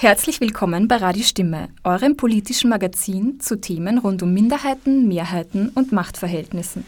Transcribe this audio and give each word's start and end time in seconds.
Herzlich 0.00 0.40
willkommen 0.40 0.88
bei 0.88 0.96
Radio 0.96 1.22
Stimme, 1.22 1.68
eurem 1.84 2.16
politischen 2.16 2.70
Magazin 2.70 3.38
zu 3.38 3.60
Themen 3.60 3.98
rund 3.98 4.22
um 4.22 4.32
Minderheiten, 4.32 5.06
Mehrheiten 5.06 5.68
und 5.74 5.92
Machtverhältnissen. 5.92 6.86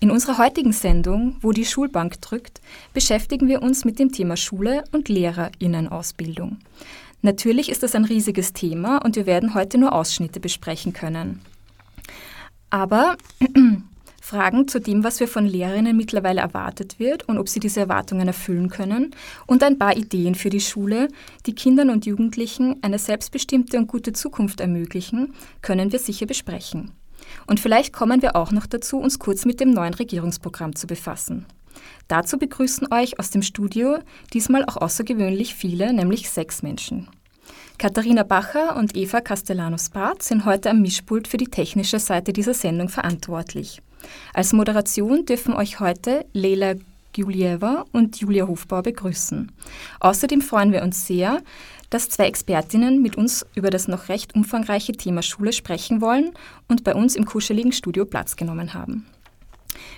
In 0.00 0.10
unserer 0.10 0.38
heutigen 0.38 0.72
Sendung, 0.72 1.36
wo 1.42 1.52
die 1.52 1.66
Schulbank 1.66 2.18
drückt, 2.22 2.62
beschäftigen 2.94 3.46
wir 3.46 3.60
uns 3.60 3.84
mit 3.84 3.98
dem 3.98 4.10
Thema 4.10 4.38
Schule 4.38 4.84
und 4.90 5.10
Lehrerinnenausbildung. 5.10 6.56
Natürlich 7.20 7.68
ist 7.68 7.82
das 7.82 7.94
ein 7.94 8.06
riesiges 8.06 8.54
Thema 8.54 9.04
und 9.04 9.16
wir 9.16 9.26
werden 9.26 9.52
heute 9.52 9.76
nur 9.76 9.92
Ausschnitte 9.92 10.40
besprechen 10.40 10.94
können. 10.94 11.42
Aber 12.70 13.18
Fragen 14.20 14.68
zu 14.68 14.80
dem, 14.80 15.02
was 15.02 15.18
wir 15.18 15.26
von 15.26 15.46
Lehrerinnen 15.46 15.96
mittlerweile 15.96 16.42
erwartet 16.42 16.98
wird 16.98 17.28
und 17.28 17.38
ob 17.38 17.48
sie 17.48 17.58
diese 17.58 17.80
Erwartungen 17.80 18.28
erfüllen 18.28 18.68
können 18.68 19.14
und 19.46 19.62
ein 19.62 19.78
paar 19.78 19.96
Ideen 19.96 20.34
für 20.34 20.50
die 20.50 20.60
Schule, 20.60 21.08
die 21.46 21.54
Kindern 21.54 21.90
und 21.90 22.06
Jugendlichen 22.06 22.76
eine 22.82 22.98
selbstbestimmte 22.98 23.78
und 23.78 23.86
gute 23.88 24.12
Zukunft 24.12 24.60
ermöglichen, 24.60 25.34
können 25.62 25.90
wir 25.90 25.98
sicher 25.98 26.26
besprechen. 26.26 26.92
Und 27.46 27.60
vielleicht 27.60 27.92
kommen 27.92 28.22
wir 28.22 28.36
auch 28.36 28.52
noch 28.52 28.66
dazu, 28.66 28.98
uns 28.98 29.18
kurz 29.18 29.44
mit 29.44 29.60
dem 29.60 29.70
neuen 29.70 29.94
Regierungsprogramm 29.94 30.74
zu 30.74 30.86
befassen. 30.86 31.46
Dazu 32.08 32.38
begrüßen 32.38 32.92
euch 32.92 33.18
aus 33.18 33.30
dem 33.30 33.42
Studio 33.42 33.98
diesmal 34.32 34.64
auch 34.64 34.76
außergewöhnlich 34.76 35.54
viele, 35.54 35.92
nämlich 35.92 36.28
sechs 36.30 36.62
Menschen. 36.62 37.08
Katharina 37.78 38.24
Bacher 38.24 38.76
und 38.76 38.94
Eva 38.96 39.20
Castellanos-Barth 39.20 40.22
sind 40.22 40.44
heute 40.44 40.70
am 40.70 40.82
Mischpult 40.82 41.28
für 41.28 41.38
die 41.38 41.46
technische 41.46 41.98
Seite 41.98 42.32
dieser 42.32 42.52
Sendung 42.52 42.88
verantwortlich. 42.88 43.80
Als 44.34 44.52
Moderation 44.52 45.26
dürfen 45.26 45.54
euch 45.54 45.80
heute 45.80 46.24
Leila 46.32 46.74
Giulieva 47.12 47.84
und 47.92 48.20
Julia 48.20 48.46
Hofbauer 48.46 48.82
begrüßen. 48.82 49.50
Außerdem 50.00 50.40
freuen 50.40 50.72
wir 50.72 50.82
uns 50.82 51.06
sehr, 51.06 51.42
dass 51.90 52.08
zwei 52.08 52.26
Expertinnen 52.26 53.02
mit 53.02 53.16
uns 53.16 53.44
über 53.54 53.70
das 53.70 53.88
noch 53.88 54.08
recht 54.08 54.34
umfangreiche 54.34 54.92
Thema 54.92 55.22
Schule 55.22 55.52
sprechen 55.52 56.00
wollen 56.00 56.30
und 56.68 56.84
bei 56.84 56.94
uns 56.94 57.16
im 57.16 57.24
kuscheligen 57.24 57.72
Studio 57.72 58.04
Platz 58.04 58.36
genommen 58.36 58.74
haben. 58.74 59.06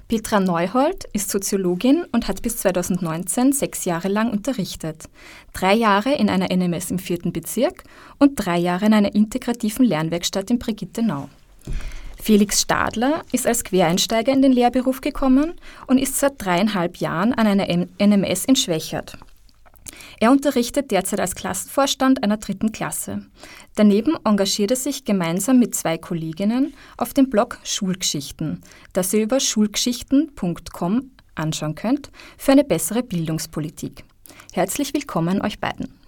Petra 0.08 0.40
Neuhold 0.40 1.04
ist 1.12 1.30
Soziologin 1.30 2.04
und 2.12 2.28
hat 2.28 2.42
bis 2.42 2.58
2019 2.58 3.52
sechs 3.52 3.84
Jahre 3.84 4.08
lang 4.08 4.30
unterrichtet. 4.30 5.04
Drei 5.52 5.74
Jahre 5.74 6.14
in 6.14 6.28
einer 6.28 6.54
NMS 6.54 6.90
im 6.90 6.98
vierten 6.98 7.32
Bezirk 7.32 7.84
und 8.18 8.36
drei 8.36 8.58
Jahre 8.58 8.86
in 8.86 8.94
einer 8.94 9.14
integrativen 9.14 9.84
Lernwerkstatt 9.84 10.50
in 10.50 10.58
Brigittenau. 10.58 11.28
Felix 12.22 12.60
Stadler 12.60 13.24
ist 13.32 13.48
als 13.48 13.64
Quereinsteiger 13.64 14.32
in 14.32 14.42
den 14.42 14.52
Lehrberuf 14.52 15.00
gekommen 15.00 15.54
und 15.88 15.98
ist 15.98 16.16
seit 16.16 16.34
dreieinhalb 16.38 16.98
Jahren 16.98 17.34
an 17.34 17.48
einer 17.48 17.66
NMS 17.66 18.44
in 18.44 18.54
Schwächert. 18.54 19.18
Er 20.20 20.30
unterrichtet 20.30 20.92
derzeit 20.92 21.18
als 21.18 21.34
Klassenvorstand 21.34 22.22
einer 22.22 22.36
dritten 22.36 22.70
Klasse. 22.70 23.26
Daneben 23.74 24.16
engagiert 24.24 24.70
er 24.70 24.76
sich 24.76 25.04
gemeinsam 25.04 25.58
mit 25.58 25.74
zwei 25.74 25.98
Kolleginnen 25.98 26.74
auf 26.96 27.12
dem 27.12 27.28
Blog 27.28 27.58
Schulgeschichten, 27.64 28.60
das 28.92 29.12
ihr 29.12 29.24
über 29.24 29.40
schulgeschichten.com 29.40 31.10
anschauen 31.34 31.74
könnt, 31.74 32.12
für 32.38 32.52
eine 32.52 32.62
bessere 32.62 33.02
Bildungspolitik. 33.02 34.04
Herzlich 34.52 34.94
willkommen 34.94 35.42
euch 35.42 35.58
beiden. 35.58 36.01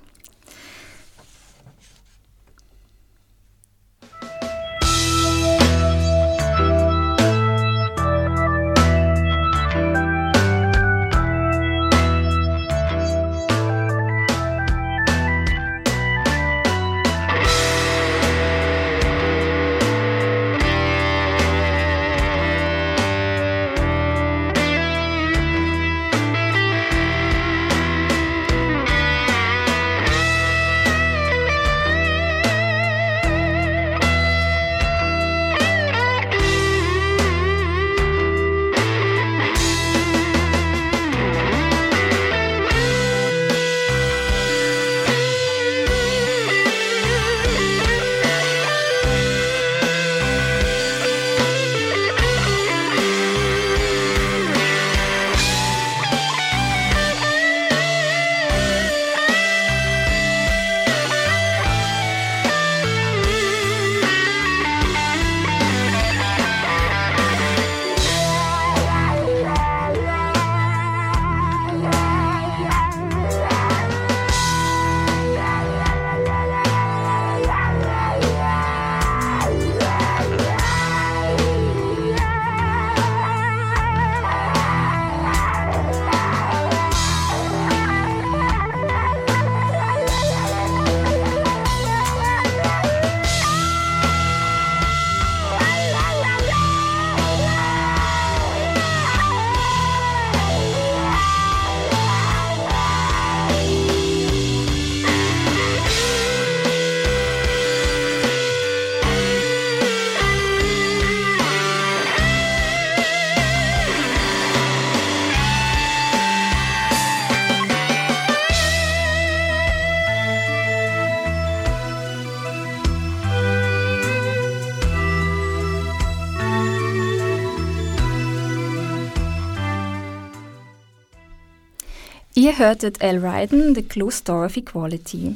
Ihr 132.44 132.59
hörtet 132.59 133.00
Al 133.00 133.25
Ryden, 133.25 133.75
The 133.75 133.82
Closed 133.82 134.29
Door 134.29 134.44
of 134.44 134.56
Equality. 134.59 135.35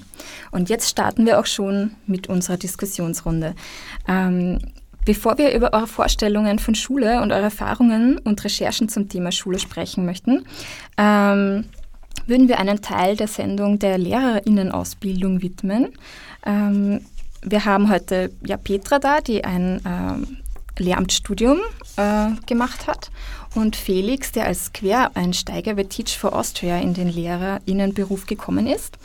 Und 0.50 0.69
jetzt 0.69 0.90
starten 0.90 1.25
wir 1.25 1.40
auch 1.40 1.46
schon 1.46 1.93
mit 2.06 2.26
unserer 2.26 2.58
Diskussionsrunde. 2.58 3.55
Ähm, 4.06 4.58
bevor 5.06 5.38
wir 5.38 5.55
über 5.55 5.72
eure 5.72 5.87
Vorstellungen 5.87 6.58
von 6.58 6.75
Schule 6.75 7.22
und 7.22 7.32
eure 7.32 7.44
Erfahrungen 7.44 8.19
und 8.19 8.44
Recherchen 8.44 8.90
zum 8.90 9.08
Thema 9.08 9.32
Schule 9.32 9.58
sprechen 9.58 10.05
möchten, 10.05 10.44
ähm, 10.99 11.64
würden 12.26 12.46
wir 12.46 12.58
einen 12.58 12.82
Teil 12.82 13.16
der 13.16 13.28
Sendung 13.28 13.78
der 13.78 13.96
Lehrerinnenausbildung 13.96 15.40
widmen. 15.40 15.94
Ähm, 16.44 17.00
wir 17.40 17.64
haben 17.64 17.88
heute 17.88 18.32
ja 18.44 18.58
Petra 18.58 18.99
da, 18.99 19.22
die 19.22 19.44
ein 19.44 19.81
ähm, 19.87 20.37
Lehramtsstudium 20.78 21.61
äh, 21.96 22.32
gemacht 22.44 22.87
hat 22.87 23.11
und 23.54 23.76
Felix, 23.76 24.32
der 24.32 24.46
als 24.46 24.72
Quereinsteiger 24.72 25.74
bei 25.74 25.84
Teach 25.84 26.18
for 26.18 26.34
Austria 26.34 26.78
in 26.78 26.94
den 26.94 27.08
Lehrerinnenberuf 27.08 28.26
gekommen 28.26 28.66
ist. 28.66 28.98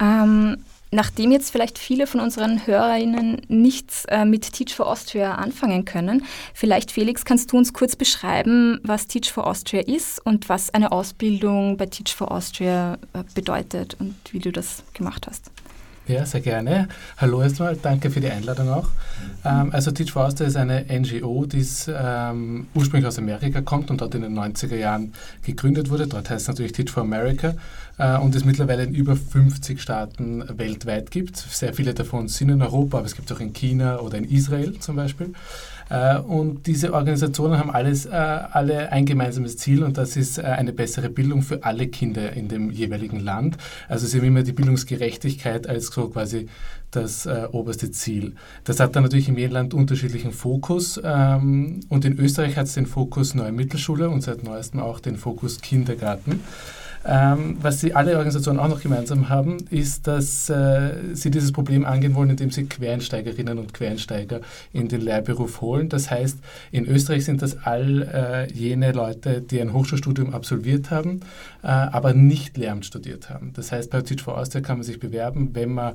Ähm, 0.00 0.58
nachdem 0.90 1.32
jetzt 1.32 1.50
vielleicht 1.50 1.78
viele 1.78 2.06
von 2.06 2.20
unseren 2.20 2.66
HörerInnen 2.66 3.42
nichts 3.48 4.04
äh, 4.06 4.24
mit 4.24 4.52
Teach 4.52 4.74
for 4.74 4.86
Austria 4.86 5.34
anfangen 5.34 5.84
können, 5.84 6.24
vielleicht 6.54 6.92
Felix, 6.92 7.24
kannst 7.24 7.52
du 7.52 7.58
uns 7.58 7.72
kurz 7.72 7.96
beschreiben, 7.96 8.80
was 8.82 9.06
Teach 9.06 9.32
for 9.32 9.46
Austria 9.46 9.82
ist 9.82 10.24
und 10.24 10.48
was 10.48 10.72
eine 10.72 10.92
Ausbildung 10.92 11.76
bei 11.76 11.86
Teach 11.86 12.14
for 12.14 12.30
Austria 12.30 12.94
äh, 13.12 13.24
bedeutet 13.34 13.96
und 13.98 14.14
wie 14.30 14.38
du 14.38 14.52
das 14.52 14.84
gemacht 14.94 15.26
hast? 15.26 15.53
Ja, 16.06 16.26
sehr 16.26 16.42
gerne. 16.42 16.88
Hallo 17.16 17.40
erstmal, 17.40 17.76
danke 17.76 18.10
für 18.10 18.20
die 18.20 18.28
Einladung 18.28 18.68
auch. 18.68 18.88
Ähm, 19.42 19.70
also 19.72 19.90
Teach 19.90 20.12
for 20.12 20.26
Austria 20.26 20.48
ist 20.48 20.56
eine 20.56 20.84
NGO, 20.90 21.46
die 21.46 21.66
ähm, 21.88 22.66
ursprünglich 22.74 23.06
aus 23.06 23.18
Amerika 23.18 23.62
kommt 23.62 23.90
und 23.90 24.02
dort 24.02 24.14
in 24.14 24.20
den 24.20 24.38
90er 24.38 24.76
Jahren 24.76 25.14
gegründet 25.42 25.88
wurde. 25.88 26.06
Dort 26.06 26.28
heißt 26.28 26.42
es 26.42 26.48
natürlich 26.48 26.72
Teach 26.72 26.90
for 26.90 27.04
America 27.04 27.54
äh, 27.96 28.18
und 28.18 28.34
es 28.34 28.44
mittlerweile 28.44 28.82
in 28.82 28.94
über 28.94 29.16
50 29.16 29.80
Staaten 29.80 30.44
weltweit 30.58 31.10
gibt. 31.10 31.38
Sehr 31.38 31.72
viele 31.72 31.94
davon 31.94 32.28
sind 32.28 32.50
in 32.50 32.60
Europa, 32.60 32.98
aber 32.98 33.06
es 33.06 33.16
gibt 33.16 33.32
auch 33.32 33.40
in 33.40 33.54
China 33.54 34.00
oder 34.00 34.18
in 34.18 34.24
Israel 34.24 34.78
zum 34.80 34.96
Beispiel. 34.96 35.32
Äh, 35.90 36.18
und 36.18 36.66
diese 36.66 36.92
Organisationen 36.92 37.58
haben 37.58 37.70
alles, 37.70 38.06
äh, 38.06 38.10
alle 38.10 38.90
ein 38.92 39.06
gemeinsames 39.06 39.56
Ziel 39.56 39.82
und 39.82 39.98
das 39.98 40.16
ist 40.16 40.38
äh, 40.38 40.42
eine 40.42 40.72
bessere 40.72 41.10
Bildung 41.10 41.42
für 41.42 41.64
alle 41.64 41.88
Kinder 41.88 42.32
in 42.32 42.48
dem 42.48 42.70
jeweiligen 42.70 43.20
Land. 43.20 43.56
Also 43.88 44.06
sie 44.06 44.18
haben 44.18 44.26
immer 44.26 44.42
die 44.42 44.52
Bildungsgerechtigkeit 44.52 45.66
als 45.68 45.86
so 45.86 46.08
quasi 46.08 46.48
das 46.90 47.26
äh, 47.26 47.48
oberste 47.50 47.90
Ziel. 47.90 48.34
Das 48.64 48.80
hat 48.80 48.96
dann 48.96 49.02
natürlich 49.02 49.28
im 49.28 49.36
Land 49.36 49.74
unterschiedlichen 49.74 50.32
Fokus 50.32 51.00
ähm, 51.02 51.80
und 51.88 52.04
in 52.04 52.18
Österreich 52.18 52.56
hat 52.56 52.66
es 52.66 52.74
den 52.74 52.86
Fokus 52.86 53.34
Neue 53.34 53.52
Mittelschule 53.52 54.08
und 54.08 54.22
seit 54.22 54.44
neuestem 54.44 54.80
auch 54.80 55.00
den 55.00 55.16
Fokus 55.16 55.60
Kindergarten. 55.60 56.40
Ähm, 57.06 57.58
was 57.60 57.80
sie 57.80 57.94
alle 57.94 58.12
Organisationen 58.12 58.58
auch 58.58 58.68
noch 58.68 58.80
gemeinsam 58.80 59.28
haben, 59.28 59.58
ist, 59.70 60.06
dass 60.06 60.48
äh, 60.48 60.94
sie 61.12 61.30
dieses 61.30 61.52
Problem 61.52 61.84
angehen 61.84 62.14
wollen, 62.14 62.30
indem 62.30 62.50
sie 62.50 62.64
Quereinsteigerinnen 62.64 63.58
und 63.58 63.74
Quereinsteiger 63.74 64.40
in 64.72 64.88
den 64.88 65.02
Lehrberuf 65.02 65.60
holen. 65.60 65.88
Das 65.88 66.10
heißt, 66.10 66.38
in 66.72 66.86
Österreich 66.86 67.24
sind 67.26 67.42
das 67.42 67.58
all 67.64 68.02
äh, 68.02 68.52
jene 68.52 68.92
Leute, 68.92 69.42
die 69.42 69.60
ein 69.60 69.72
Hochschulstudium 69.72 70.32
absolviert 70.32 70.90
haben, 70.90 71.20
äh, 71.62 71.66
aber 71.66 72.14
nicht 72.14 72.56
Lehramt 72.56 72.86
studiert 72.86 73.28
haben. 73.28 73.52
Das 73.54 73.70
heißt, 73.70 73.90
bei 73.90 74.00
Teach 74.00 74.22
for 74.22 74.38
Austria 74.38 74.62
kann 74.62 74.78
man 74.78 74.84
sich 74.84 74.98
bewerben, 74.98 75.50
wenn 75.52 75.72
man, 75.72 75.94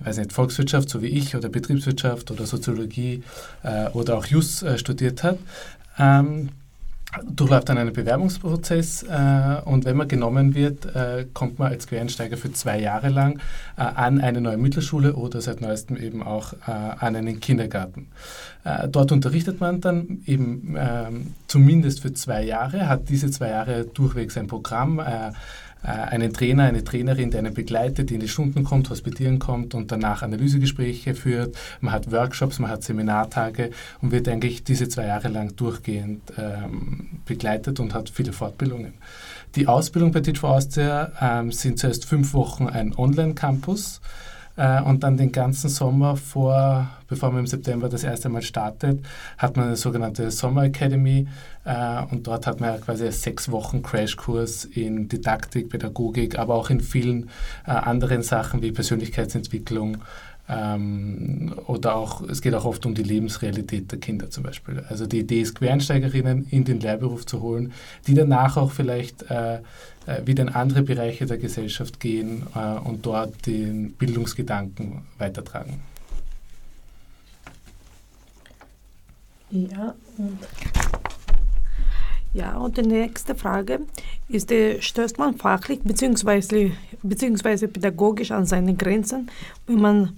weiß 0.00 0.18
nicht, 0.18 0.32
Volkswirtschaft, 0.32 0.90
so 0.90 1.00
wie 1.02 1.08
ich, 1.08 1.34
oder 1.36 1.48
Betriebswirtschaft 1.48 2.30
oder 2.30 2.44
Soziologie 2.44 3.22
äh, 3.62 3.88
oder 3.90 4.18
auch 4.18 4.26
Jus 4.26 4.62
äh, 4.62 4.76
studiert 4.76 5.22
hat. 5.22 5.38
Ähm, 5.98 6.50
durchläuft 7.24 7.68
dann 7.68 7.78
einen 7.78 7.92
Bewerbungsprozess 7.92 9.02
äh, 9.02 9.60
und 9.64 9.84
wenn 9.84 9.96
man 9.96 10.06
genommen 10.06 10.54
wird, 10.54 10.86
äh, 10.94 11.26
kommt 11.34 11.58
man 11.58 11.72
als 11.72 11.86
Quereinsteiger 11.86 12.36
für 12.36 12.52
zwei 12.52 12.80
Jahre 12.80 13.08
lang 13.08 13.40
äh, 13.76 13.82
an 13.82 14.20
eine 14.20 14.40
neue 14.40 14.56
Mittelschule 14.56 15.14
oder 15.14 15.40
seit 15.40 15.60
neuestem 15.60 15.96
eben 15.96 16.22
auch 16.22 16.52
äh, 16.52 16.70
an 16.70 17.16
einen 17.16 17.40
Kindergarten. 17.40 18.08
Äh, 18.64 18.88
dort 18.88 19.10
unterrichtet 19.10 19.60
man 19.60 19.80
dann 19.80 20.22
eben 20.26 20.76
ähm, 20.78 21.34
zumindest 21.48 22.00
für 22.00 22.12
zwei 22.12 22.44
Jahre, 22.44 22.88
hat 22.88 23.08
diese 23.08 23.30
zwei 23.30 23.50
Jahre 23.50 23.84
durchwegs 23.86 24.36
ein 24.36 24.46
Programm 24.46 25.00
äh, 25.00 25.32
einen 25.82 26.32
Trainer, 26.32 26.64
eine 26.64 26.84
Trainerin, 26.84 27.30
der 27.30 27.40
einen 27.40 27.54
begleitet, 27.54 28.10
die 28.10 28.14
in 28.14 28.20
die 28.20 28.28
Stunden 28.28 28.64
kommt, 28.64 28.90
hospitieren 28.90 29.38
kommt 29.38 29.74
und 29.74 29.90
danach 29.90 30.22
Analysegespräche 30.22 31.14
führt. 31.14 31.56
Man 31.80 31.92
hat 31.92 32.12
Workshops, 32.12 32.58
man 32.58 32.70
hat 32.70 32.82
Seminartage 32.82 33.70
und 34.02 34.10
wird 34.12 34.28
eigentlich 34.28 34.64
diese 34.64 34.88
zwei 34.88 35.06
Jahre 35.06 35.28
lang 35.28 35.56
durchgehend 35.56 36.22
ähm, 36.36 37.20
begleitet 37.24 37.80
und 37.80 37.94
hat 37.94 38.10
viele 38.10 38.32
Fortbildungen. 38.32 38.94
Die 39.56 39.66
Ausbildung 39.66 40.12
bei 40.12 40.20
Teach 40.20 40.38
for 40.38 40.50
Austria 40.50 41.12
ähm, 41.20 41.50
sind 41.50 41.78
zuerst 41.78 42.04
fünf 42.04 42.34
Wochen 42.34 42.68
ein 42.68 42.94
Online-Campus 42.94 44.00
äh, 44.60 44.82
und 44.82 45.02
dann 45.02 45.16
den 45.16 45.32
ganzen 45.32 45.70
Sommer 45.70 46.16
vor, 46.16 46.86
bevor 47.08 47.30
man 47.30 47.40
im 47.40 47.46
September 47.46 47.88
das 47.88 48.04
erste 48.04 48.28
Mal 48.28 48.42
startet, 48.42 49.00
hat 49.38 49.56
man 49.56 49.68
eine 49.68 49.76
sogenannte 49.76 50.30
Sommer 50.30 50.64
Academy 50.64 51.26
äh, 51.64 52.02
und 52.10 52.26
dort 52.26 52.46
hat 52.46 52.60
man 52.60 52.78
quasi 52.78 53.04
einen 53.04 53.12
sechs 53.12 53.50
Wochen 53.50 53.82
Crashkurs 53.82 54.66
in 54.66 55.08
Didaktik, 55.08 55.70
Pädagogik, 55.70 56.38
aber 56.38 56.56
auch 56.56 56.68
in 56.68 56.80
vielen 56.80 57.30
äh, 57.66 57.70
anderen 57.70 58.22
Sachen 58.22 58.60
wie 58.60 58.70
Persönlichkeitsentwicklung, 58.70 59.96
ähm, 60.50 61.54
oder 61.66 61.94
auch, 61.94 62.22
es 62.22 62.42
geht 62.42 62.54
auch 62.54 62.64
oft 62.64 62.84
um 62.84 62.94
die 62.94 63.04
Lebensrealität 63.04 63.92
der 63.92 64.00
Kinder 64.00 64.30
zum 64.30 64.42
Beispiel. 64.42 64.84
Also 64.88 65.06
die 65.06 65.20
Idee 65.20 65.42
ist, 65.42 65.54
Quereinsteigerinnen 65.54 66.46
in 66.50 66.64
den 66.64 66.80
Lehrberuf 66.80 67.24
zu 67.24 67.40
holen, 67.40 67.72
die 68.06 68.14
danach 68.14 68.56
auch 68.56 68.72
vielleicht 68.72 69.30
äh, 69.30 69.56
äh, 69.56 69.60
wieder 70.24 70.42
in 70.42 70.48
andere 70.48 70.82
Bereiche 70.82 71.26
der 71.26 71.38
Gesellschaft 71.38 72.00
gehen 72.00 72.46
äh, 72.54 72.78
und 72.80 73.06
dort 73.06 73.46
den 73.46 73.92
Bildungsgedanken 73.92 75.02
weitertragen. 75.18 75.80
Ja, 79.50 79.94
und 80.16 80.38
ja, 82.32 82.56
und 82.56 82.76
die 82.76 82.82
nächste 82.82 83.34
Frage 83.34 83.80
ist, 84.28 84.52
stößt 84.80 85.18
man 85.18 85.34
fachlich 85.34 85.80
bzw. 85.80 86.70
beziehungsweise 87.02 87.66
pädagogisch 87.66 88.30
an 88.30 88.46
seine 88.46 88.74
Grenzen, 88.74 89.28
wenn 89.66 89.80
man 89.80 90.12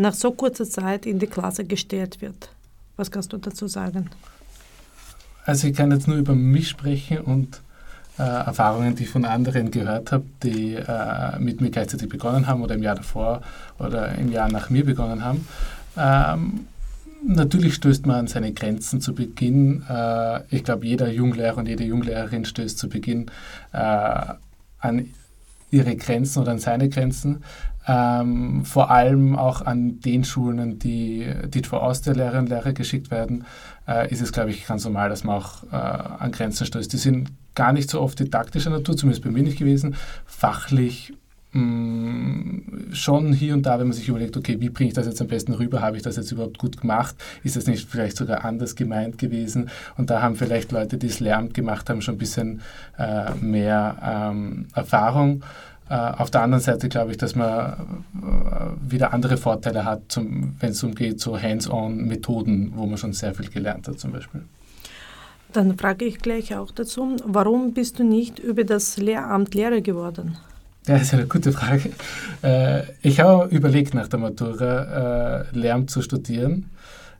nach 0.00 0.14
so 0.14 0.32
kurzer 0.32 0.68
Zeit 0.68 1.06
in 1.06 1.18
die 1.18 1.26
Klasse 1.26 1.64
gestellt 1.64 2.20
wird. 2.20 2.50
Was 2.96 3.10
kannst 3.10 3.32
du 3.32 3.38
dazu 3.38 3.68
sagen? 3.68 4.10
Also 5.44 5.68
ich 5.68 5.74
kann 5.74 5.90
jetzt 5.90 6.06
nur 6.06 6.16
über 6.16 6.34
mich 6.34 6.68
sprechen 6.68 7.18
und 7.18 7.60
äh, 8.18 8.22
Erfahrungen, 8.22 8.94
die 8.94 9.04
ich 9.04 9.08
von 9.08 9.24
anderen 9.24 9.70
gehört 9.70 10.12
habe, 10.12 10.24
die 10.42 10.74
äh, 10.74 11.38
mit 11.38 11.60
mir 11.60 11.70
gleichzeitig 11.70 12.08
begonnen 12.08 12.46
haben 12.46 12.62
oder 12.62 12.74
im 12.74 12.82
Jahr 12.82 12.96
davor 12.96 13.40
oder 13.78 14.14
im 14.16 14.30
Jahr 14.30 14.50
nach 14.50 14.68
mir 14.68 14.84
begonnen 14.84 15.24
haben. 15.24 15.46
Ähm, 15.96 16.66
natürlich 17.26 17.74
stößt 17.74 18.06
man 18.06 18.16
an 18.16 18.26
seine 18.26 18.52
Grenzen 18.52 19.00
zu 19.00 19.14
Beginn. 19.14 19.82
Äh, 19.88 20.42
ich 20.50 20.64
glaube, 20.64 20.86
jeder 20.86 21.10
Junglehrer 21.10 21.56
und 21.56 21.66
jede 21.66 21.84
Junglehrerin 21.84 22.44
stößt 22.44 22.78
zu 22.78 22.88
Beginn 22.88 23.30
äh, 23.72 24.34
an 24.80 25.08
ihre 25.70 25.96
Grenzen 25.96 26.40
oder 26.40 26.52
an 26.52 26.58
seine 26.58 26.88
Grenzen. 26.88 27.42
Ähm, 27.86 28.64
vor 28.64 28.90
allem 28.90 29.36
auch 29.36 29.62
an 29.62 30.00
den 30.00 30.24
Schulen, 30.24 30.78
die, 30.78 31.26
die 31.48 31.62
aus 31.70 32.02
der 32.02 32.14
Lehrerinnen 32.14 32.44
und 32.44 32.50
Lehrer 32.50 32.72
geschickt 32.72 33.10
werden, 33.10 33.44
äh, 33.88 34.10
ist 34.12 34.20
es, 34.20 34.32
glaube 34.32 34.50
ich, 34.50 34.66
ganz 34.66 34.84
normal, 34.84 35.08
dass 35.08 35.24
man 35.24 35.36
auch 35.36 35.64
äh, 35.72 35.76
an 35.76 36.30
Grenzen 36.30 36.66
stößt. 36.66 36.92
Die 36.92 36.98
sind 36.98 37.30
gar 37.54 37.72
nicht 37.72 37.90
so 37.90 38.00
oft 38.00 38.18
didaktischer 38.18 38.70
Natur, 38.70 38.96
zumindest 38.96 39.24
bei 39.24 39.30
mir 39.30 39.42
nicht 39.42 39.58
gewesen. 39.58 39.96
Fachlich 40.26 41.14
schon 41.52 43.32
hier 43.32 43.54
und 43.54 43.66
da, 43.66 43.78
wenn 43.80 43.88
man 43.88 43.92
sich 43.92 44.08
überlegt, 44.08 44.36
okay, 44.36 44.60
wie 44.60 44.68
bringe 44.68 44.88
ich 44.88 44.94
das 44.94 45.06
jetzt 45.06 45.20
am 45.20 45.26
besten 45.26 45.52
rüber? 45.52 45.80
Habe 45.80 45.96
ich 45.96 46.02
das 46.02 46.16
jetzt 46.16 46.30
überhaupt 46.30 46.58
gut 46.58 46.80
gemacht? 46.80 47.16
Ist 47.42 47.56
das 47.56 47.66
nicht 47.66 47.88
vielleicht 47.88 48.16
sogar 48.16 48.44
anders 48.44 48.76
gemeint 48.76 49.18
gewesen? 49.18 49.68
Und 49.96 50.10
da 50.10 50.22
haben 50.22 50.36
vielleicht 50.36 50.70
Leute, 50.70 50.96
die 50.96 51.08
es 51.08 51.18
Lehramt 51.18 51.54
gemacht 51.54 51.90
haben, 51.90 52.02
schon 52.02 52.14
ein 52.14 52.18
bisschen 52.18 52.60
äh, 52.98 53.34
mehr 53.40 54.30
ähm, 54.32 54.66
Erfahrung. 54.74 55.42
Äh, 55.88 55.94
auf 55.94 56.30
der 56.30 56.42
anderen 56.42 56.62
Seite 56.62 56.88
glaube 56.88 57.10
ich, 57.10 57.16
dass 57.16 57.34
man 57.34 58.04
äh, 58.22 58.92
wieder 58.92 59.12
andere 59.12 59.36
Vorteile 59.36 59.84
hat, 59.84 60.20
wenn 60.60 60.70
es 60.70 60.82
umgeht, 60.84 61.20
so 61.20 61.36
Hands-on-Methoden, 61.36 62.74
wo 62.76 62.86
man 62.86 62.96
schon 62.96 63.12
sehr 63.12 63.34
viel 63.34 63.50
gelernt 63.50 63.88
hat 63.88 63.98
zum 63.98 64.12
Beispiel. 64.12 64.42
Dann 65.52 65.76
frage 65.76 66.04
ich 66.04 66.20
gleich 66.20 66.54
auch 66.54 66.70
dazu, 66.70 67.16
warum 67.24 67.74
bist 67.74 67.98
du 67.98 68.04
nicht 68.04 68.38
über 68.38 68.62
das 68.62 68.98
Lehramt 68.98 69.52
Lehrer 69.54 69.80
geworden? 69.80 70.36
Ja, 70.86 70.94
das 70.94 71.02
ist 71.02 71.14
eine 71.14 71.26
gute 71.26 71.52
Frage. 71.52 71.90
Äh, 72.42 72.82
ich 73.02 73.20
habe 73.20 73.54
überlegt, 73.54 73.94
nach 73.94 74.08
der 74.08 74.18
Matura 74.18 75.44
Lehramt 75.52 75.90
zu 75.90 76.02
studieren. 76.02 76.70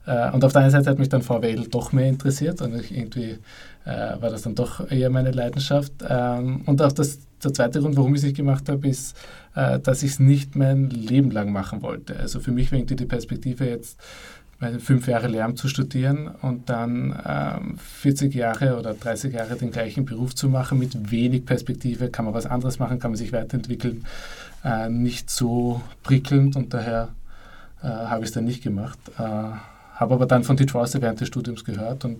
Und 0.06 0.44
auf 0.44 0.52
der 0.52 0.62
einen 0.62 0.70
Seite 0.70 0.90
hat 0.90 0.98
mich 0.98 1.10
dann 1.10 1.22
VWL 1.22 1.68
doch 1.68 1.92
mehr 1.92 2.08
interessiert 2.08 2.62
und 2.62 2.90
irgendwie 2.90 3.38
war 3.84 4.30
das 4.30 4.42
dann 4.42 4.54
doch 4.54 4.90
eher 4.90 5.10
meine 5.10 5.30
Leidenschaft. 5.30 5.92
Ähm, 6.08 6.62
und 6.66 6.80
auch 6.82 6.90
das 6.90 7.18
der 7.44 7.54
zweite 7.54 7.80
Grund, 7.80 7.96
warum 7.96 8.14
ich 8.14 8.22
es 8.22 8.34
gemacht 8.34 8.68
habe, 8.68 8.88
ist, 8.88 9.16
äh, 9.54 9.78
dass 9.78 10.02
ich 10.02 10.12
es 10.12 10.20
nicht 10.20 10.56
mein 10.56 10.90
Leben 10.90 11.30
lang 11.30 11.52
machen 11.52 11.82
wollte. 11.82 12.18
Also 12.18 12.40
für 12.40 12.52
mich 12.52 12.72
war 12.72 12.80
die 12.80 13.06
Perspektive 13.06 13.66
jetzt, 13.66 13.98
fünf 14.78 15.08
Jahre 15.08 15.28
Lehramt 15.28 15.58
zu 15.58 15.68
studieren 15.68 16.28
und 16.28 16.68
dann 16.68 17.18
ähm, 17.26 17.78
40 17.78 18.34
Jahre 18.34 18.78
oder 18.78 18.94
30 18.94 19.32
Jahre 19.32 19.56
den 19.56 19.70
gleichen 19.70 20.04
Beruf 20.04 20.34
zu 20.34 20.48
machen 20.48 20.78
mit 20.78 21.10
wenig 21.10 21.46
Perspektive, 21.46 22.10
kann 22.10 22.26
man 22.26 22.34
was 22.34 22.46
anderes 22.46 22.78
machen, 22.78 22.98
kann 22.98 23.12
man 23.12 23.18
sich 23.18 23.32
weiterentwickeln, 23.32 24.04
äh, 24.64 24.88
nicht 24.88 25.30
so 25.30 25.80
prickelnd 26.02 26.56
und 26.56 26.74
daher 26.74 27.08
äh, 27.82 27.86
habe 27.86 28.22
ich 28.22 28.28
es 28.28 28.34
dann 28.34 28.44
nicht 28.44 28.62
gemacht. 28.62 28.98
Äh, 29.18 29.22
habe 29.22 30.14
aber 30.14 30.26
dann 30.26 30.44
von 30.44 30.56
Teach 30.56 30.74
während 30.74 31.20
des 31.20 31.28
Studiums 31.28 31.64
gehört 31.64 32.04
und 32.04 32.18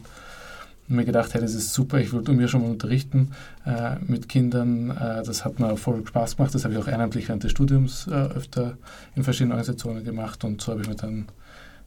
und 0.91 0.97
mir 0.97 1.05
gedacht, 1.05 1.33
hey, 1.33 1.41
das 1.41 1.55
ist 1.55 1.73
super, 1.73 1.99
ich 1.99 2.13
wollte 2.13 2.33
mir 2.33 2.49
schon 2.49 2.63
mal 2.63 2.71
unterrichten 2.71 3.31
äh, 3.65 3.95
mit 4.07 4.29
Kindern. 4.29 4.91
Äh, 4.91 5.23
das 5.23 5.45
hat 5.45 5.61
mir 5.61 5.77
voll 5.77 6.05
Spaß 6.05 6.37
gemacht. 6.37 6.53
Das 6.53 6.65
habe 6.65 6.75
ich 6.75 6.81
auch 6.81 6.89
ehrenamtlich 6.89 7.29
während 7.29 7.45
des 7.45 7.53
Studiums 7.53 8.09
äh, 8.09 8.11
öfter 8.11 8.77
in 9.15 9.23
verschiedenen 9.23 9.53
Organisationen 9.53 10.05
gemacht 10.05 10.43
und 10.43 10.61
so 10.61 10.73
habe 10.73 10.83
ich 10.83 10.89
mir 10.89 10.97
dann, 10.97 11.27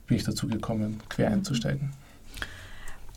bin 0.07 0.17
ich 0.17 0.23
dazu 0.23 0.47
gekommen, 0.47 0.99
quer 1.09 1.31
einzusteigen. 1.31 1.91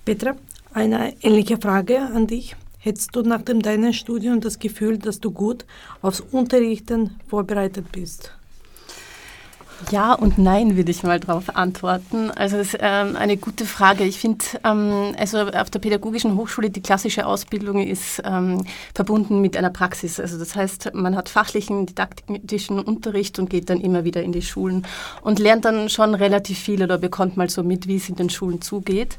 Petra, 0.04 0.36
eine 0.72 1.14
ähnliche 1.22 1.58
Frage 1.58 2.00
an 2.00 2.26
dich. 2.26 2.56
Hättest 2.78 3.16
du 3.16 3.22
nach 3.22 3.42
dem 3.42 3.60
deinem 3.60 3.92
Studium 3.92 4.40
das 4.40 4.58
Gefühl, 4.58 4.98
dass 4.98 5.18
du 5.18 5.32
gut 5.32 5.64
aufs 6.02 6.20
Unterrichten 6.20 7.16
vorbereitet 7.26 7.90
bist? 7.90 8.32
Ja 9.90 10.14
und 10.14 10.38
nein, 10.38 10.76
würde 10.76 10.90
ich 10.90 11.02
mal 11.02 11.20
darauf 11.20 11.54
antworten. 11.54 12.30
Also 12.30 12.56
es 12.56 12.74
ist 12.74 12.80
ähm, 12.80 13.14
eine 13.14 13.36
gute 13.36 13.66
Frage. 13.66 14.04
Ich 14.04 14.18
finde, 14.18 14.44
ähm, 14.64 15.14
also 15.18 15.38
auf 15.38 15.70
der 15.70 15.78
Pädagogischen 15.78 16.34
Hochschule 16.34 16.70
die 16.70 16.80
klassische 16.80 17.26
Ausbildung 17.26 17.86
ist 17.86 18.22
ähm, 18.24 18.64
verbunden 18.94 19.40
mit 19.42 19.56
einer 19.56 19.70
Praxis. 19.70 20.18
Also 20.18 20.38
das 20.38 20.56
heißt, 20.56 20.94
man 20.94 21.14
hat 21.14 21.28
fachlichen, 21.28 21.84
didaktischen 21.86 22.80
Unterricht 22.80 23.38
und 23.38 23.50
geht 23.50 23.68
dann 23.68 23.80
immer 23.80 24.04
wieder 24.04 24.22
in 24.22 24.32
die 24.32 24.42
Schulen 24.42 24.86
und 25.22 25.38
lernt 25.38 25.66
dann 25.66 25.90
schon 25.90 26.14
relativ 26.14 26.58
viel 26.58 26.82
oder 26.82 26.96
bekommt 26.96 27.36
mal 27.36 27.50
so 27.50 27.62
mit, 27.62 27.86
wie 27.86 27.96
es 27.96 28.08
in 28.08 28.16
den 28.16 28.30
Schulen 28.30 28.62
zugeht. 28.62 29.18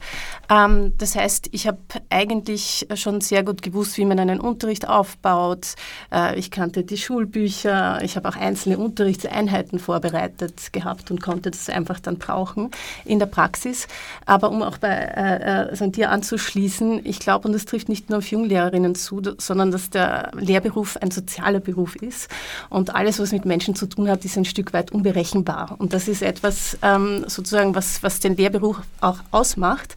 Ähm, 0.49 0.93
das 0.97 1.15
heißt, 1.15 1.49
ich 1.51 1.67
habe 1.67 1.77
eigentlich 2.09 2.87
schon 2.95 3.21
sehr 3.21 3.43
gut 3.43 3.61
gewusst, 3.61 3.97
wie 3.97 4.05
man 4.05 4.19
einen 4.19 4.39
Unterricht 4.39 4.89
aufbaut. 4.89 5.75
Äh, 6.11 6.37
ich 6.37 6.49
kannte 6.49 6.83
die 6.83 6.97
Schulbücher, 6.97 7.99
ich 8.01 8.15
habe 8.15 8.27
auch 8.27 8.35
einzelne 8.35 8.79
Unterrichtseinheiten 8.79 9.77
vorbereitet 9.77 10.46
vorbereitet 10.47 10.73
gehabt 10.73 11.11
und 11.11 11.21
konnte 11.21 11.51
das 11.51 11.69
einfach 11.69 11.99
dann 11.99 12.17
brauchen 12.17 12.71
in 13.05 13.19
der 13.19 13.25
Praxis. 13.25 13.87
Aber 14.25 14.49
um 14.49 14.61
auch 14.61 14.77
bei 14.77 14.89
äh, 14.89 15.67
also 15.69 15.87
dir 15.87 16.11
anzuschließen, 16.11 17.05
ich 17.05 17.19
glaube, 17.19 17.47
und 17.47 17.53
das 17.53 17.65
trifft 17.65 17.89
nicht 17.89 18.09
nur 18.09 18.19
auf 18.19 18.31
Junglehrerinnen 18.31 18.95
zu, 18.95 19.21
sondern 19.37 19.71
dass 19.71 19.89
der 19.89 20.31
Lehrberuf 20.37 20.97
ein 20.97 21.11
sozialer 21.11 21.59
Beruf 21.59 21.95
ist 21.95 22.29
und 22.69 22.95
alles, 22.95 23.19
was 23.19 23.31
mit 23.31 23.45
Menschen 23.45 23.75
zu 23.75 23.87
tun 23.87 24.09
hat, 24.09 24.25
ist 24.25 24.37
ein 24.37 24.45
Stück 24.45 24.73
weit 24.73 24.91
unberechenbar. 24.91 25.75
Und 25.77 25.93
das 25.93 26.07
ist 26.07 26.21
etwas 26.21 26.77
ähm, 26.81 27.25
sozusagen, 27.27 27.75
was, 27.75 28.03
was 28.03 28.19
den 28.19 28.35
Lehrberuf 28.35 28.77
auch 29.01 29.19
ausmacht. 29.31 29.95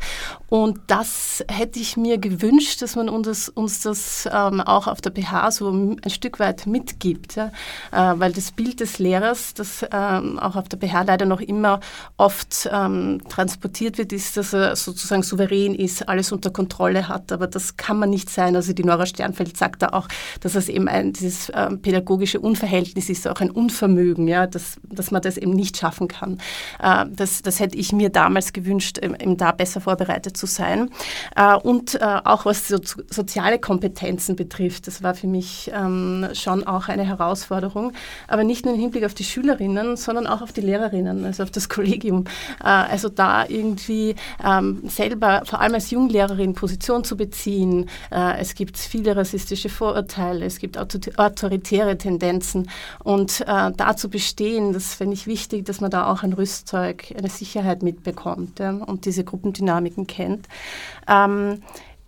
Und 0.50 0.80
das 0.88 1.44
hätte 1.48 1.78
ich 1.78 1.96
mir 1.96 2.18
gewünscht, 2.18 2.82
dass 2.82 2.96
man 2.96 3.08
uns, 3.08 3.48
uns 3.48 3.82
das 3.82 4.28
ähm, 4.32 4.60
auch 4.60 4.88
auf 4.88 5.00
der 5.00 5.12
PH 5.12 5.52
so 5.52 5.70
ein 5.70 6.10
Stück 6.10 6.40
weit 6.40 6.66
mitgibt. 6.66 7.36
Ja? 7.36 7.52
Äh, 7.92 8.18
weil 8.18 8.32
das 8.32 8.50
Bild 8.50 8.80
des 8.80 8.98
Lehrers, 8.98 9.54
das 9.54 9.86
ähm, 9.92 10.39
auch 10.40 10.56
auf 10.56 10.68
der 10.68 10.76
BH 10.76 11.02
leider 11.02 11.26
noch 11.26 11.40
immer 11.40 11.80
oft 12.16 12.68
ähm, 12.72 13.20
transportiert 13.28 13.98
wird, 13.98 14.12
ist, 14.12 14.36
dass 14.36 14.52
er 14.52 14.76
sozusagen 14.76 15.22
souverän 15.22 15.74
ist, 15.74 16.08
alles 16.08 16.32
unter 16.32 16.50
Kontrolle 16.50 17.08
hat. 17.08 17.32
Aber 17.32 17.46
das 17.46 17.76
kann 17.76 17.98
man 17.98 18.10
nicht 18.10 18.30
sein. 18.30 18.56
Also 18.56 18.72
die 18.72 18.84
Nora 18.84 19.06
Sternfeld 19.06 19.56
sagt 19.56 19.82
da 19.82 19.88
auch, 19.88 20.08
dass 20.40 20.54
es 20.54 20.68
eben 20.68 20.88
ein, 20.88 21.12
dieses 21.12 21.50
ähm, 21.54 21.80
pädagogische 21.82 22.40
Unverhältnis 22.40 23.08
ist, 23.08 23.26
auch 23.28 23.40
ein 23.40 23.50
Unvermögen, 23.50 24.28
ja, 24.28 24.46
dass, 24.46 24.76
dass 24.82 25.10
man 25.10 25.22
das 25.22 25.36
eben 25.36 25.52
nicht 25.52 25.76
schaffen 25.76 26.08
kann. 26.08 26.38
Äh, 26.82 27.06
das, 27.10 27.42
das 27.42 27.60
hätte 27.60 27.76
ich 27.76 27.92
mir 27.92 28.10
damals 28.10 28.52
gewünscht, 28.52 28.98
eben 28.98 29.36
da 29.36 29.52
besser 29.52 29.80
vorbereitet 29.80 30.36
zu 30.36 30.46
sein. 30.46 30.90
Äh, 31.36 31.56
und 31.56 31.94
äh, 31.94 32.20
auch 32.24 32.44
was 32.44 32.68
so, 32.68 32.78
soziale 33.10 33.58
Kompetenzen 33.58 34.36
betrifft, 34.36 34.86
das 34.86 35.02
war 35.02 35.14
für 35.14 35.26
mich 35.26 35.70
ähm, 35.74 36.28
schon 36.32 36.66
auch 36.66 36.88
eine 36.88 37.04
Herausforderung. 37.04 37.92
Aber 38.28 38.44
nicht 38.44 38.64
nur 38.64 38.74
im 38.74 38.80
Hinblick 38.80 39.04
auf 39.04 39.14
die 39.14 39.24
Schülerinnen, 39.24 39.96
sondern 39.96 40.26
auch 40.30 40.42
auf 40.42 40.52
die 40.52 40.60
Lehrerinnen, 40.60 41.24
also 41.24 41.42
auf 41.42 41.50
das 41.50 41.68
Kollegium. 41.68 42.24
Äh, 42.62 42.68
also 42.68 43.08
da 43.08 43.46
irgendwie 43.46 44.14
ähm, 44.44 44.82
selber, 44.88 45.42
vor 45.44 45.60
allem 45.60 45.74
als 45.74 45.90
Junglehrerin, 45.90 46.54
Position 46.54 47.04
zu 47.04 47.16
beziehen. 47.16 47.88
Äh, 48.10 48.38
es 48.38 48.54
gibt 48.54 48.78
viele 48.78 49.16
rassistische 49.16 49.68
Vorurteile, 49.68 50.44
es 50.44 50.58
gibt 50.58 50.78
autoritäre 50.78 51.98
Tendenzen 51.98 52.70
und 53.02 53.40
äh, 53.42 53.70
da 53.76 53.96
zu 53.96 54.08
bestehen, 54.08 54.72
das 54.72 54.94
finde 54.94 55.14
ich 55.14 55.26
wichtig, 55.26 55.64
dass 55.66 55.80
man 55.80 55.90
da 55.90 56.10
auch 56.10 56.22
ein 56.22 56.32
Rüstzeug, 56.32 57.14
eine 57.16 57.28
Sicherheit 57.28 57.82
mitbekommt 57.82 58.60
und 58.60 59.04
diese 59.04 59.24
Gruppendynamiken 59.24 60.06
kennt. 60.06 60.46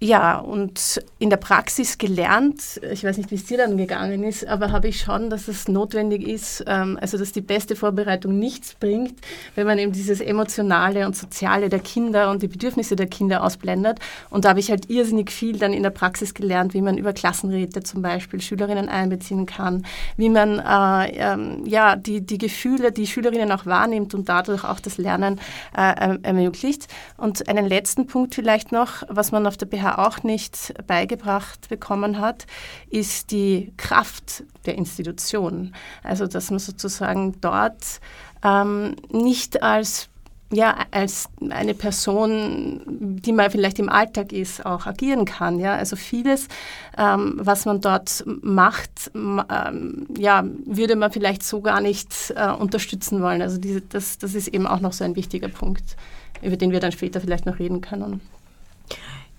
Ja, 0.03 0.39
und 0.39 1.01
in 1.21 1.31
der 1.31 1.37
Praxis 1.37 1.97
gelernt, 1.97 2.81
ich 2.91 3.05
weiß 3.05 3.19
nicht, 3.19 3.31
wie 3.31 3.37
es 3.37 3.45
dir 3.45 3.59
dann 3.59 3.77
gegangen 3.77 4.25
ist, 4.25 4.45
aber 4.45 4.73
habe 4.73 4.89
ich 4.89 5.01
schon, 5.01 5.31
dass 5.31 5.47
es 5.47 5.69
notwendig 5.69 6.27
ist, 6.27 6.65
ähm, 6.67 6.99
also 7.01 7.19
dass 7.19 7.31
die 7.31 7.41
beste 7.41 7.77
Vorbereitung 7.77 8.37
nichts 8.37 8.75
bringt, 8.75 9.15
wenn 9.55 9.65
man 9.65 9.79
eben 9.79 9.93
dieses 9.93 10.21
Emotionale 10.21 11.07
und 11.07 11.15
Soziale 11.15 11.69
der 11.69 11.79
Kinder 11.79 12.33
und 12.33 12.43
die 12.43 12.49
Bedürfnisse 12.49 12.97
der 12.97 13.07
Kinder 13.07 13.45
ausblendet. 13.45 14.01
Und 14.29 14.45
da 14.45 14.49
habe 14.49 14.59
ich 14.59 14.71
halt 14.71 14.91
irrsinnig 14.91 15.31
viel 15.31 15.57
dann 15.57 15.73
in 15.73 15.85
der 15.85 15.91
Praxis 15.91 16.35
gelernt, 16.35 16.75
wie 16.75 16.83
man 16.83 16.99
über 16.99 17.13
Klassenräte 17.13 17.85
zum 17.85 18.03
Beispiel 18.03 18.41
Schülerinnen 18.41 18.89
einbeziehen 18.89 19.47
kann, 19.47 19.87
wie 20.17 20.31
man 20.31 20.59
äh, 20.59 21.13
ähm, 21.13 21.63
ja, 21.65 21.95
die, 21.95 22.27
die 22.27 22.39
Gefühle, 22.39 22.91
die 22.91 23.07
Schülerinnen 23.07 23.53
auch 23.53 23.67
wahrnimmt 23.67 24.15
und 24.15 24.29
dadurch 24.29 24.65
auch 24.65 24.81
das 24.81 24.99
Lernen 24.99 25.39
äh, 25.77 26.19
ermöglicht. 26.25 26.89
Und 27.17 27.49
einen 27.49 27.69
letzten 27.69 28.09
Punkt 28.09 28.35
vielleicht 28.35 28.73
noch, 28.73 29.05
was 29.09 29.31
man 29.31 29.47
auf 29.47 29.57
der 29.57 29.67
BH 29.67 29.92
auch 29.99 30.23
nicht 30.23 30.75
beigebracht 30.87 31.69
bekommen 31.69 32.21
hat, 32.21 32.47
ist 32.91 33.31
die 33.31 33.73
Kraft 33.77 34.45
der 34.67 34.77
Institution. 34.77 35.75
Also 36.03 36.27
dass 36.27 36.51
man 36.51 36.59
sozusagen 36.59 37.41
dort 37.41 38.01
ähm, 38.45 38.97
nicht 39.11 39.63
als 39.63 40.09
ja, 40.53 40.77
als 40.91 41.29
eine 41.49 41.75
Person, 41.75 42.83
die 42.87 43.33
man 43.33 43.51
vielleicht 43.51 43.79
im 43.79 43.89
Alltag 43.89 44.33
ist, 44.33 44.65
auch 44.67 44.87
agieren 44.87 45.25
kann. 45.25 45.59
Ja? 45.59 45.75
Also 45.75 45.97
vieles, 45.97 46.47
ähm, 46.99 47.35
was 47.37 47.65
man 47.65 47.81
dort 47.81 48.23
macht, 48.27 49.11
ähm, 49.15 50.07
ja, 50.17 50.45
würde 50.67 50.95
man 50.95 51.11
vielleicht 51.11 51.43
so 51.43 51.63
gar 51.63 51.81
nicht 51.81 52.35
äh, 52.37 52.51
unterstützen 52.51 53.23
wollen. 53.23 53.41
Also 53.41 53.59
diese, 53.59 53.81
das, 53.81 54.19
das 54.19 54.35
ist 54.35 54.49
eben 54.49 54.67
auch 54.67 54.81
noch 54.81 54.93
so 54.93 55.05
ein 55.05 55.17
wichtiger 55.17 55.49
Punkt, 55.49 55.97
über 56.43 56.57
den 56.57 56.71
wir 56.71 56.81
dann 56.81 56.93
später 56.93 57.21
vielleicht 57.21 57.47
noch 57.47 57.59
reden 57.59 57.81
können. 57.81 58.21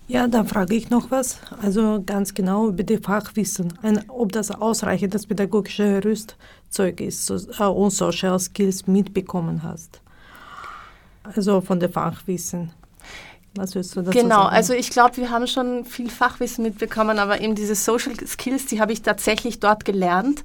Ja, 0.06 0.28
dann 0.28 0.46
frage 0.46 0.74
ich 0.74 0.90
noch 0.90 1.10
was. 1.10 1.38
Also 1.62 2.02
ganz 2.04 2.34
genau 2.34 2.68
über 2.68 2.82
die 2.82 2.98
Fachwissen, 2.98 3.72
ein, 3.80 4.04
ob 4.08 4.32
das 4.32 4.50
ausreichendes 4.50 5.26
pädagogische 5.26 6.04
Rüstzeug 6.04 7.00
ist 7.00 7.24
so, 7.24 7.36
äh, 7.36 7.64
und 7.64 7.90
Social 7.90 8.38
Skills 8.38 8.86
mitbekommen 8.86 9.62
hast. 9.62 10.02
Also 11.22 11.62
von 11.62 11.80
der 11.80 11.88
Fachwissen. 11.88 12.70
Was 13.56 13.76
willst 13.76 13.94
du 13.94 14.02
dazu 14.02 14.18
genau, 14.18 14.42
sagen? 14.42 14.56
also 14.56 14.74
ich 14.74 14.90
glaube, 14.90 15.16
wir 15.16 15.30
haben 15.30 15.46
schon 15.46 15.84
viel 15.84 16.10
Fachwissen 16.10 16.64
mitbekommen, 16.64 17.20
aber 17.20 17.40
eben 17.40 17.54
diese 17.54 17.76
Social 17.76 18.12
Skills, 18.26 18.66
die 18.66 18.80
habe 18.80 18.92
ich 18.92 19.02
tatsächlich 19.02 19.60
dort 19.60 19.84
gelernt. 19.84 20.42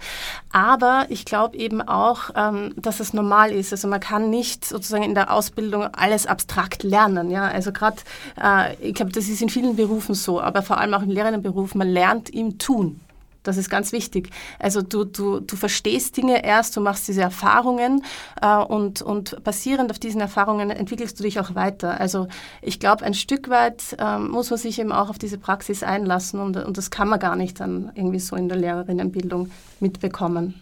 Aber 0.51 1.07
ich 1.09 1.25
glaube 1.25 1.57
eben 1.57 1.81
auch, 1.81 2.29
ähm, 2.35 2.73
dass 2.75 2.99
es 2.99 3.13
normal 3.13 3.51
ist. 3.51 3.71
Also 3.71 3.87
man 3.87 3.99
kann 3.99 4.29
nicht 4.29 4.63
sozusagen 4.63 5.03
in 5.03 5.15
der 5.15 5.33
Ausbildung 5.33 5.85
alles 5.85 6.27
abstrakt 6.27 6.83
lernen. 6.83 7.31
Ja? 7.31 7.47
Also 7.47 7.71
gerade, 7.71 7.97
äh, 8.39 8.75
ich 8.75 8.93
glaube, 8.93 9.11
das 9.11 9.27
ist 9.27 9.41
in 9.41 9.49
vielen 9.49 9.75
Berufen 9.75 10.13
so, 10.13 10.39
aber 10.39 10.61
vor 10.61 10.77
allem 10.77 10.93
auch 10.93 11.01
im 11.01 11.09
Lehrerinnenberuf, 11.09 11.73
man 11.73 11.87
lernt 11.87 12.29
im 12.29 12.59
Tun. 12.59 13.01
Das 13.43 13.57
ist 13.57 13.69
ganz 13.69 13.91
wichtig. 13.91 14.29
Also 14.59 14.81
du, 14.81 15.05
du, 15.05 15.39
du 15.39 15.55
verstehst 15.55 16.17
Dinge 16.17 16.43
erst, 16.43 16.75
du 16.75 16.81
machst 16.81 17.07
diese 17.07 17.21
Erfahrungen 17.21 18.03
äh, 18.41 18.57
und, 18.57 19.01
und 19.01 19.41
basierend 19.43 19.91
auf 19.91 19.99
diesen 19.99 20.19
Erfahrungen 20.19 20.69
entwickelst 20.71 21.19
du 21.19 21.23
dich 21.23 21.39
auch 21.39 21.55
weiter. 21.55 21.99
Also 21.99 22.27
ich 22.61 22.79
glaube, 22.79 23.05
ein 23.05 23.13
Stück 23.13 23.49
weit 23.49 23.95
äh, 23.97 24.19
muss 24.19 24.49
man 24.49 24.59
sich 24.59 24.79
eben 24.79 24.91
auch 24.91 25.09
auf 25.09 25.17
diese 25.17 25.37
Praxis 25.37 25.83
einlassen 25.83 26.39
und, 26.39 26.57
und 26.57 26.77
das 26.77 26.91
kann 26.91 27.07
man 27.07 27.19
gar 27.19 27.35
nicht 27.35 27.59
dann 27.59 27.91
irgendwie 27.95 28.19
so 28.19 28.35
in 28.35 28.49
der 28.49 28.57
Lehrerinnenbildung 28.57 29.51
mitbekommen. 29.79 30.61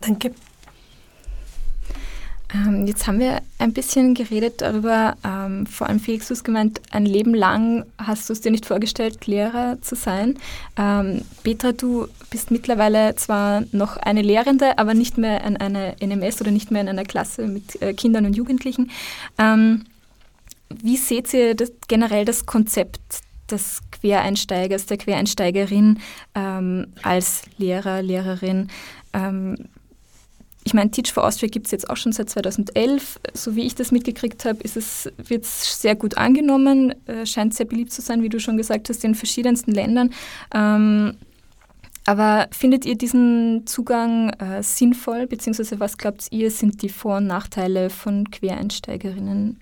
Danke. 0.00 0.34
Ähm, 2.54 2.86
jetzt 2.86 3.06
haben 3.06 3.18
wir 3.18 3.40
ein 3.58 3.72
bisschen 3.72 4.14
geredet 4.14 4.60
darüber, 4.60 5.16
ähm, 5.24 5.66
vor 5.66 5.88
allem 5.88 5.98
Felix, 5.98 6.28
du 6.28 6.34
hast 6.34 6.44
gemeint, 6.44 6.80
ein 6.92 7.04
Leben 7.04 7.34
lang 7.34 7.84
hast 7.98 8.28
du 8.28 8.32
es 8.32 8.40
dir 8.40 8.52
nicht 8.52 8.66
vorgestellt, 8.66 9.26
Lehrer 9.26 9.78
zu 9.82 9.96
sein. 9.96 10.38
Ähm, 10.76 11.22
Petra, 11.42 11.72
du 11.72 12.06
bist 12.30 12.52
mittlerweile 12.52 13.16
zwar 13.16 13.64
noch 13.72 13.96
eine 13.96 14.22
Lehrende, 14.22 14.78
aber 14.78 14.94
nicht 14.94 15.18
mehr 15.18 15.42
in 15.44 15.56
einer 15.56 15.96
NMS 16.00 16.40
oder 16.40 16.52
nicht 16.52 16.70
mehr 16.70 16.82
in 16.82 16.88
einer 16.88 17.04
Klasse 17.04 17.46
mit 17.46 17.82
äh, 17.82 17.92
Kindern 17.92 18.26
und 18.26 18.36
Jugendlichen. 18.36 18.90
Ähm, 19.36 19.84
wie 20.68 20.96
seht 20.96 21.34
ihr 21.34 21.54
das, 21.54 21.72
generell 21.88 22.24
das 22.24 22.46
Konzept 22.46 23.00
des 23.50 23.80
Quereinsteigers, 23.90 24.86
der 24.86 24.96
Quereinsteigerin 24.96 25.98
ähm, 26.34 26.86
als 27.02 27.42
Lehrer, 27.58 28.00
Lehrerin? 28.00 28.68
Ich 30.66 30.72
meine, 30.72 30.90
Teach 30.90 31.12
for 31.12 31.24
Austria 31.24 31.48
gibt 31.48 31.66
es 31.66 31.72
jetzt 31.72 31.90
auch 31.90 31.96
schon 31.96 32.12
seit 32.12 32.30
2011. 32.30 33.20
So 33.34 33.54
wie 33.54 33.66
ich 33.66 33.74
das 33.74 33.92
mitgekriegt 33.92 34.46
habe, 34.46 34.60
wird 34.60 35.44
es 35.44 35.80
sehr 35.80 35.94
gut 35.94 36.16
angenommen, 36.16 36.94
äh, 37.06 37.26
scheint 37.26 37.54
sehr 37.54 37.66
beliebt 37.66 37.92
zu 37.92 38.00
sein, 38.00 38.22
wie 38.22 38.30
du 38.30 38.40
schon 38.40 38.56
gesagt 38.56 38.88
hast, 38.88 39.04
in 39.04 39.14
verschiedensten 39.14 39.72
Ländern. 39.72 40.10
Ähm, 40.54 41.16
aber 42.06 42.48
findet 42.50 42.84
ihr 42.84 42.96
diesen 42.96 43.66
Zugang 43.66 44.30
äh, 44.30 44.62
sinnvoll, 44.62 45.26
beziehungsweise 45.26 45.80
was 45.80 45.96
glaubt 45.98 46.28
ihr, 46.30 46.50
sind 46.50 46.82
die 46.82 46.90
Vor- 46.90 47.18
und 47.18 47.26
Nachteile 47.26 47.88
von 47.90 48.30
Quereinsteigerinnen? 48.30 49.58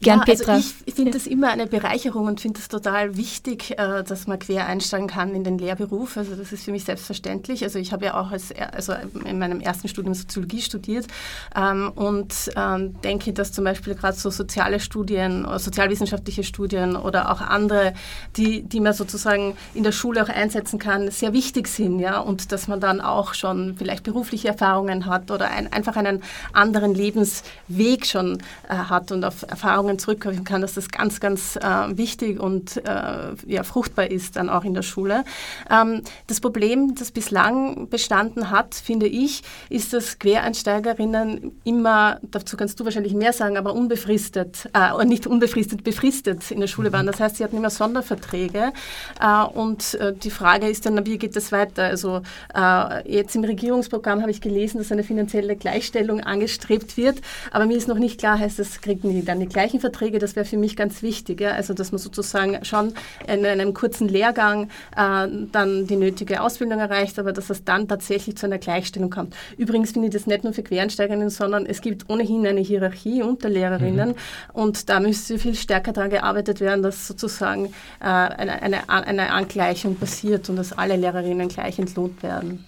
Gern, 0.00 0.18
ja, 0.18 0.24
also 0.26 0.44
Petra. 0.44 0.58
ich, 0.58 0.74
ich 0.84 0.94
finde 0.94 1.12
das 1.12 1.26
immer 1.26 1.48
eine 1.48 1.66
Bereicherung 1.66 2.26
und 2.26 2.40
finde 2.40 2.60
es 2.60 2.68
total 2.68 3.16
wichtig, 3.16 3.78
äh, 3.78 4.04
dass 4.04 4.26
man 4.26 4.38
quer 4.38 4.66
einsteigen 4.66 5.08
kann 5.08 5.34
in 5.34 5.42
den 5.42 5.56
Lehrberuf. 5.56 6.18
Also 6.18 6.36
das 6.36 6.52
ist 6.52 6.64
für 6.64 6.70
mich 6.70 6.84
selbstverständlich. 6.84 7.62
Also 7.62 7.78
ich 7.78 7.92
habe 7.92 8.04
ja 8.04 8.20
auch 8.20 8.30
als, 8.30 8.52
also 8.72 8.92
in 9.24 9.38
meinem 9.38 9.60
ersten 9.60 9.88
Studium 9.88 10.12
Soziologie 10.12 10.60
studiert 10.60 11.06
ähm, 11.54 11.92
und 11.94 12.34
ähm, 12.56 13.00
denke, 13.00 13.32
dass 13.32 13.52
zum 13.52 13.64
Beispiel 13.64 13.94
gerade 13.94 14.18
so 14.18 14.28
soziale 14.28 14.80
Studien, 14.80 15.46
sozialwissenschaftliche 15.56 16.44
Studien 16.44 16.94
oder 16.96 17.32
auch 17.32 17.40
andere, 17.40 17.94
die, 18.36 18.64
die 18.64 18.80
man 18.80 18.92
sozusagen 18.92 19.56
in 19.72 19.82
der 19.82 19.92
Schule 19.92 20.22
auch 20.22 20.28
einsetzen 20.28 20.78
kann, 20.78 21.10
sehr 21.10 21.32
wichtig 21.32 21.68
sind. 21.68 22.00
Ja? 22.00 22.18
Und 22.20 22.52
dass 22.52 22.68
man 22.68 22.80
dann 22.80 23.00
auch 23.00 23.32
schon 23.32 23.76
vielleicht 23.78 24.04
berufliche 24.04 24.48
Erfahrungen 24.48 25.06
hat 25.06 25.30
oder 25.30 25.50
ein, 25.50 25.72
einfach 25.72 25.96
einen 25.96 26.22
anderen 26.52 26.94
Lebensweg 26.94 28.04
schon 28.04 28.42
äh, 28.68 28.74
hat 28.74 29.10
und 29.10 29.24
auf 29.24 29.42
Erfahrungen 29.48 29.85
Erfahrungen 29.86 29.98
zurückgreifen 29.98 30.44
kann, 30.44 30.60
dass 30.60 30.74
das 30.74 30.90
ganz, 30.90 31.20
ganz 31.20 31.56
äh, 31.56 31.96
wichtig 31.96 32.40
und 32.40 32.76
äh, 32.78 33.34
ja, 33.46 33.62
fruchtbar 33.62 34.10
ist 34.10 34.36
dann 34.36 34.48
auch 34.48 34.64
in 34.64 34.74
der 34.74 34.82
Schule. 34.82 35.24
Ähm, 35.70 36.02
das 36.26 36.40
Problem, 36.40 36.94
das 36.94 37.12
bislang 37.12 37.88
bestanden 37.88 38.50
hat, 38.50 38.74
finde 38.74 39.06
ich, 39.06 39.42
ist, 39.68 39.92
dass 39.92 40.18
Quereinsteigerinnen 40.18 41.52
immer, 41.64 42.18
dazu 42.22 42.56
kannst 42.56 42.78
du 42.80 42.84
wahrscheinlich 42.84 43.14
mehr 43.14 43.32
sagen, 43.32 43.56
aber 43.56 43.74
unbefristet, 43.74 44.68
äh, 44.74 45.04
nicht 45.04 45.26
unbefristet, 45.26 45.84
befristet 45.84 46.50
in 46.50 46.60
der 46.60 46.66
Schule 46.66 46.92
waren. 46.92 47.06
Das 47.06 47.20
heißt, 47.20 47.36
sie 47.36 47.44
hatten 47.44 47.56
immer 47.56 47.70
Sonderverträge 47.70 48.72
äh, 49.20 49.44
und 49.44 49.94
äh, 49.94 50.12
die 50.12 50.30
Frage 50.30 50.68
ist 50.68 50.86
dann, 50.86 51.04
wie 51.06 51.18
geht 51.18 51.36
das 51.36 51.52
weiter? 51.52 51.84
Also 51.84 52.22
äh, 52.54 53.10
jetzt 53.10 53.36
im 53.36 53.44
Regierungsprogramm 53.44 54.20
habe 54.20 54.30
ich 54.30 54.40
gelesen, 54.40 54.78
dass 54.78 54.90
eine 54.90 55.04
finanzielle 55.04 55.56
Gleichstellung 55.56 56.20
angestrebt 56.20 56.96
wird, 56.96 57.20
aber 57.50 57.66
mir 57.66 57.76
ist 57.76 57.88
noch 57.88 57.98
nicht 57.98 58.18
klar, 58.18 58.38
heißt 58.38 58.58
das, 58.58 58.80
kriegen 58.80 59.10
die 59.10 59.24
dann 59.24 59.40
die 59.40 59.46
gleichen 59.46 59.75
Verträge, 59.80 60.18
das 60.18 60.36
wäre 60.36 60.46
für 60.46 60.56
mich 60.56 60.76
ganz 60.76 61.02
wichtig. 61.02 61.40
Ja? 61.40 61.50
Also, 61.50 61.74
dass 61.74 61.92
man 61.92 61.98
sozusagen 61.98 62.64
schon 62.64 62.94
in 63.26 63.44
einem 63.44 63.74
kurzen 63.74 64.08
Lehrgang 64.08 64.70
äh, 64.96 65.28
dann 65.52 65.86
die 65.86 65.96
nötige 65.96 66.40
Ausbildung 66.40 66.78
erreicht, 66.78 67.18
aber 67.18 67.32
dass 67.32 67.50
es 67.50 67.64
dann 67.64 67.88
tatsächlich 67.88 68.36
zu 68.36 68.46
einer 68.46 68.58
Gleichstellung 68.58 69.10
kommt. 69.10 69.34
Übrigens 69.56 69.92
finde 69.92 70.08
ich 70.08 70.14
das 70.14 70.26
nicht 70.26 70.44
nur 70.44 70.52
für 70.52 70.62
Quereinsteigerinnen, 70.62 71.30
sondern 71.30 71.66
es 71.66 71.80
gibt 71.80 72.08
ohnehin 72.08 72.46
eine 72.46 72.60
Hierarchie 72.60 73.22
unter 73.22 73.48
Lehrerinnen 73.48 74.10
mhm. 74.10 74.14
und 74.52 74.88
da 74.88 75.00
müsste 75.00 75.38
viel 75.38 75.54
stärker 75.54 75.92
daran 75.92 76.10
gearbeitet 76.10 76.60
werden, 76.60 76.82
dass 76.82 77.06
sozusagen 77.06 77.66
äh, 78.00 78.04
eine, 78.04 78.62
eine, 78.62 78.88
eine 78.88 79.30
Angleichung 79.32 79.96
passiert 79.96 80.48
und 80.48 80.56
dass 80.56 80.72
alle 80.72 80.96
Lehrerinnen 80.96 81.48
gleich 81.48 81.78
entlohnt 81.78 82.22
werden. 82.22 82.64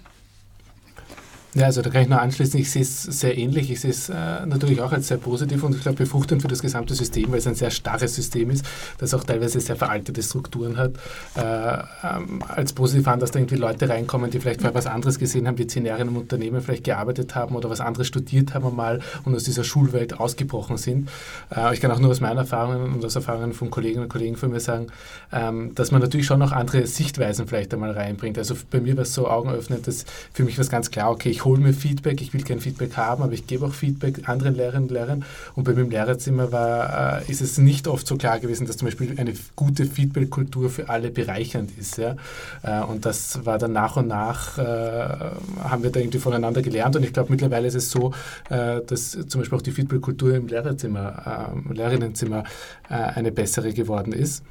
Ja, 1.59 1.65
also 1.65 1.83
da 1.83 1.91
kann 1.91 2.03
ich 2.03 2.09
nur 2.09 2.21
anschließen, 2.21 2.61
ich 2.61 2.71
sehe 2.71 2.83
es 2.83 3.03
sehr 3.03 3.37
ähnlich. 3.37 3.69
Ich 3.69 3.81
sehe 3.81 3.91
es 3.91 4.09
äh, 4.09 4.15
natürlich 4.47 4.81
auch 4.81 4.93
als 4.93 5.09
sehr 5.09 5.17
positiv 5.17 5.65
und 5.65 5.75
ich 5.75 5.83
glaube 5.83 5.97
befruchtend 5.97 6.41
für 6.41 6.47
das 6.47 6.63
gesamte 6.63 6.95
System, 6.95 7.33
weil 7.33 7.39
es 7.39 7.49
ein 7.49 7.57
sehr 7.57 7.73
starres 7.73 8.15
System 8.15 8.51
ist, 8.51 8.65
das 8.99 9.13
auch 9.13 9.25
teilweise 9.25 9.59
sehr 9.59 9.75
veraltete 9.75 10.23
Strukturen 10.23 10.77
hat. 10.77 10.93
Äh, 11.35 11.83
ähm, 12.05 12.45
als 12.47 12.73
positiv 12.73 13.09
an, 13.09 13.19
dass 13.19 13.33
da 13.33 13.41
irgendwie 13.41 13.57
Leute 13.57 13.89
reinkommen, 13.89 14.31
die 14.31 14.39
vielleicht 14.39 14.61
vorher 14.61 14.77
was 14.77 14.87
anderes 14.87 15.19
gesehen 15.19 15.49
haben, 15.49 15.57
die 15.57 15.67
zehn 15.67 15.85
Jahre 15.85 16.03
in 16.03 16.09
einem 16.09 16.19
Unternehmen 16.19 16.61
vielleicht 16.61 16.85
gearbeitet 16.85 17.35
haben 17.35 17.57
oder 17.57 17.69
was 17.69 17.81
anderes 17.81 18.07
studiert 18.07 18.55
haben 18.55 18.77
mal 18.77 19.01
und 19.25 19.35
aus 19.35 19.43
dieser 19.43 19.65
Schulwelt 19.65 20.21
ausgebrochen 20.21 20.77
sind. 20.77 21.11
Äh, 21.53 21.75
ich 21.75 21.81
kann 21.81 21.91
auch 21.91 21.99
nur 21.99 22.13
aus 22.13 22.21
meinen 22.21 22.39
Erfahrungen 22.39 22.95
und 22.95 23.05
aus 23.05 23.17
Erfahrungen 23.17 23.53
von 23.53 23.69
Kolleginnen 23.69 24.05
und 24.05 24.11
Kollegen 24.11 24.37
von 24.37 24.51
mir 24.51 24.61
sagen, 24.61 24.87
ähm, 25.33 25.75
dass 25.75 25.91
man 25.91 26.01
natürlich 26.01 26.27
schon 26.27 26.39
noch 26.39 26.53
andere 26.53 26.87
Sichtweisen 26.87 27.49
vielleicht 27.49 27.75
einmal 27.75 27.91
reinbringt. 27.91 28.39
Also 28.39 28.55
bei 28.71 28.81
mir 28.81 28.97
war 28.97 29.03
es 29.03 29.13
so 29.13 29.27
augenöffnend, 29.27 29.89
dass 29.89 30.05
für 30.33 30.45
mich 30.45 30.57
was 30.57 30.71
ganz 30.71 30.93
klar, 30.93 31.11
okay, 31.11 31.31
ich 31.31 31.48
hole 31.49 31.61
mir 31.61 31.73
Feedback, 31.73 32.21
ich 32.21 32.33
will 32.33 32.43
kein 32.43 32.61
Feedback 32.61 32.97
haben, 32.97 33.23
aber 33.23 33.33
ich 33.33 33.47
gebe 33.47 33.67
auch 33.67 33.73
Feedback 33.73 34.29
anderen 34.29 34.55
Lehrerinnen 34.55 34.89
und 34.89 34.93
Lehrern. 34.93 35.25
Und 35.55 35.65
bei 35.65 35.73
mir 35.73 35.81
im 35.81 35.91
Lehrerzimmer 35.91 36.53
war, 36.53 37.23
äh, 37.23 37.31
ist 37.31 37.41
es 37.41 37.59
nicht 37.59 37.89
oft 37.89 38.07
so 38.07 38.17
klar 38.17 38.39
gewesen, 38.39 38.67
dass 38.67 38.77
zum 38.77 38.87
Beispiel 38.87 39.15
eine 39.19 39.33
gute 39.57 39.87
Feedback-Kultur 39.87 40.71
für 40.71 40.89
alle 40.89 41.11
bereichernd 41.11 41.77
ist. 41.79 41.99
Ja? 41.99 42.17
Äh, 42.63 42.83
und 42.85 43.07
das 43.07 43.45
war 43.45 43.59
dann 43.59 43.73
nach 43.73 43.97
und 43.97 44.09
nach, 44.09 44.59
äh, 44.59 44.63
haben 44.63 45.83
wir 45.83 45.91
da 45.91 46.01
irgendwie 46.01 46.19
voneinander 46.19 46.63
gelernt. 46.63 46.97
Und 46.97 47.05
ich 47.05 47.13
glaube, 47.13 47.31
mittlerweile 47.31 47.67
ist 47.67 47.75
es 47.75 47.91
so, 47.91 48.13
äh, 48.51 48.81
dass 48.87 49.13
zum 49.13 49.41
Beispiel 49.41 49.59
auch 49.59 49.63
die 49.63 49.73
Feedback-Kultur 49.73 50.35
im 50.35 50.47
Lehrerzimmer, 50.47 51.51
im 51.53 51.71
ähm, 51.71 51.77
Lehrerinnenzimmer 51.77 52.45
äh, 52.89 52.95
eine 52.95 53.33
bessere 53.33 53.73
geworden 53.73 54.13
ist. 54.13 54.43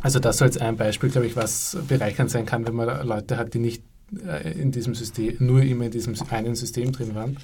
Also 0.00 0.20
das 0.20 0.38
so 0.38 0.44
als 0.44 0.56
ein 0.58 0.76
Beispiel, 0.76 1.10
glaube 1.10 1.26
ich, 1.26 1.34
was 1.34 1.76
bereichernd 1.88 2.30
sein 2.30 2.46
kann, 2.46 2.66
wenn 2.66 2.74
man 2.74 3.06
Leute 3.06 3.36
hat, 3.36 3.54
die 3.54 3.58
nicht 3.58 3.82
äh, 3.82 3.87
in 4.54 4.72
diesem 4.72 4.94
System, 4.94 5.36
nur 5.38 5.62
immer 5.62 5.86
in 5.86 5.90
diesem 5.90 6.14
einen 6.30 6.54
System 6.54 6.92
drin 6.92 7.14
waren. 7.14 7.36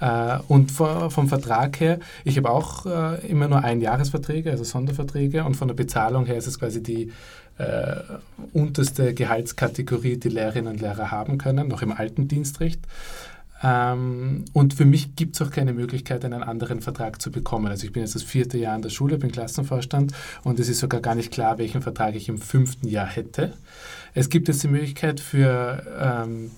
Äh, 0.00 0.38
und 0.48 0.70
vom 0.70 1.28
Vertrag 1.28 1.80
her, 1.80 1.98
ich 2.24 2.36
habe 2.36 2.50
auch 2.50 2.86
äh, 2.86 3.26
immer 3.26 3.48
nur 3.48 3.64
Einjahresverträge, 3.64 4.50
also 4.50 4.64
Sonderverträge, 4.64 5.44
und 5.44 5.56
von 5.56 5.68
der 5.68 5.74
Bezahlung 5.74 6.26
her 6.26 6.36
ist 6.36 6.46
es 6.46 6.58
quasi 6.58 6.82
die 6.82 7.12
äh, 7.58 7.96
unterste 8.52 9.14
Gehaltskategorie, 9.14 10.16
die 10.16 10.28
Lehrerinnen 10.28 10.74
und 10.74 10.80
Lehrer 10.80 11.10
haben 11.10 11.38
können, 11.38 11.68
noch 11.68 11.82
im 11.82 11.92
alten 11.92 12.28
Dienstrecht. 12.28 12.80
Ähm, 13.62 14.44
und 14.52 14.74
für 14.74 14.84
mich 14.84 15.16
gibt 15.16 15.34
es 15.34 15.42
auch 15.42 15.50
keine 15.50 15.72
Möglichkeit, 15.72 16.24
einen 16.24 16.42
anderen 16.42 16.80
Vertrag 16.80 17.20
zu 17.20 17.30
bekommen. 17.30 17.66
Also 17.66 17.86
ich 17.86 17.92
bin 17.92 18.02
jetzt 18.02 18.14
das 18.14 18.22
vierte 18.22 18.58
Jahr 18.58 18.76
in 18.76 18.82
der 18.82 18.90
Schule, 18.90 19.18
bin 19.18 19.32
Klassenvorstand 19.32 20.12
und 20.44 20.60
es 20.60 20.68
ist 20.68 20.78
sogar 20.78 21.00
gar 21.00 21.14
nicht 21.14 21.32
klar, 21.32 21.58
welchen 21.58 21.82
Vertrag 21.82 22.14
ich 22.14 22.28
im 22.28 22.38
fünften 22.38 22.88
Jahr 22.88 23.06
hätte. 23.06 23.54
Es 24.14 24.28
gibt 24.28 24.48
jetzt 24.48 24.62
die 24.62 24.68
Möglichkeit 24.68 25.20
für 25.20 25.84
ähm, 26.00 26.50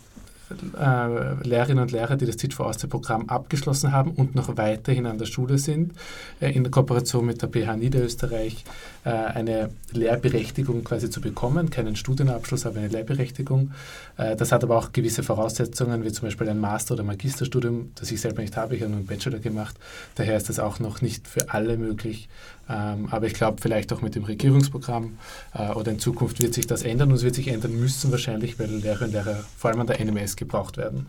äh, 0.51 1.47
Lehrerinnen 1.47 1.83
und 1.83 1.93
Lehrer, 1.93 2.17
die 2.17 2.27
das 2.27 2.37
Teach 2.37 2.55
for 2.55 2.67
Austria 2.67 2.89
Programm 2.89 3.29
abgeschlossen 3.29 3.93
haben 3.93 4.13
und 4.13 4.35
noch 4.35 4.57
weiterhin 4.57 5.07
an 5.07 5.19
der 5.19 5.27
Schule 5.27 5.59
sind, 5.59 5.93
äh, 6.41 6.51
in 6.53 6.71
Kooperation 6.71 7.27
mit 7.27 7.43
der 7.43 7.49
PH 7.49 7.77
Niederösterreich 7.77 8.65
äh, 9.05 9.11
eine 9.11 9.71
Lehrberechtigung 9.93 10.85
quasi 10.85 11.11
zu 11.11 11.21
bekommen, 11.21 11.71
keinen 11.71 11.97
Studienabschluss, 11.97 12.67
aber 12.67 12.79
eine 12.79 12.89
Lehrberechtigung. 12.89 13.73
Äh, 14.17 14.37
das 14.37 14.53
hat 14.53 14.65
aber 14.65 14.77
auch 14.77 14.93
gewisse 14.93 15.23
Voraussetzungen, 15.23 16.05
wie 16.05 16.13
zum 16.13 16.27
Beispiel 16.29 16.49
ein 16.49 16.59
Master- 16.59 16.95
oder 16.95 17.05
Magisterstudium, 17.05 17.93
das 17.95 18.11
ich 18.11 18.21
selber 18.21 18.43
nicht 18.43 18.57
habe, 18.57 18.77
ich 18.77 18.83
habe 18.83 18.91
nur 18.91 18.99
einen 18.99 19.07
Bachelor 19.07 19.39
gemacht. 19.39 19.77
Daher 20.17 20.37
ist 20.37 20.49
das 20.49 20.59
auch 20.59 20.81
noch 20.81 21.01
nicht 21.01 21.29
für 21.29 21.51
alle 21.51 21.77
möglich. 21.77 22.29
Ähm, 22.71 23.09
aber 23.11 23.27
ich 23.27 23.35
glaube, 23.35 23.59
vielleicht 23.61 23.93
auch 23.93 24.01
mit 24.01 24.15
dem 24.15 24.25
Regierungsprogramm 24.25 25.19
äh, 25.55 25.71
oder 25.71 25.91
in 25.91 25.99
Zukunft 25.99 26.41
wird 26.41 26.55
sich 26.55 26.67
das 26.67 26.83
ändern 26.83 27.11
und 27.11 27.17
es 27.17 27.25
wird 27.25 27.35
sich 27.35 27.49
ändern 27.49 27.75
müssen 27.79 28.13
wahrscheinlich, 28.13 28.59
weil 28.59 28.69
Lehrerinnen 28.69 29.17
und 29.17 29.25
Lehrer 29.25 29.45
vor 29.57 29.71
allem 29.71 29.81
an 29.81 29.87
der 29.89 30.01
NMS 30.01 30.37
gebraucht 30.37 30.77
werden. 30.77 31.07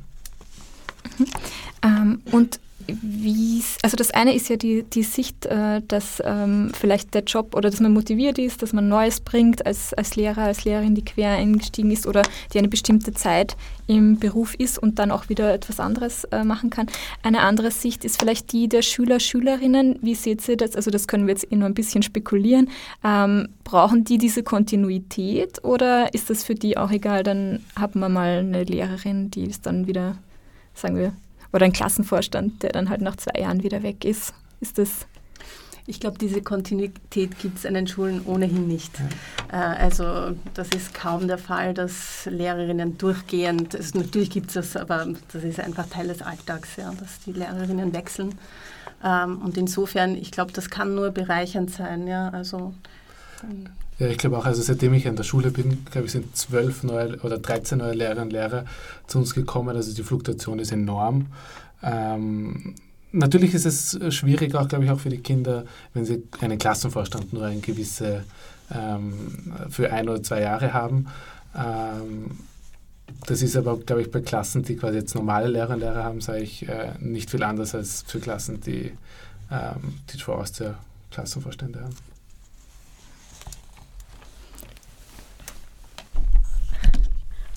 Ähm, 1.83 2.21
und 2.31 2.59
also 3.83 3.95
das 3.95 4.11
eine 4.11 4.33
ist 4.33 4.49
ja 4.49 4.55
die, 4.55 4.83
die 4.83 5.03
Sicht, 5.03 5.45
äh, 5.45 5.81
dass 5.87 6.21
ähm, 6.25 6.71
vielleicht 6.73 7.13
der 7.13 7.23
Job 7.23 7.55
oder 7.55 7.69
dass 7.69 7.79
man 7.79 7.93
motiviert 7.93 8.37
ist, 8.37 8.61
dass 8.61 8.73
man 8.73 8.87
Neues 8.87 9.19
bringt 9.19 9.65
als, 9.65 9.93
als 9.93 10.15
Lehrer, 10.15 10.43
als 10.43 10.65
Lehrerin, 10.65 10.95
die 10.95 11.05
quer 11.05 11.31
eingestiegen 11.31 11.91
ist 11.91 12.07
oder 12.07 12.23
die 12.53 12.59
eine 12.59 12.67
bestimmte 12.67 13.13
Zeit 13.13 13.55
im 13.87 14.19
Beruf 14.19 14.55
ist 14.55 14.77
und 14.77 14.99
dann 14.99 15.11
auch 15.11 15.29
wieder 15.29 15.53
etwas 15.53 15.79
anderes 15.79 16.23
äh, 16.25 16.43
machen 16.43 16.69
kann. 16.69 16.87
Eine 17.23 17.41
andere 17.41 17.71
Sicht 17.71 18.05
ist 18.05 18.19
vielleicht 18.19 18.51
die 18.51 18.67
der 18.67 18.81
Schüler, 18.81 19.19
Schülerinnen. 19.19 19.99
Wie 20.01 20.15
seht 20.15 20.47
ihr 20.47 20.57
das? 20.57 20.75
Also 20.75 20.91
das 20.91 21.07
können 21.07 21.27
wir 21.27 21.33
jetzt 21.33 21.51
eh 21.51 21.55
nur 21.55 21.67
ein 21.67 21.73
bisschen 21.73 22.03
spekulieren. 22.03 22.69
Ähm, 23.03 23.49
brauchen 23.63 24.03
die 24.03 24.17
diese 24.17 24.43
Kontinuität 24.43 25.63
oder 25.63 26.13
ist 26.13 26.29
das 26.29 26.43
für 26.43 26.55
die 26.55 26.77
auch 26.77 26.91
egal? 26.91 27.23
Dann 27.23 27.63
haben 27.79 27.99
wir 27.99 28.09
mal 28.09 28.39
eine 28.39 28.63
Lehrerin, 28.63 29.31
die 29.31 29.45
ist 29.45 29.65
dann 29.65 29.87
wieder, 29.87 30.17
sagen 30.73 30.97
wir, 30.97 31.13
oder 31.53 31.65
ein 31.65 31.73
Klassenvorstand, 31.73 32.63
der 32.63 32.71
dann 32.71 32.89
halt 32.89 33.01
nach 33.01 33.17
zwei 33.17 33.41
Jahren 33.41 33.63
wieder 33.63 33.83
weg 33.83 34.05
ist. 34.05 34.33
Ist 34.61 34.77
das 34.77 35.07
ich 35.87 35.99
glaube, 35.99 36.17
diese 36.17 36.41
Kontinuität 36.41 37.37
gibt 37.39 37.57
es 37.57 37.65
an 37.65 37.73
den 37.73 37.87
Schulen 37.87 38.21
ohnehin 38.25 38.67
nicht. 38.67 38.91
Ja. 39.51 39.73
Äh, 39.73 39.77
also 39.83 40.35
das 40.53 40.69
ist 40.69 40.93
kaum 40.93 41.27
der 41.27 41.37
Fall, 41.37 41.73
dass 41.73 42.25
Lehrerinnen 42.25 42.97
durchgehend, 42.97 43.75
also 43.75 43.99
natürlich 43.99 44.29
gibt 44.29 44.47
es 44.47 44.53
das, 44.53 44.77
aber 44.77 45.07
das 45.33 45.43
ist 45.43 45.59
einfach 45.59 45.87
Teil 45.87 46.07
des 46.07 46.21
Alltags, 46.21 46.75
ja, 46.77 46.93
dass 46.99 47.19
die 47.25 47.33
Lehrerinnen 47.33 47.93
wechseln. 47.93 48.35
Ähm, 49.03 49.41
und 49.41 49.57
insofern, 49.57 50.15
ich 50.15 50.31
glaube, 50.31 50.51
das 50.53 50.69
kann 50.69 50.93
nur 50.93 51.09
bereichernd 51.09 51.71
sein. 51.71 52.07
Ja, 52.07 52.29
also, 52.29 52.73
ja, 54.01 54.07
ich 54.07 54.17
glaube 54.17 54.35
auch, 54.39 54.45
also 54.45 54.63
seitdem 54.63 54.95
ich 54.95 55.07
an 55.07 55.15
der 55.15 55.23
Schule 55.23 55.51
bin, 55.51 55.85
glaube 55.85 56.07
ich, 56.07 56.11
sind 56.11 56.35
zwölf 56.35 56.81
neue 56.81 57.19
oder 57.19 57.37
13 57.37 57.77
neue 57.77 57.93
Lehrerinnen 57.93 58.23
und 58.23 58.33
Lehrer 58.33 58.65
zu 59.05 59.19
uns 59.19 59.35
gekommen. 59.35 59.75
Also 59.75 59.93
die 59.93 60.01
Fluktuation 60.01 60.57
ist 60.57 60.71
enorm. 60.71 61.27
Ähm, 61.83 62.73
natürlich 63.11 63.53
ist 63.53 63.65
es 63.65 63.99
schwierig, 64.11 64.55
auch 64.55 64.67
glaube 64.67 64.85
ich, 64.85 64.89
auch 64.89 64.99
für 64.99 65.11
die 65.11 65.19
Kinder, 65.19 65.65
wenn 65.93 66.05
sie 66.05 66.23
einen 66.39 66.57
Klassenvorstand 66.57 67.31
nur 67.31 67.45
eine 67.45 67.59
gewisse 67.59 68.23
ähm, 68.73 69.13
für 69.69 69.93
ein 69.93 70.09
oder 70.09 70.23
zwei 70.23 70.41
Jahre 70.41 70.73
haben. 70.73 71.05
Ähm, 71.55 72.39
das 73.27 73.43
ist 73.43 73.55
aber, 73.55 73.77
glaube 73.77 74.01
ich, 74.01 74.09
bei 74.09 74.21
Klassen, 74.21 74.63
die 74.63 74.77
quasi 74.77 74.97
jetzt 74.97 75.13
normale 75.13 75.47
Lehrer 75.47 75.75
und 75.75 75.81
Lehrer 75.81 76.03
haben, 76.03 76.21
sage 76.21 76.39
ich, 76.39 76.67
äh, 76.67 76.93
nicht 76.99 77.29
viel 77.29 77.43
anders 77.43 77.75
als 77.75 78.03
für 78.07 78.19
Klassen, 78.19 78.61
die 78.61 78.93
ähm, 79.51 79.93
Teach 80.07 80.23
for 80.23 80.39
Austria 80.39 80.73
Klassenvorstände 81.11 81.81
haben. 81.81 82.10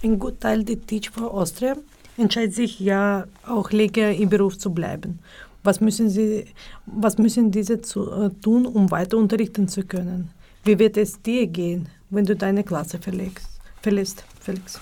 Ein 0.04 0.18
guter 0.18 0.38
Teil 0.38 0.64
der 0.64 0.78
Teach 0.82 1.08
for 1.08 1.32
Austria 1.32 1.76
entscheidet 2.18 2.54
sich 2.54 2.78
ja 2.78 3.24
auch 3.46 3.70
länger 3.70 4.10
im 4.10 4.28
Beruf 4.28 4.58
zu 4.58 4.70
bleiben. 4.70 5.18
Was 5.62 5.80
müssen, 5.80 6.10
sie, 6.10 6.44
was 6.84 7.16
müssen 7.16 7.50
diese 7.50 7.80
zu, 7.80 8.12
äh, 8.12 8.28
tun, 8.42 8.66
um 8.66 8.90
weiter 8.90 9.16
unterrichten 9.16 9.66
zu 9.66 9.82
können? 9.82 10.28
Wie 10.62 10.78
wird 10.78 10.98
es 10.98 11.22
dir 11.22 11.46
gehen, 11.46 11.88
wenn 12.10 12.26
du 12.26 12.36
deine 12.36 12.64
Klasse 12.64 12.98
verlegst, 12.98 13.48
verlässt, 13.80 14.24
Felix? 14.40 14.78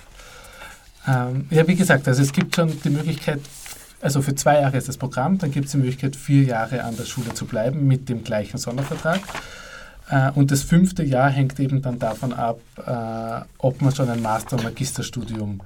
Ähm, 1.06 1.46
ja, 1.50 1.68
wie 1.68 1.76
gesagt, 1.76 2.08
also 2.08 2.20
es 2.20 2.32
gibt 2.32 2.56
schon 2.56 2.72
die 2.82 2.90
Möglichkeit, 2.90 3.40
also 4.00 4.22
für 4.22 4.34
zwei 4.34 4.60
Jahre 4.60 4.76
ist 4.76 4.88
das 4.88 4.96
Programm, 4.96 5.38
dann 5.38 5.52
gibt 5.52 5.66
es 5.66 5.72
die 5.72 5.78
Möglichkeit, 5.78 6.16
vier 6.16 6.42
Jahre 6.42 6.82
an 6.82 6.96
der 6.96 7.04
Schule 7.04 7.32
zu 7.32 7.46
bleiben 7.46 7.86
mit 7.86 8.08
dem 8.08 8.24
gleichen 8.24 8.58
Sondervertrag. 8.58 9.20
Äh, 10.12 10.30
und 10.32 10.50
das 10.50 10.62
fünfte 10.62 11.02
Jahr 11.02 11.30
hängt 11.30 11.58
eben 11.58 11.80
dann 11.80 11.98
davon 11.98 12.32
ab, 12.34 12.60
äh, 12.86 13.44
ob 13.58 13.80
man 13.80 13.94
schon 13.94 14.10
ein 14.10 14.20
Master- 14.20 14.56
und 14.56 14.64
Magisterstudium 14.64 15.62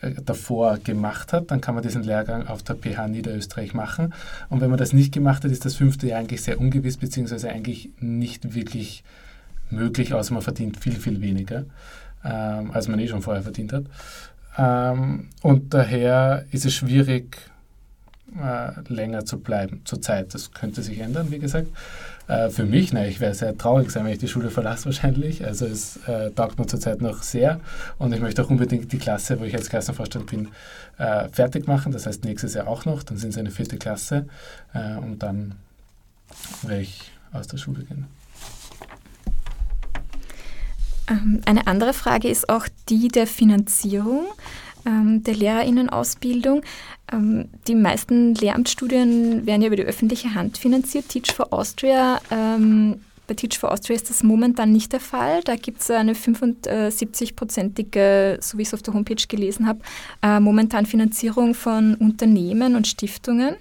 äh, 0.00 0.10
davor 0.24 0.78
gemacht 0.78 1.32
hat, 1.32 1.50
dann 1.52 1.60
kann 1.60 1.74
man 1.76 1.84
diesen 1.84 2.02
Lehrgang 2.02 2.48
auf 2.48 2.64
der 2.64 2.74
PH 2.74 3.06
Niederösterreich 3.06 3.72
machen. 3.72 4.12
Und 4.48 4.60
wenn 4.60 4.70
man 4.70 4.78
das 4.78 4.92
nicht 4.92 5.14
gemacht 5.14 5.44
hat, 5.44 5.50
ist 5.52 5.64
das 5.64 5.76
fünfte 5.76 6.08
Jahr 6.08 6.18
eigentlich 6.18 6.42
sehr 6.42 6.60
ungewiss, 6.60 6.96
beziehungsweise 6.96 7.48
eigentlich 7.50 7.90
nicht 8.00 8.54
wirklich 8.54 9.04
möglich, 9.70 10.12
außer 10.12 10.34
man 10.34 10.42
verdient 10.42 10.76
viel, 10.76 10.96
viel 10.96 11.20
weniger, 11.20 11.64
ähm, 12.24 12.72
als 12.72 12.88
man 12.88 12.98
eh 12.98 13.06
schon 13.06 13.22
vorher 13.22 13.44
verdient 13.44 13.72
hat. 13.72 13.84
Ähm, 14.58 15.28
und 15.42 15.72
daher 15.72 16.46
ist 16.50 16.66
es 16.66 16.74
schwierig, 16.74 17.38
länger 18.88 19.24
zu 19.24 19.38
bleiben 19.38 19.82
zurzeit. 19.84 20.34
Das 20.34 20.50
könnte 20.50 20.82
sich 20.82 20.98
ändern, 20.98 21.30
wie 21.30 21.38
gesagt. 21.38 21.68
Äh, 22.26 22.50
für 22.50 22.64
mich, 22.64 22.92
na, 22.92 23.06
ich 23.06 23.20
wäre 23.20 23.34
sehr 23.34 23.56
traurig 23.56 23.90
sein, 23.90 24.04
wenn 24.04 24.12
ich 24.12 24.18
die 24.18 24.28
Schule 24.28 24.50
verlasse 24.50 24.86
wahrscheinlich. 24.86 25.44
Also 25.44 25.66
es 25.66 25.98
äh, 26.06 26.30
taugt 26.30 26.58
mir 26.58 26.66
zurzeit 26.66 27.00
noch 27.00 27.22
sehr 27.22 27.60
und 27.98 28.12
ich 28.12 28.20
möchte 28.20 28.42
auch 28.42 28.50
unbedingt 28.50 28.92
die 28.92 28.98
Klasse, 28.98 29.38
wo 29.40 29.44
ich 29.44 29.54
als 29.54 29.68
Klassenvorstand 29.68 30.26
bin, 30.26 30.48
äh, 30.98 31.28
fertig 31.28 31.66
machen. 31.66 31.92
Das 31.92 32.06
heißt 32.06 32.24
nächstes 32.24 32.54
Jahr 32.54 32.68
auch 32.68 32.84
noch. 32.84 33.02
Dann 33.02 33.18
sind 33.18 33.32
sie 33.32 33.40
eine 33.40 33.50
vierte 33.50 33.76
Klasse 33.76 34.26
äh, 34.72 34.96
und 34.96 35.22
dann 35.22 35.54
werde 36.62 36.82
ich 36.82 37.12
aus 37.32 37.46
der 37.48 37.58
Schule 37.58 37.84
gehen. 37.84 38.06
Ähm, 41.10 41.42
eine 41.44 41.66
andere 41.66 41.92
Frage 41.92 42.28
ist 42.28 42.48
auch 42.48 42.66
die 42.88 43.08
der 43.08 43.26
Finanzierung 43.26 44.26
ähm, 44.86 45.22
der 45.22 45.34
Lehrerinnenausbildung. 45.34 46.62
Ähm, 47.12 47.48
die 47.66 47.74
meisten 47.74 48.34
Lehramtsstudien 48.34 49.46
werden 49.46 49.62
ja 49.62 49.68
über 49.68 49.76
die 49.76 49.82
öffentliche 49.82 50.34
Hand 50.34 50.58
finanziert. 50.58 51.08
Teach 51.08 51.32
for 51.32 51.52
Austria 51.52 52.20
bei 53.26 53.34
Teach 53.34 53.58
for 53.58 53.72
Austria 53.72 53.96
ist 53.96 54.08
das 54.10 54.22
momentan 54.22 54.70
nicht 54.72 54.92
der 54.92 55.00
Fall. 55.00 55.40
Da 55.44 55.56
gibt 55.56 55.80
es 55.80 55.90
eine 55.90 56.12
75-prozentige, 56.12 58.38
so 58.42 58.58
wie 58.58 58.62
ich 58.62 58.68
es 58.68 58.74
auf 58.74 58.82
der 58.82 58.92
Homepage 58.94 59.26
gelesen 59.26 59.66
habe, 59.66 59.80
äh, 60.22 60.38
momentan 60.40 60.86
Finanzierung 60.86 61.54
von 61.54 61.94
Unternehmen 61.94 62.76
und 62.76 62.86
Stiftungen. 62.86 63.56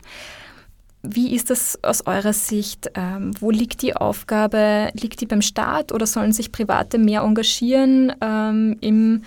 Wie 1.05 1.35
ist 1.35 1.49
das 1.49 1.83
aus 1.83 2.07
eurer 2.07 2.31
Sicht? 2.33 2.91
Ähm, 2.95 3.31
wo 3.39 3.51
liegt 3.51 3.81
die 3.81 3.95
Aufgabe? 3.95 4.89
Liegt 4.93 5.19
die 5.19 5.25
beim 5.25 5.41
Staat 5.41 5.91
oder 5.91 6.07
sollen 6.07 6.31
sich 6.31 6.53
Private 6.53 6.97
mehr 6.97 7.21
engagieren 7.21 8.13
ähm, 8.21 8.77
im, 8.79 9.23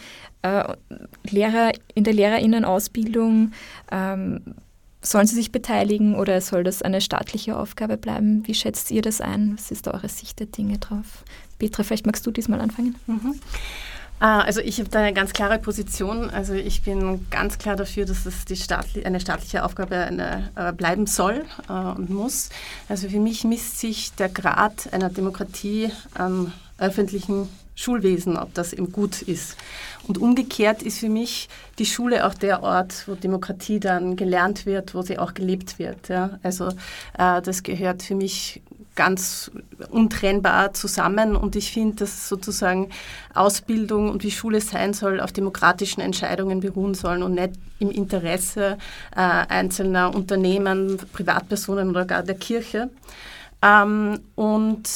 Lehrer, 1.29 1.73
in 1.95 2.05
der 2.05 2.15
Lehrerinnenausbildung? 2.15 3.53
Ähm, 3.91 4.41
sollen 5.03 5.27
sie 5.27 5.37
sich 5.37 5.53
beteiligen 5.53 6.17
oder 6.17 6.41
soll 6.41 6.65
das 6.65 6.83
eine 6.83 7.01
staatliche 7.01 7.57
Aufgabe 7.57 7.97
bleiben? 7.97 8.47
Wie 8.47 8.55
schätzt 8.55 8.91
ihr 8.91 9.03
das 9.03 9.21
ein? 9.21 9.55
Was 9.57 9.71
ist 9.71 9.87
eure 9.89 10.09
Sicht 10.09 10.41
der 10.41 10.47
Dinge 10.47 10.79
drauf? 10.79 11.25
Petra, 11.59 11.83
vielleicht 11.85 12.07
magst 12.07 12.27
du 12.27 12.31
diesmal 12.31 12.61
anfangen. 12.61 12.97
Mhm. 13.07 13.41
Ah, 14.19 14.41
also 14.41 14.61
ich 14.61 14.79
habe 14.79 14.89
da 14.89 15.01
eine 15.01 15.13
ganz 15.13 15.33
klare 15.33 15.59
Position. 15.59 16.31
Also 16.31 16.55
ich 16.55 16.83
bin 16.83 17.27
ganz 17.31 17.59
klar 17.59 17.77
dafür, 17.77 18.07
dass 18.07 18.25
es 18.25 18.47
die 18.47 18.57
staatli 18.57 19.05
eine 19.05 19.21
staatliche 19.21 19.63
Aufgabe 19.63 19.97
eine, 19.97 20.51
äh, 20.55 20.73
bleiben 20.73 21.07
soll 21.07 21.45
äh, 21.69 21.73
und 21.73 22.09
muss. 22.09 22.49
Also 22.89 23.11
für 23.11 23.21
mich 23.21 23.45
misst 23.45 23.79
sich 23.79 24.13
der 24.15 24.31
Grad 24.31 24.93
einer 24.93 25.11
Demokratie 25.11 25.91
am 26.15 26.53
öffentlichen 26.79 27.49
Schulwesen, 27.75 28.39
ob 28.39 28.55
das 28.55 28.73
eben 28.73 28.91
gut 28.91 29.21
ist. 29.21 29.57
Und 30.07 30.19
umgekehrt 30.19 30.83
ist 30.83 30.99
für 30.99 31.09
mich 31.09 31.49
die 31.79 31.87
Schule 31.87 32.27
auch 32.27 32.35
der 32.35 32.63
Ort, 32.63 33.09
wo 33.09 33.15
Demokratie 33.15 33.81
dann 33.81 34.17
gelernt 34.17 34.65
wird, 34.65 34.95
wo 34.95 35.03
sie 35.03 35.19
auch 35.19 35.35
gelebt 35.35 35.79
wird. 35.79 36.09
Ja. 36.09 36.39
Also 36.43 36.69
äh, 37.19 37.43
das 37.43 37.63
gehört 37.63 38.03
für 38.03 38.15
mich 38.15 38.63
ganz 38.95 39.51
untrennbar 39.91 40.75
zusammen. 40.75 41.37
Und 41.37 41.55
ich 41.55 41.71
finde, 41.71 41.97
dass 41.97 42.29
sozusagen 42.29 42.91
Ausbildung 43.35 44.11
und 44.11 44.25
wie 44.25 44.31
Schule 44.31 44.61
sein 44.61 44.95
soll, 44.95 45.21
auf 45.21 45.33
demokratischen 45.33 46.01
Entscheidungen 46.01 46.61
beruhen 46.61 46.95
sollen 46.95 47.23
und 47.23 47.35
nicht 47.35 47.53
im 47.79 47.91
Interesse 47.91 48.79
äh, 49.15 49.21
einzelner 49.21 50.15
Unternehmen, 50.15 50.99
Privatpersonen 51.13 51.91
oder 51.91 52.05
gar 52.05 52.23
der 52.23 52.37
Kirche. 52.37 52.91
Ähm, 53.63 54.21
und 54.35 54.89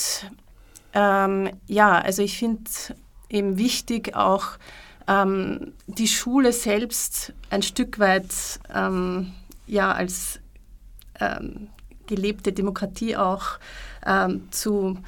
ähm, 0.95 1.51
ja, 1.67 2.01
also 2.01 2.23
ich 2.23 2.39
finde 2.39 2.71
eben 3.29 3.59
wichtig 3.59 4.17
auch 4.17 4.49
ähm, 5.11 5.73
die 5.87 6.09
Schule 6.09 6.53
selbst 6.53 7.33
ein 7.51 7.63
Stück 7.63 7.99
weit 7.99 8.33
ähm, 8.75 9.33
ja 9.67 9.93
als 9.93 10.39
ähm, 11.19 11.69
gelebte 12.07 12.53
Demokratie 12.53 13.17
auch 13.17 13.59
ähm, 14.07 14.49
zu 14.51 14.99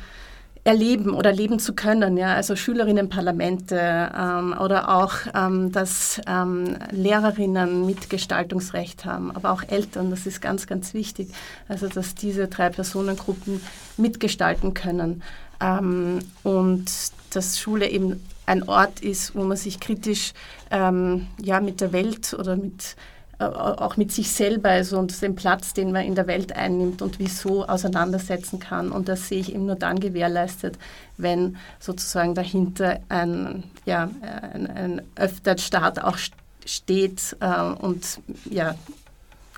erleben 0.64 1.14
oder 1.14 1.32
leben 1.32 1.58
zu 1.58 1.74
können. 1.74 2.16
Ja? 2.16 2.34
Also 2.34 2.54
Schülerinnenparlamente 2.54 4.12
ähm, 4.16 4.54
oder 4.58 4.94
auch, 4.96 5.14
ähm, 5.34 5.72
dass 5.72 6.20
ähm, 6.26 6.76
Lehrerinnen 6.90 7.84
Mitgestaltungsrecht 7.84 9.04
haben, 9.04 9.34
aber 9.34 9.50
auch 9.50 9.62
Eltern, 9.68 10.10
das 10.10 10.26
ist 10.26 10.40
ganz, 10.40 10.66
ganz 10.66 10.94
wichtig. 10.94 11.30
Also 11.68 11.88
dass 11.88 12.14
diese 12.14 12.46
drei 12.46 12.68
Personengruppen 12.70 13.60
mitgestalten 13.96 14.72
können 14.72 15.22
ähm, 15.60 16.20
und 16.44 16.84
dass 17.30 17.58
Schule 17.58 17.88
eben 17.88 18.20
ein 18.46 18.68
Ort 18.68 19.00
ist, 19.00 19.34
wo 19.34 19.42
man 19.44 19.56
sich 19.56 19.80
kritisch 19.80 20.32
ähm, 20.70 21.28
ja, 21.40 21.60
mit 21.60 21.80
der 21.80 21.92
Welt 21.92 22.34
oder 22.34 22.56
mit 22.56 22.96
äh, 23.38 23.44
auch 23.44 23.96
mit 23.96 24.12
sich 24.12 24.30
selber 24.30 24.70
also 24.70 24.98
und 24.98 25.20
dem 25.22 25.34
Platz, 25.34 25.74
den 25.74 25.92
man 25.92 26.04
in 26.04 26.14
der 26.14 26.26
Welt 26.26 26.54
einnimmt 26.54 27.02
und 27.02 27.18
wieso 27.18 27.66
auseinandersetzen 27.66 28.58
kann. 28.58 28.92
Und 28.92 29.08
das 29.08 29.28
sehe 29.28 29.40
ich 29.40 29.54
eben 29.54 29.66
nur 29.66 29.76
dann 29.76 30.00
gewährleistet, 30.00 30.78
wenn 31.16 31.56
sozusagen 31.80 32.34
dahinter 32.34 33.00
ein, 33.08 33.64
ja, 33.84 34.10
ein, 34.52 34.66
ein 34.66 35.02
Öffentlichkeitsstaat 35.16 36.02
auch 36.02 36.18
steht 36.64 37.36
äh, 37.40 37.60
und 37.60 38.20
ja, 38.48 38.74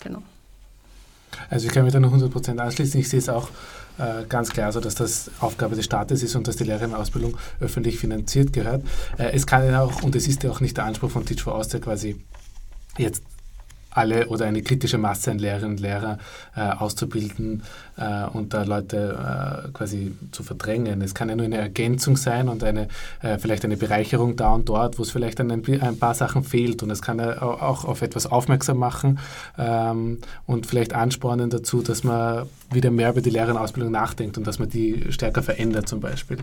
genau. 0.00 0.22
Also 1.50 1.66
ich 1.66 1.72
kann 1.72 1.84
mich 1.84 1.92
da 1.92 2.00
noch 2.00 2.12
100% 2.12 2.58
anschließen. 2.58 3.00
Ich 3.00 3.08
sehe 3.08 3.18
es 3.18 3.28
auch 3.28 3.48
äh, 3.98 4.24
ganz 4.28 4.50
klar 4.50 4.72
so, 4.72 4.80
dass 4.80 4.94
das 4.94 5.30
Aufgabe 5.40 5.76
des 5.76 5.84
Staates 5.84 6.22
ist 6.22 6.34
und 6.34 6.48
dass 6.48 6.56
die 6.56 6.64
Lehrerinnenausbildung 6.64 7.36
öffentlich 7.60 7.98
finanziert 7.98 8.52
gehört. 8.52 8.82
Äh, 9.18 9.32
es 9.32 9.46
kann 9.46 9.66
ja 9.66 9.82
auch, 9.82 10.02
und 10.02 10.16
es 10.16 10.26
ist 10.26 10.42
ja 10.42 10.50
auch 10.50 10.60
nicht 10.60 10.76
der 10.76 10.84
Anspruch 10.84 11.10
von 11.10 11.24
Teach 11.24 11.42
for 11.42 11.54
Austria 11.54 11.80
quasi 11.80 12.20
jetzt 12.98 13.22
alle 13.94 14.26
oder 14.28 14.46
eine 14.46 14.62
kritische 14.62 14.98
Masse 14.98 15.30
an 15.30 15.38
Lehrerinnen 15.38 15.72
und 15.72 15.80
Lehrer 15.80 16.18
äh, 16.56 16.60
auszubilden 16.60 17.62
äh, 17.96 18.26
und 18.26 18.52
da 18.52 18.64
Leute 18.64 19.64
äh, 19.66 19.68
quasi 19.72 20.12
zu 20.32 20.42
verdrängen. 20.42 21.00
Es 21.00 21.14
kann 21.14 21.28
ja 21.28 21.36
nur 21.36 21.46
eine 21.46 21.56
Ergänzung 21.56 22.16
sein 22.16 22.48
und 22.48 22.64
eine, 22.64 22.88
äh, 23.22 23.38
vielleicht 23.38 23.64
eine 23.64 23.76
Bereicherung 23.76 24.36
da 24.36 24.52
und 24.52 24.68
dort, 24.68 24.98
wo 24.98 25.02
es 25.02 25.10
vielleicht 25.10 25.40
an 25.40 25.50
ein, 25.50 25.62
ein, 25.80 25.98
paar 25.98 26.14
Sachen 26.14 26.44
fehlt 26.44 26.82
und 26.82 26.90
es 26.90 27.00
kann 27.00 27.18
ja 27.18 27.40
auch 27.40 27.84
auf 27.84 28.02
etwas 28.02 28.26
aufmerksam 28.26 28.78
machen 28.78 29.18
ähm, 29.58 30.18
und 30.46 30.66
vielleicht 30.66 30.92
anspornen 30.92 31.50
dazu, 31.50 31.82
dass 31.82 32.04
man 32.04 32.46
wieder 32.72 32.90
mehr 32.90 33.10
über 33.10 33.20
die 33.20 33.30
Lehrerinnenausbildung 33.30 33.92
nachdenkt 33.92 34.36
und 34.36 34.46
dass 34.46 34.58
man 34.58 34.68
die 34.68 35.06
stärker 35.10 35.42
verändert 35.42 35.88
zum 35.88 36.00
Beispiel. 36.00 36.38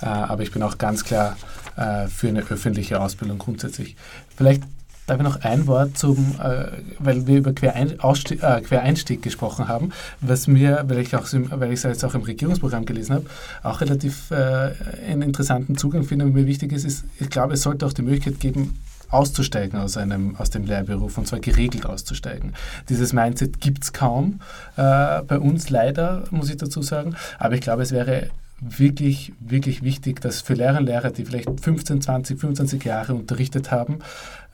Äh, 0.00 0.06
aber 0.06 0.42
ich 0.42 0.52
bin 0.52 0.62
auch 0.62 0.78
ganz 0.78 1.04
klar 1.04 1.36
äh, 1.76 2.06
für 2.08 2.28
eine 2.28 2.40
öffentliche 2.40 3.00
Ausbildung 3.00 3.38
grundsätzlich. 3.38 3.96
Vielleicht 4.36 4.62
Darf 5.06 5.18
ich 5.18 5.24
noch 5.24 5.40
ein 5.42 5.66
Wort 5.66 5.98
zum, 5.98 6.34
äh, 6.42 6.66
weil 6.98 7.26
wir 7.26 7.38
über 7.38 7.52
Querein 7.52 7.90
äh, 7.90 8.60
Quereinstieg 8.62 9.20
gesprochen 9.22 9.68
haben, 9.68 9.90
was 10.20 10.46
mir, 10.46 10.84
weil 10.88 10.98
ich 11.00 11.14
auch, 11.14 11.26
weil 11.32 11.72
ich 11.72 11.78
es 11.78 11.82
jetzt 11.82 12.04
auch 12.04 12.14
im 12.14 12.22
Regierungsprogramm 12.22 12.86
gelesen 12.86 13.16
habe, 13.16 13.26
auch 13.62 13.80
relativ 13.80 14.30
äh, 14.30 14.72
einen 15.06 15.22
interessanten 15.22 15.76
Zugang 15.76 16.04
finde 16.04 16.24
und 16.24 16.32
mir 16.32 16.46
wichtig 16.46 16.72
ist, 16.72 16.84
ist, 16.84 17.04
ich 17.20 17.28
glaube, 17.28 17.54
es 17.54 17.62
sollte 17.62 17.84
auch 17.84 17.92
die 17.92 18.02
Möglichkeit 18.02 18.40
geben, 18.40 18.78
auszusteigen 19.10 19.78
aus, 19.78 19.96
einem, 19.96 20.36
aus 20.36 20.50
dem 20.50 20.64
Lehrberuf 20.64 21.18
und 21.18 21.26
zwar 21.26 21.40
geregelt 21.40 21.86
auszusteigen. 21.86 22.54
Dieses 22.88 23.12
Mindset 23.12 23.60
gibt 23.60 23.84
es 23.84 23.92
kaum 23.92 24.40
äh, 24.76 25.22
bei 25.22 25.38
uns 25.38 25.70
leider, 25.70 26.24
muss 26.30 26.50
ich 26.50 26.56
dazu 26.56 26.82
sagen, 26.82 27.14
aber 27.38 27.54
ich 27.54 27.60
glaube, 27.60 27.82
es 27.82 27.92
wäre 27.92 28.30
wirklich, 28.60 29.32
wirklich 29.40 29.82
wichtig, 29.82 30.20
dass 30.20 30.40
für 30.40 30.54
Lehrer 30.54 30.78
und 30.78 30.86
Lehrer, 30.86 31.10
die 31.10 31.24
vielleicht 31.24 31.48
15, 31.60 32.00
20, 32.00 32.40
25 32.40 32.84
Jahre 32.84 33.14
unterrichtet 33.14 33.70
haben, 33.70 33.98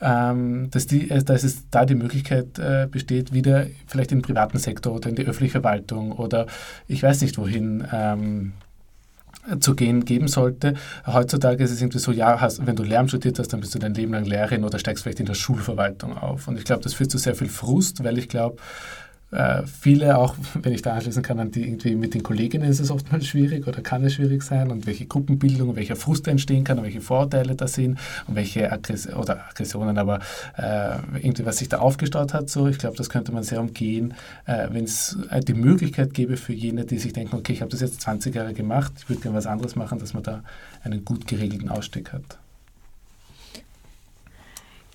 ähm, 0.00 0.70
dass, 0.70 0.86
die, 0.86 1.10
äh, 1.10 1.22
dass 1.22 1.44
es 1.44 1.68
da 1.70 1.84
die 1.84 1.94
Möglichkeit 1.94 2.58
äh, 2.58 2.88
besteht, 2.90 3.32
wieder 3.32 3.66
vielleicht 3.86 4.12
in 4.12 4.18
den 4.18 4.22
privaten 4.22 4.58
Sektor 4.58 4.94
oder 4.94 5.08
in 5.08 5.14
die 5.14 5.26
öffentliche 5.26 5.52
Verwaltung 5.52 6.12
oder 6.12 6.46
ich 6.88 7.02
weiß 7.02 7.20
nicht 7.22 7.38
wohin 7.38 7.86
ähm, 7.92 8.52
zu 9.60 9.74
gehen 9.74 10.04
geben 10.04 10.28
sollte. 10.28 10.74
Heutzutage 11.06 11.64
ist 11.64 11.70
es 11.70 11.80
irgendwie 11.80 11.98
so, 11.98 12.12
ja, 12.12 12.40
hast, 12.40 12.66
wenn 12.66 12.76
du 12.76 12.82
Lehramt 12.82 13.08
studiert 13.08 13.38
hast, 13.38 13.48
dann 13.48 13.60
bist 13.60 13.74
du 13.74 13.78
dein 13.78 13.94
Leben 13.94 14.12
lang 14.12 14.24
Lehrerin 14.24 14.64
oder 14.64 14.78
steigst 14.78 15.02
vielleicht 15.02 15.20
in 15.20 15.26
der 15.26 15.34
Schulverwaltung 15.34 16.16
auf. 16.16 16.46
Und 16.46 16.58
ich 16.58 16.64
glaube, 16.64 16.82
das 16.82 16.94
führt 16.94 17.10
zu 17.10 17.18
sehr 17.18 17.34
viel 17.34 17.48
Frust, 17.48 18.04
weil 18.04 18.18
ich 18.18 18.28
glaube, 18.28 18.58
äh, 19.30 19.62
viele, 19.66 20.18
auch 20.18 20.34
wenn 20.54 20.72
ich 20.72 20.82
da 20.82 20.94
anschließen 20.94 21.22
kann, 21.22 21.38
an 21.38 21.50
die 21.50 21.62
irgendwie 21.62 21.94
mit 21.94 22.14
den 22.14 22.22
Kolleginnen 22.22 22.68
ist 22.68 22.80
es 22.80 22.90
oftmals 22.90 23.26
schwierig 23.26 23.66
oder 23.66 23.80
kann 23.80 24.04
es 24.04 24.14
schwierig 24.14 24.42
sein 24.42 24.70
und 24.70 24.86
welche 24.86 25.06
Gruppenbildung, 25.06 25.76
welcher 25.76 25.96
Frust 25.96 26.26
entstehen 26.28 26.64
kann 26.64 26.78
und 26.78 26.84
welche 26.84 27.00
Vorteile 27.00 27.54
da 27.54 27.66
sind 27.66 27.98
und 28.26 28.34
welche 28.34 28.70
Aggress 28.70 29.12
oder 29.12 29.48
Aggressionen, 29.48 29.98
aber 29.98 30.20
äh, 30.56 30.96
irgendwie 31.18 31.46
was 31.46 31.58
sich 31.58 31.68
da 31.68 31.78
aufgestaut 31.78 32.34
hat. 32.34 32.50
So, 32.50 32.66
ich 32.68 32.78
glaube, 32.78 32.96
das 32.96 33.08
könnte 33.08 33.32
man 33.32 33.42
sehr 33.42 33.60
umgehen, 33.60 34.14
äh, 34.46 34.68
wenn 34.70 34.84
es 34.84 35.16
äh, 35.30 35.40
die 35.40 35.54
Möglichkeit 35.54 36.14
gäbe 36.14 36.36
für 36.36 36.52
jene, 36.52 36.84
die 36.84 36.98
sich 36.98 37.12
denken, 37.12 37.36
okay, 37.36 37.52
ich 37.52 37.60
habe 37.60 37.70
das 37.70 37.80
jetzt 37.80 38.00
20 38.00 38.34
Jahre 38.34 38.54
gemacht, 38.54 38.92
ich 38.98 39.08
würde 39.08 39.22
gerne 39.22 39.36
was 39.36 39.46
anderes 39.46 39.76
machen, 39.76 39.98
dass 39.98 40.14
man 40.14 40.22
da 40.22 40.42
einen 40.82 41.04
gut 41.04 41.26
geregelten 41.26 41.68
Ausstieg 41.68 42.12
hat. 42.12 42.38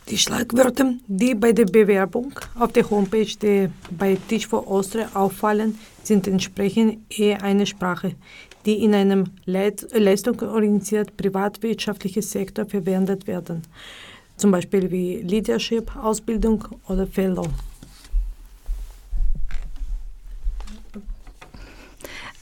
Die 0.10 0.20
Schlagwörter, 0.20 0.94
die 1.08 1.34
bei 1.34 1.52
der 1.52 1.66
Bewerbung 1.66 2.32
auf 2.60 2.72
der 2.74 2.88
Homepage 2.92 3.34
der 3.42 3.72
bei 3.90 4.16
Teach 4.28 4.46
for 4.46 4.68
Austria 4.68 5.10
auffallen, 5.16 5.80
sind 6.04 6.28
entsprechend 6.28 7.00
eher 7.10 7.42
eine 7.42 7.66
Sprache, 7.66 8.14
die 8.68 8.84
in 8.84 8.94
einem 8.94 9.24
leistungsorientierten 9.46 11.18
privatwirtschaftlichen 11.18 12.22
Sektor 12.22 12.66
verwendet 12.68 13.26
werden, 13.26 13.64
zum 14.38 14.52
Beispiel 14.52 14.92
wie 14.92 15.22
Leadership, 15.24 15.96
Ausbildung 15.96 16.64
oder 16.88 17.08
Fellow. 17.08 17.48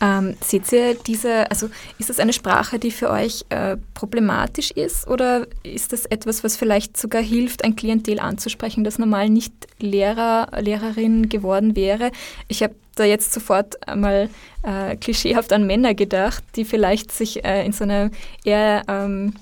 Ähm, 0.03 0.35
seht 0.41 0.69
ihr 0.73 0.95
diese, 0.95 1.49
also 1.49 1.69
ist 1.97 2.09
das 2.09 2.19
eine 2.19 2.33
Sprache, 2.33 2.77
die 2.77 2.91
für 2.91 3.09
euch 3.09 3.45
äh, 3.47 3.77
problematisch 3.93 4.71
ist 4.71 5.07
oder 5.07 5.47
ist 5.63 5.93
das 5.93 6.05
etwas, 6.05 6.43
was 6.43 6.57
vielleicht 6.57 6.97
sogar 6.97 7.21
hilft, 7.21 7.63
ein 7.63 7.77
Klientel 7.77 8.19
anzusprechen, 8.19 8.83
das 8.83 8.99
normal 8.99 9.29
nicht 9.29 9.53
Lehrer, 9.79 10.49
Lehrerin 10.59 11.29
geworden 11.29 11.77
wäre? 11.77 12.11
Ich 12.49 12.63
habe 12.63 12.75
da 12.95 13.05
jetzt 13.05 13.31
sofort 13.31 13.87
einmal 13.87 14.29
äh, 14.63 14.97
klischeehaft 14.97 15.53
an 15.53 15.65
Männer 15.65 15.93
gedacht, 15.93 16.43
die 16.57 16.65
vielleicht 16.65 17.13
sich 17.13 17.45
äh, 17.45 17.65
in 17.65 17.71
so 17.71 17.85
einer 17.85 18.11
eher, 18.43 18.83
ähm, 18.89 19.35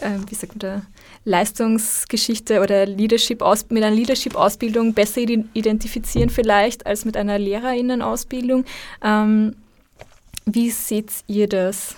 äh, 0.00 0.12
wie 0.28 0.34
sagt 0.34 0.52
man 0.52 0.58
da, 0.60 0.82
Leistungsgeschichte 1.26 2.62
oder 2.62 2.86
Leadership 2.86 3.42
aus, 3.42 3.66
mit 3.68 3.82
einer 3.82 3.94
Leadership-Ausbildung 3.94 4.94
besser 4.94 5.20
identifizieren 5.20 6.30
vielleicht 6.30 6.86
als 6.86 7.04
mit 7.04 7.18
einer 7.18 7.38
Lehrerinnenausbildung. 7.38 8.64
Ähm, 9.04 9.56
wie 10.46 10.70
seht 10.70 11.12
ihr 11.26 11.48
das? 11.48 11.94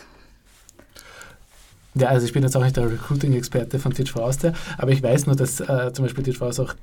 Ja, 1.95 2.09
also 2.09 2.27
ich 2.27 2.33
bin 2.33 2.43
jetzt 2.43 2.57
auch 2.57 2.63
nicht 2.63 2.77
der 2.77 2.91
Recruiting-Experte 2.91 3.79
von 3.79 3.93
Teach 3.93 4.11
for 4.11 4.25
Austria, 4.25 4.53
aber 4.77 4.93
ich 4.93 5.03
weiß 5.03 5.27
nur, 5.27 5.37
dass 5.37 5.61
äh, 5.61 5.93
zum 5.93 6.05
Beispiel 6.05 6.25
Teach 6.25 6.39
for 6.39 6.49
Austria 6.49 6.69
auch 6.69 6.75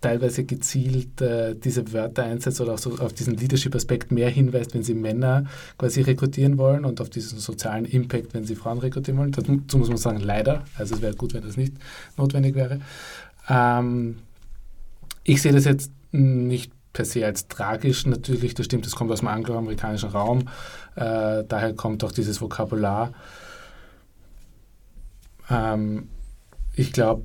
teilweise 0.00 0.44
gezielt 0.44 1.20
äh, 1.20 1.54
diese 1.56 1.92
Wörter 1.92 2.24
einsetzt 2.24 2.60
oder 2.60 2.74
auch 2.74 2.78
so 2.78 2.98
auf 2.98 3.12
diesen 3.12 3.36
Leadership-Aspekt 3.36 4.12
mehr 4.12 4.30
hinweist, 4.30 4.74
wenn 4.74 4.84
sie 4.84 4.94
Männer 4.94 5.46
quasi 5.76 6.02
rekrutieren 6.02 6.56
wollen 6.56 6.84
und 6.84 7.00
auf 7.00 7.10
diesen 7.10 7.38
sozialen 7.38 7.84
Impact, 7.84 8.32
wenn 8.32 8.44
sie 8.44 8.54
Frauen 8.54 8.78
rekrutieren 8.78 9.18
wollen. 9.18 9.32
Dazu 9.32 9.78
muss 9.78 9.88
man 9.88 9.96
sagen, 9.96 10.20
leider. 10.20 10.64
Also 10.76 10.94
es 10.94 11.02
wäre 11.02 11.14
gut, 11.14 11.34
wenn 11.34 11.42
das 11.42 11.56
nicht 11.56 11.74
notwendig 12.16 12.54
wäre. 12.54 12.80
Ähm, 13.48 14.18
ich 15.24 15.42
sehe 15.42 15.52
das 15.52 15.64
jetzt 15.64 15.90
nicht 16.12 16.72
per 16.98 17.04
se 17.04 17.24
als 17.24 17.46
tragisch 17.46 18.06
natürlich, 18.06 18.54
das 18.54 18.66
stimmt, 18.66 18.84
das 18.84 18.96
kommt 18.96 19.12
aus 19.12 19.20
dem 19.20 19.28
angloamerikanischen 19.28 20.08
Raum, 20.08 20.48
äh, 20.96 21.44
daher 21.46 21.72
kommt 21.76 22.02
auch 22.02 22.10
dieses 22.10 22.40
Vokabular. 22.40 23.12
Ähm, 25.48 26.08
ich 26.74 26.92
glaube, 26.92 27.24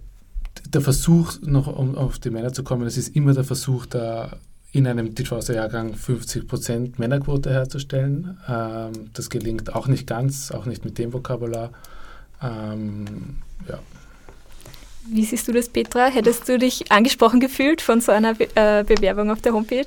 der 0.70 0.82
Versuch, 0.82 1.42
noch 1.42 1.66
um 1.66 1.96
auf 1.96 2.20
die 2.20 2.30
Männer 2.30 2.54
zu 2.54 2.64
kommen, 2.64 2.86
es 2.86 2.98
ist 2.98 3.16
immer 3.16 3.34
der 3.34 3.46
Versuch, 3.46 3.88
da 3.88 4.38
in 4.72 4.86
einem 4.86 5.16
Teachhauser-Jahrgang 5.16 5.96
50% 5.96 7.00
Männerquote 7.00 7.50
herzustellen. 7.50 8.38
Ähm, 8.48 9.10
das 9.14 9.32
gelingt 9.32 9.74
auch 9.74 9.88
nicht 9.88 10.06
ganz, 10.06 10.52
auch 10.52 10.68
nicht 10.68 10.86
mit 10.86 11.00
dem 11.00 11.14
Vokabular. 11.14 11.72
Ähm, 12.44 13.38
ja. 13.68 13.80
Wie 15.06 15.26
siehst 15.26 15.48
du 15.48 15.52
das, 15.52 15.68
Petra? 15.68 16.06
Hättest 16.06 16.48
du 16.48 16.58
dich 16.58 16.92
angesprochen 16.92 17.42
gefühlt 17.42 17.82
von 17.82 18.00
so 18.00 18.12
einer 18.12 18.36
Be 18.36 18.48
äh, 18.56 18.84
Bewerbung 18.84 19.32
auf 19.32 19.42
der 19.42 19.54
Homepage? 19.54 19.86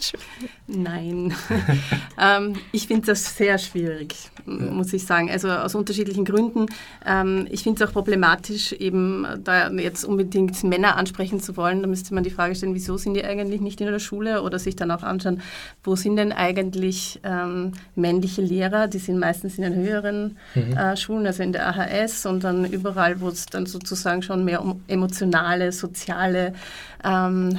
Nein. 0.66 1.32
ähm, 2.20 2.54
ich 2.72 2.86
finde 2.86 3.06
das 3.06 3.36
sehr 3.36 3.56
schwierig, 3.56 4.14
muss 4.44 4.92
ich 4.92 5.06
sagen. 5.06 5.30
Also 5.30 5.48
aus 5.48 5.74
unterschiedlichen 5.74 6.24
Gründen. 6.24 6.66
Ähm, 7.06 7.46
ich 7.50 7.62
finde 7.62 7.82
es 7.82 7.88
auch 7.88 7.92
problematisch, 7.92 8.72
eben 8.72 9.26
da 9.42 9.70
jetzt 9.70 10.04
unbedingt 10.04 10.62
Männer 10.64 10.96
ansprechen 10.96 11.40
zu 11.40 11.56
wollen. 11.56 11.82
Da 11.82 11.86
müsste 11.86 12.14
man 12.14 12.24
die 12.24 12.30
Frage 12.30 12.54
stellen, 12.54 12.74
wieso 12.74 12.96
sind 12.98 13.14
die 13.14 13.24
eigentlich 13.24 13.60
nicht 13.60 13.80
in 13.80 13.86
der 13.86 13.98
Schule? 14.00 14.42
Oder 14.42 14.58
sich 14.58 14.76
dann 14.76 14.90
auch 14.90 15.02
anschauen, 15.02 15.40
wo 15.84 15.96
sind 15.96 16.16
denn 16.16 16.32
eigentlich 16.32 17.20
ähm, 17.22 17.72
männliche 17.94 18.42
Lehrer? 18.42 18.88
Die 18.88 18.98
sind 18.98 19.18
meistens 19.18 19.56
in 19.56 19.62
den 19.62 19.74
höheren 19.74 20.36
mhm. 20.54 20.76
äh, 20.76 20.96
Schulen, 20.96 21.26
also 21.26 21.42
in 21.42 21.52
der 21.52 21.68
AHS 21.68 22.26
und 22.26 22.44
dann 22.44 22.64
überall, 22.66 23.20
wo 23.20 23.28
es 23.28 23.46
dann 23.46 23.66
sozusagen 23.66 24.22
schon 24.22 24.44
mehr 24.44 24.62
um 24.62 24.82
emotionale, 25.06 25.72
soziale 25.72 26.52
ähm, 27.04 27.58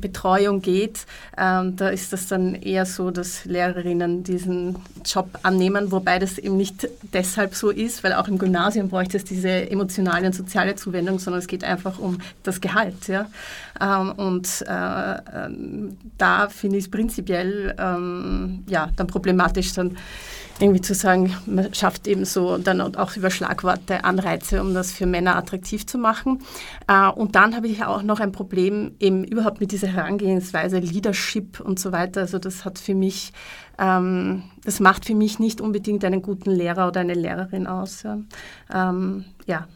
Betreuung 0.00 0.60
geht. 0.60 1.06
Ähm, 1.38 1.76
da 1.76 1.88
ist 1.88 2.12
das 2.12 2.26
dann 2.26 2.54
eher 2.54 2.86
so, 2.86 3.10
dass 3.10 3.44
Lehrerinnen 3.44 4.24
diesen 4.24 4.76
Job 5.04 5.38
annehmen, 5.42 5.92
wobei 5.92 6.18
das 6.18 6.38
eben 6.38 6.56
nicht 6.56 6.88
deshalb 7.12 7.54
so 7.54 7.70
ist, 7.70 8.02
weil 8.02 8.12
auch 8.14 8.26
im 8.28 8.38
Gymnasium 8.38 8.88
bräuchte 8.88 9.16
es 9.16 9.24
diese 9.24 9.70
emotionale 9.70 10.26
und 10.26 10.34
soziale 10.34 10.74
Zuwendung, 10.74 11.18
sondern 11.18 11.40
es 11.40 11.46
geht 11.46 11.64
einfach 11.64 11.98
um 11.98 12.18
das 12.42 12.60
Gehalt. 12.60 13.06
Ja? 13.06 13.26
Ähm, 13.80 14.12
und 14.12 14.64
äh, 14.66 15.12
äh, 15.14 15.50
da 16.18 16.48
finde 16.48 16.78
ich 16.78 16.84
es 16.84 16.90
prinzipiell 16.90 17.74
ähm, 17.78 18.64
ja, 18.66 18.88
dann 18.96 19.06
problematisch, 19.06 19.72
dann 19.74 19.96
irgendwie 20.60 20.80
zu 20.80 20.94
sagen, 20.94 21.34
man 21.46 21.72
schafft 21.74 22.06
eben 22.06 22.24
so 22.24 22.58
dann 22.58 22.80
auch 22.80 23.16
über 23.16 23.30
Schlagworte 23.30 24.04
Anreize, 24.04 24.60
um 24.60 24.74
das 24.74 24.92
für 24.92 25.06
Männer 25.06 25.36
attraktiv 25.36 25.86
zu 25.86 25.98
machen. 25.98 26.40
Äh, 26.88 27.08
und 27.08 27.34
dann 27.34 27.56
habe 27.56 27.66
ich 27.66 27.84
auch 27.84 28.02
noch 28.02 28.20
ein 28.20 28.32
Problem 28.32 28.92
eben 29.00 29.24
überhaupt 29.24 29.60
mit 29.60 29.72
dieser 29.72 29.88
Herangehensweise 29.88 30.78
Leadership 30.78 31.60
und 31.60 31.78
so 31.78 31.92
weiter. 31.92 32.20
Also 32.20 32.38
das 32.38 32.64
hat 32.64 32.78
für 32.78 32.94
mich, 32.94 33.32
ähm, 33.78 34.44
das 34.64 34.80
macht 34.80 35.04
für 35.04 35.14
mich 35.14 35.38
nicht 35.38 35.60
unbedingt 35.60 36.04
einen 36.04 36.22
guten 36.22 36.50
Lehrer 36.50 36.88
oder 36.88 37.00
eine 37.00 37.14
Lehrerin 37.14 37.66
aus. 37.66 38.02
ja. 38.02 38.18
Ähm, 38.72 39.24
ja. 39.46 39.66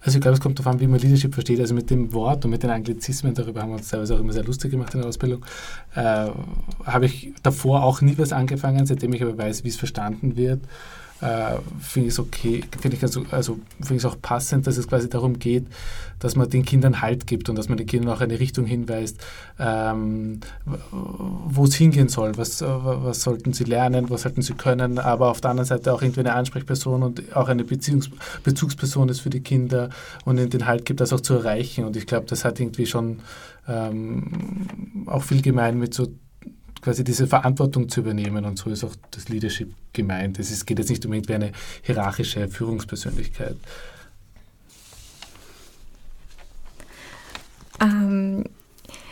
Also 0.00 0.18
ich 0.18 0.22
glaube, 0.22 0.34
es 0.34 0.40
kommt 0.40 0.58
darauf 0.58 0.72
an, 0.72 0.80
wie 0.80 0.86
man 0.86 1.00
Leadership 1.00 1.34
versteht. 1.34 1.60
Also 1.60 1.74
mit 1.74 1.90
dem 1.90 2.12
Wort 2.12 2.44
und 2.44 2.50
mit 2.50 2.62
den 2.62 2.70
Anglizismen, 2.70 3.34
darüber 3.34 3.62
haben 3.62 3.70
wir 3.70 3.76
uns 3.76 3.88
teilweise 3.88 4.14
auch 4.14 4.20
immer 4.20 4.32
sehr 4.32 4.44
lustig 4.44 4.70
gemacht 4.70 4.94
in 4.94 5.00
der 5.00 5.08
Ausbildung, 5.08 5.44
äh, 5.94 6.28
habe 6.84 7.06
ich 7.06 7.32
davor 7.42 7.82
auch 7.82 8.00
nie 8.00 8.16
was 8.18 8.32
angefangen, 8.32 8.86
seitdem 8.86 9.12
ich 9.12 9.22
aber 9.22 9.36
weiß, 9.36 9.64
wie 9.64 9.68
es 9.68 9.76
verstanden 9.76 10.36
wird 10.36 10.60
äh, 11.20 11.56
finde 11.80 12.08
ich 12.08 12.14
es 12.14 12.18
okay, 12.18 12.62
finde 12.80 12.96
ich 12.96 13.02
also, 13.02 13.24
also 13.30 13.58
finde 13.80 13.96
ich 13.96 14.06
auch 14.06 14.20
passend, 14.20 14.66
dass 14.66 14.76
es 14.76 14.88
quasi 14.88 15.08
darum 15.08 15.38
geht, 15.38 15.66
dass 16.18 16.36
man 16.36 16.48
den 16.48 16.64
Kindern 16.64 17.00
Halt 17.00 17.26
gibt 17.26 17.48
und 17.48 17.56
dass 17.56 17.68
man 17.68 17.78
den 17.78 17.86
Kindern 17.86 18.14
auch 18.14 18.20
eine 18.20 18.38
Richtung 18.40 18.66
hinweist, 18.66 19.18
ähm, 19.58 20.40
wo 20.90 21.64
es 21.64 21.74
hingehen 21.74 22.08
soll, 22.08 22.36
was, 22.36 22.62
was 22.62 23.22
sollten 23.22 23.52
sie 23.52 23.64
lernen, 23.64 24.10
was 24.10 24.22
sollten 24.22 24.42
sie 24.42 24.54
können, 24.54 24.98
aber 24.98 25.30
auf 25.30 25.40
der 25.40 25.50
anderen 25.50 25.66
Seite 25.66 25.92
auch 25.92 26.02
irgendwie 26.02 26.20
eine 26.20 26.34
Ansprechperson 26.34 27.02
und 27.02 27.36
auch 27.36 27.48
eine 27.48 27.64
Beziehungs 27.64 28.10
Bezugsperson 28.42 29.08
ist 29.08 29.20
für 29.20 29.30
die 29.30 29.40
Kinder 29.40 29.90
und 30.24 30.38
ihnen 30.38 30.50
den 30.50 30.66
Halt 30.66 30.84
gibt, 30.84 31.00
das 31.00 31.12
auch 31.12 31.20
zu 31.20 31.34
erreichen. 31.34 31.84
Und 31.84 31.96
ich 31.96 32.06
glaube, 32.06 32.26
das 32.26 32.44
hat 32.44 32.60
irgendwie 32.60 32.86
schon 32.86 33.20
ähm, 33.68 35.06
auch 35.06 35.22
viel 35.22 35.42
gemein 35.42 35.78
mit 35.78 35.94
so 35.94 36.08
quasi 36.80 37.04
diese 37.04 37.26
Verantwortung 37.26 37.88
zu 37.88 38.00
übernehmen 38.00 38.44
und 38.44 38.58
so 38.58 38.70
ist 38.70 38.84
auch 38.84 38.94
das 39.10 39.28
Leadership 39.28 39.72
gemeint. 39.92 40.38
Es 40.38 40.64
geht 40.64 40.78
jetzt 40.78 40.90
nicht 40.90 41.04
um 41.04 41.12
irgendwie 41.12 41.34
eine 41.34 41.52
hierarchische 41.82 42.48
Führungspersönlichkeit. 42.48 43.56
Ähm, 47.80 48.44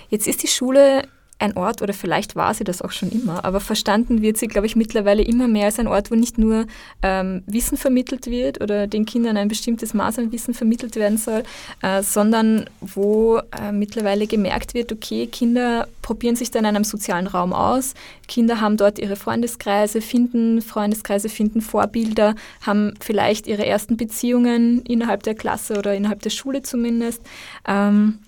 jetzt 0.08 0.26
ist 0.26 0.42
die 0.42 0.48
Schule 0.48 1.08
ein 1.38 1.56
Ort, 1.56 1.82
oder 1.82 1.94
vielleicht 1.94 2.36
war 2.36 2.52
sie 2.52 2.64
das 2.64 2.82
auch 2.82 2.90
schon 2.90 3.10
immer, 3.10 3.44
aber 3.44 3.60
verstanden 3.60 4.22
wird 4.22 4.36
sie, 4.36 4.48
glaube 4.48 4.66
ich, 4.66 4.74
mittlerweile 4.74 5.22
immer 5.22 5.46
mehr 5.46 5.66
als 5.66 5.78
ein 5.78 5.86
Ort, 5.86 6.10
wo 6.10 6.16
nicht 6.16 6.36
nur 6.36 6.66
ähm, 7.02 7.42
Wissen 7.46 7.78
vermittelt 7.78 8.26
wird 8.26 8.60
oder 8.60 8.86
den 8.86 9.06
Kindern 9.06 9.36
ein 9.36 9.48
bestimmtes 9.48 9.94
Maß 9.94 10.18
an 10.18 10.32
Wissen 10.32 10.52
vermittelt 10.52 10.96
werden 10.96 11.16
soll, 11.16 11.44
äh, 11.82 12.02
sondern 12.02 12.68
wo 12.80 13.38
äh, 13.38 13.72
mittlerweile 13.72 14.26
gemerkt 14.26 14.74
wird, 14.74 14.92
okay, 14.92 15.26
Kinder 15.26 15.86
probieren 16.02 16.36
sich 16.36 16.50
da 16.50 16.58
in 16.58 16.66
einem 16.66 16.84
sozialen 16.84 17.28
Raum 17.28 17.52
aus, 17.52 17.94
Kinder 18.26 18.60
haben 18.60 18.76
dort 18.76 18.98
ihre 18.98 19.16
Freundeskreise, 19.16 20.00
finden 20.00 20.60
Freundeskreise, 20.60 21.28
finden 21.28 21.60
Vorbilder, 21.60 22.34
haben 22.62 22.94
vielleicht 23.00 23.46
ihre 23.46 23.64
ersten 23.64 23.96
Beziehungen 23.96 24.82
innerhalb 24.82 25.22
der 25.22 25.34
Klasse 25.34 25.78
oder 25.78 25.94
innerhalb 25.94 26.22
der 26.22 26.30
Schule 26.30 26.62
zumindest. 26.62 27.22
Ähm, 27.66 28.18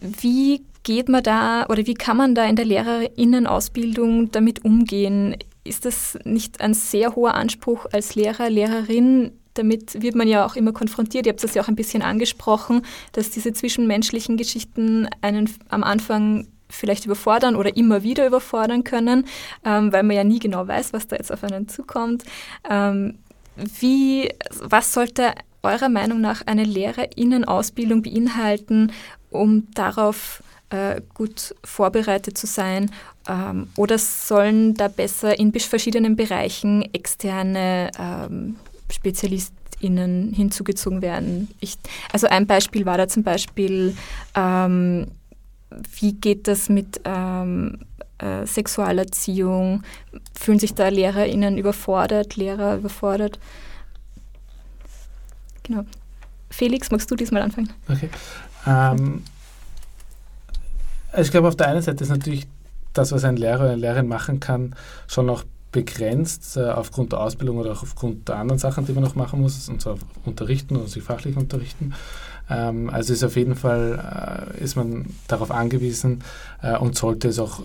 wie 0.00 0.62
geht 0.82 1.08
man 1.08 1.22
da 1.22 1.66
oder 1.68 1.86
wie 1.86 1.94
kann 1.94 2.16
man 2.16 2.34
da 2.34 2.44
in 2.44 2.56
der 2.56 2.64
Lehrerinnenausbildung 2.64 4.30
damit 4.30 4.64
umgehen? 4.64 5.36
Ist 5.64 5.84
das 5.84 6.18
nicht 6.24 6.60
ein 6.60 6.74
sehr 6.74 7.14
hoher 7.14 7.34
Anspruch 7.34 7.86
als 7.92 8.14
Lehrer, 8.14 8.48
Lehrerin? 8.50 9.32
Damit 9.54 10.02
wird 10.02 10.14
man 10.14 10.28
ja 10.28 10.46
auch 10.46 10.56
immer 10.56 10.72
konfrontiert. 10.72 11.26
Ihr 11.26 11.32
habt 11.32 11.44
das 11.44 11.54
ja 11.54 11.62
auch 11.62 11.68
ein 11.68 11.76
bisschen 11.76 12.02
angesprochen, 12.02 12.82
dass 13.12 13.30
diese 13.30 13.52
zwischenmenschlichen 13.52 14.36
Geschichten 14.36 15.08
einen 15.20 15.50
am 15.68 15.82
Anfang 15.82 16.46
vielleicht 16.68 17.04
überfordern 17.04 17.56
oder 17.56 17.76
immer 17.76 18.02
wieder 18.02 18.26
überfordern 18.26 18.84
können, 18.84 19.26
ähm, 19.64 19.92
weil 19.92 20.04
man 20.04 20.16
ja 20.16 20.24
nie 20.24 20.38
genau 20.38 20.66
weiß, 20.66 20.92
was 20.92 21.08
da 21.08 21.16
jetzt 21.16 21.32
auf 21.32 21.42
einen 21.42 21.68
zukommt. 21.68 22.22
Ähm, 22.68 23.18
wie, 23.56 24.30
was 24.60 24.92
sollte 24.92 25.32
eurer 25.62 25.88
Meinung 25.88 26.20
nach 26.20 26.46
eine 26.46 26.64
Lehrerinnenausbildung 26.64 28.02
beinhalten, 28.02 28.92
um 29.30 29.66
darauf 29.74 30.42
äh, 30.70 31.00
gut 31.14 31.54
vorbereitet 31.64 32.38
zu 32.38 32.46
sein? 32.46 32.90
Ähm, 33.28 33.68
oder 33.76 33.98
sollen 33.98 34.74
da 34.74 34.88
besser 34.88 35.38
in 35.38 35.52
verschiedenen 35.52 36.16
Bereichen 36.16 36.82
externe 36.94 37.90
ähm, 37.98 38.56
SpezialistInnen 38.90 40.32
hinzugezogen 40.32 41.02
werden? 41.02 41.48
Ich, 41.60 41.76
also 42.12 42.26
ein 42.26 42.46
Beispiel 42.46 42.86
war 42.86 42.98
da 42.98 43.08
zum 43.08 43.22
Beispiel, 43.22 43.96
ähm, 44.34 45.08
wie 46.00 46.14
geht 46.14 46.48
das 46.48 46.68
mit 46.68 47.00
ähm, 47.04 47.78
äh, 48.18 48.46
Sexualerziehung? 48.46 49.82
Fühlen 50.38 50.58
sich 50.58 50.74
da 50.74 50.88
LehrerInnen 50.88 51.58
überfordert, 51.58 52.36
Lehrer 52.36 52.76
überfordert? 52.76 53.38
Genau. 55.62 55.84
Felix, 56.50 56.90
magst 56.90 57.10
du 57.10 57.14
diesmal 57.14 57.42
anfangen? 57.42 57.72
Okay. 57.88 58.10
Ähm, 58.66 59.22
also 61.20 61.28
ich 61.28 61.32
glaube, 61.32 61.48
auf 61.48 61.56
der 61.56 61.68
einen 61.68 61.82
Seite 61.82 62.02
ist 62.02 62.08
natürlich 62.08 62.46
das, 62.94 63.12
was 63.12 63.24
ein 63.24 63.36
Lehrer 63.36 63.60
oder 63.60 63.72
eine 63.72 63.80
Lehrerin 63.80 64.08
machen 64.08 64.40
kann, 64.40 64.74
schon 65.06 65.26
noch 65.26 65.44
begrenzt 65.70 66.56
äh, 66.56 66.70
aufgrund 66.70 67.12
der 67.12 67.20
Ausbildung 67.20 67.58
oder 67.58 67.72
auch 67.72 67.82
aufgrund 67.82 68.28
der 68.28 68.36
anderen 68.36 68.58
Sachen, 68.58 68.86
die 68.86 68.92
man 68.92 69.04
noch 69.04 69.16
machen 69.16 69.40
muss, 69.40 69.68
und 69.68 69.82
zwar 69.82 69.96
unterrichten 70.24 70.76
oder 70.76 70.88
sich 70.88 71.02
fachlich 71.02 71.36
unterrichten. 71.36 71.92
Ähm, 72.48 72.88
also 72.88 73.12
ist 73.12 73.22
auf 73.22 73.36
jeden 73.36 73.54
Fall 73.54 74.50
äh, 74.58 74.64
ist 74.64 74.76
man 74.76 75.10
darauf 75.28 75.50
angewiesen 75.50 76.24
äh, 76.62 76.76
und 76.78 76.96
sollte 76.96 77.28
es 77.28 77.38
auch 77.38 77.60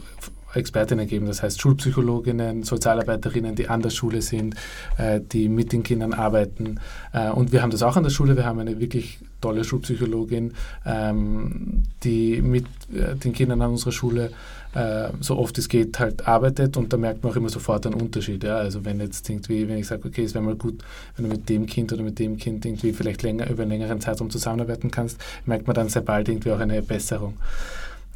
Expertinnen 0.56 1.08
geben, 1.08 1.26
das 1.26 1.44
heißt 1.44 1.62
Schulpsychologinnen, 1.62 2.64
Sozialarbeiterinnen, 2.64 3.56
die 3.56 3.68
an 3.70 3.82
der 3.82 3.90
Schule 3.90 4.22
sind, 4.22 4.56
äh, 4.98 5.20
die 5.22 5.50
mit 5.50 5.72
den 5.72 5.84
Kindern 5.84 6.14
arbeiten. 6.14 6.80
Äh, 7.14 7.30
und 7.30 7.52
wir 7.52 7.62
haben 7.62 7.72
das 7.72 7.84
auch 7.84 7.96
an 7.96 8.04
der 8.04 8.10
Schule. 8.10 8.36
Wir 8.36 8.46
haben 8.46 8.60
eine 8.60 8.80
wirklich 8.80 9.20
tolle 9.42 9.64
Schulpsychologin, 9.64 10.54
ähm, 10.86 11.84
die 12.04 12.42
mit 12.42 12.66
äh, 12.94 13.16
den 13.16 13.34
Kindern 13.34 13.62
an 13.62 13.72
unserer 13.72 13.92
Schule 13.92 14.32
äh, 14.76 15.10
so 15.22 15.38
oft 15.38 15.58
es 15.58 15.70
geht 15.70 16.00
halt 16.00 16.28
arbeitet 16.28 16.76
und 16.78 16.92
da 16.92 16.98
merkt 16.98 17.24
man 17.24 17.32
auch 17.32 17.36
immer 17.38 17.50
sofort 17.50 17.86
einen 17.86 17.96
Unterschied. 17.96 18.44
Ja? 18.44 18.58
Also 18.58 18.84
wenn 18.84 19.00
jetzt 19.00 19.28
irgendwie, 19.30 19.68
wenn 19.68 19.78
ich 19.78 19.88
sage, 19.88 20.08
okay, 20.08 20.24
es 20.24 20.34
wäre 20.34 20.44
mal 20.44 20.56
gut, 20.56 20.84
wenn 21.16 21.30
du 21.30 21.32
mit 21.32 21.48
dem 21.48 21.66
Kind 21.66 21.94
oder 21.94 22.04
mit 22.04 22.20
dem 22.20 22.38
Kind 22.38 22.66
irgendwie 22.66 22.92
vielleicht 22.92 23.24
länger 23.24 23.50
über 23.50 23.64
einen 23.64 23.72
längeren 23.72 24.02
Zeitraum 24.02 24.30
zusammenarbeiten 24.30 24.92
kannst, 24.92 25.18
merkt 25.46 25.66
man 25.66 25.76
dann 25.76 25.90
sehr 25.90 26.02
bald 26.02 26.28
irgendwie 26.28 26.52
auch 26.52 26.60
eine 26.60 26.82
Besserung. 26.82 27.38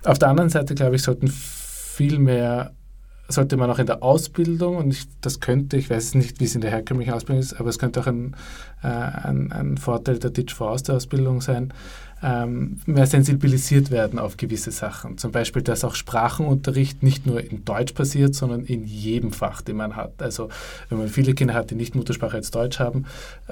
Auf 0.04 0.20
der 0.20 0.30
anderen 0.30 0.50
Seite, 0.50 0.76
glaube 0.76 0.98
ich, 0.98 1.02
sollten 1.02 1.32
viel 2.00 2.18
mehr 2.18 2.72
sollte 3.28 3.58
man 3.58 3.70
auch 3.70 3.78
in 3.78 3.86
der 3.86 4.02
Ausbildung, 4.02 4.78
und 4.78 4.92
ich, 4.92 5.06
das 5.20 5.42
könnte, 5.42 5.76
ich 5.76 5.90
weiß 5.90 6.16
nicht, 6.16 6.40
wie 6.40 6.46
es 6.46 6.56
in 6.56 6.62
der 6.62 6.72
herkömmlichen 6.72 7.14
Ausbildung 7.14 7.42
ist, 7.42 7.60
aber 7.60 7.70
es 7.70 7.78
könnte 7.78 8.00
auch 8.00 8.08
ein, 8.08 8.38
äh, 8.82 8.88
ein, 8.88 9.52
ein 9.52 9.78
Vorteil 9.78 10.18
der 10.18 10.32
Teach 10.32 10.54
for 10.54 10.72
Ausbildung 10.72 11.42
sein, 11.42 11.74
ähm, 12.24 12.80
mehr 12.86 13.06
sensibilisiert 13.06 13.92
werden 13.92 14.18
auf 14.18 14.38
gewisse 14.38 14.72
Sachen. 14.72 15.18
Zum 15.18 15.34
Beispiel, 15.34 15.62
dass 15.62 15.84
auch 15.84 15.94
Sprachenunterricht 15.94 17.04
nicht 17.04 17.28
nur 17.28 17.42
in 17.42 17.66
Deutsch 17.66 17.94
passiert, 17.94 18.34
sondern 18.34 18.64
in 18.64 18.86
jedem 18.86 19.34
Fach, 19.34 19.62
den 19.62 19.76
man 19.76 19.98
hat. 19.98 20.22
Also 20.22 20.48
wenn 20.88 21.00
man 21.00 21.10
viele 21.10 21.34
Kinder 21.34 21.54
hat, 21.54 21.70
die 21.70 21.76
nicht 21.76 21.96
Muttersprache 21.96 22.38
als 22.38 22.50
Deutsch 22.52 22.80
haben, 22.80 23.06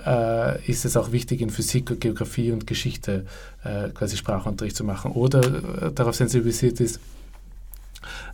äh, 0.05 0.65
ist 0.71 0.85
es 0.85 0.95
auch 0.95 1.11
wichtig, 1.11 1.41
in 1.41 1.49
Physik, 1.49 1.99
Geografie 1.99 2.51
und 2.53 2.65
Geschichte 2.65 3.25
äh, 3.65 3.89
quasi 3.89 4.15
Sprachunterricht 4.15 4.75
zu 4.75 4.85
machen. 4.85 5.11
Oder 5.11 5.41
äh, 5.41 5.91
darauf 5.93 6.15
sensibilisiert 6.15 6.79
ist, 6.79 7.01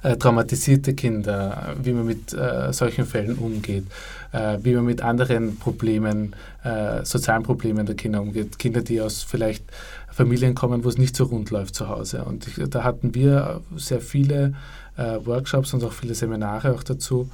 äh, 0.03 0.17
traumatisierte 0.17 0.93
Kinder, 0.93 1.75
wie 1.81 1.93
man 1.93 2.05
mit 2.05 2.33
äh, 2.33 2.71
solchen 2.73 3.05
Fällen 3.05 3.35
umgeht, 3.37 3.85
äh, 4.31 4.57
wie 4.61 4.73
man 4.73 4.85
mit 4.85 5.01
anderen 5.01 5.57
Problemen, 5.57 6.35
äh, 6.63 7.03
sozialen 7.03 7.43
Problemen 7.43 7.85
der 7.85 7.95
Kinder 7.95 8.21
umgeht. 8.21 8.59
Kinder, 8.59 8.81
die 8.81 9.01
aus 9.01 9.23
vielleicht 9.23 9.63
Familien 10.11 10.55
kommen, 10.55 10.83
wo 10.83 10.89
es 10.89 10.97
nicht 10.97 11.15
so 11.15 11.25
rund 11.25 11.49
läuft 11.49 11.75
zu 11.75 11.89
Hause. 11.89 12.23
Und 12.23 12.47
ich, 12.47 12.55
da 12.69 12.83
hatten 12.83 13.15
wir 13.15 13.61
sehr 13.75 14.01
viele 14.01 14.53
äh, 14.97 15.17
Workshops 15.25 15.73
und 15.73 15.83
auch 15.83 15.93
viele 15.93 16.13
Seminare 16.13 16.73
auch 16.73 16.83
dazu, 16.83 17.29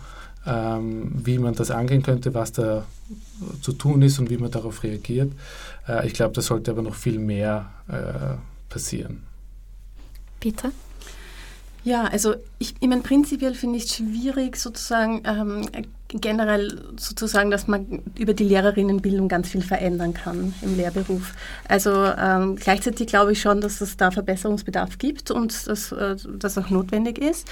ähm, 0.45 1.11
wie 1.13 1.37
man 1.37 1.55
das 1.55 1.71
angehen 1.71 2.01
könnte, 2.01 2.33
was 2.33 2.53
da 2.53 2.85
zu 3.61 3.73
tun 3.73 4.01
ist 4.01 4.19
und 4.19 4.29
wie 4.29 4.37
man 4.37 4.51
darauf 4.51 4.83
reagiert. 4.83 5.31
Äh, 5.87 6.07
ich 6.07 6.13
glaube, 6.13 6.33
da 6.33 6.41
sollte 6.41 6.71
aber 6.71 6.81
noch 6.81 6.95
viel 6.95 7.19
mehr 7.19 7.69
passieren. 8.69 9.23
Peter? 10.39 10.71
Ja, 11.89 12.03
also 12.03 12.35
ich, 12.59 12.75
ich 12.79 12.87
meine, 12.87 13.01
prinzipiell 13.01 13.55
finde 13.55 13.77
ich 13.77 13.85
es 13.85 13.95
schwierig, 13.95 14.57
sozusagen 14.57 15.23
ähm, 15.25 15.67
generell 16.09 16.81
sozusagen, 16.97 17.51
dass 17.51 17.67
man 17.67 18.01
über 18.17 18.33
die 18.33 18.43
Lehrerinnenbildung 18.43 19.27
ganz 19.27 19.49
viel 19.49 19.61
verändern 19.61 20.13
kann 20.13 20.53
im 20.61 20.75
Lehrberuf. 20.75 21.33
Also 21.67 21.91
ähm, 21.91 22.55
gleichzeitig 22.55 23.07
glaube 23.07 23.33
ich 23.33 23.41
schon, 23.41 23.61
dass 23.61 23.79
es 23.81 23.95
da 23.95 24.09
Verbesserungsbedarf 24.09 24.97
gibt 24.97 25.29
und 25.29 25.67
dass 25.67 25.91
äh, 25.91 26.15
das 26.37 26.57
auch 26.57 26.69
notwendig 26.69 27.19
ist. 27.19 27.47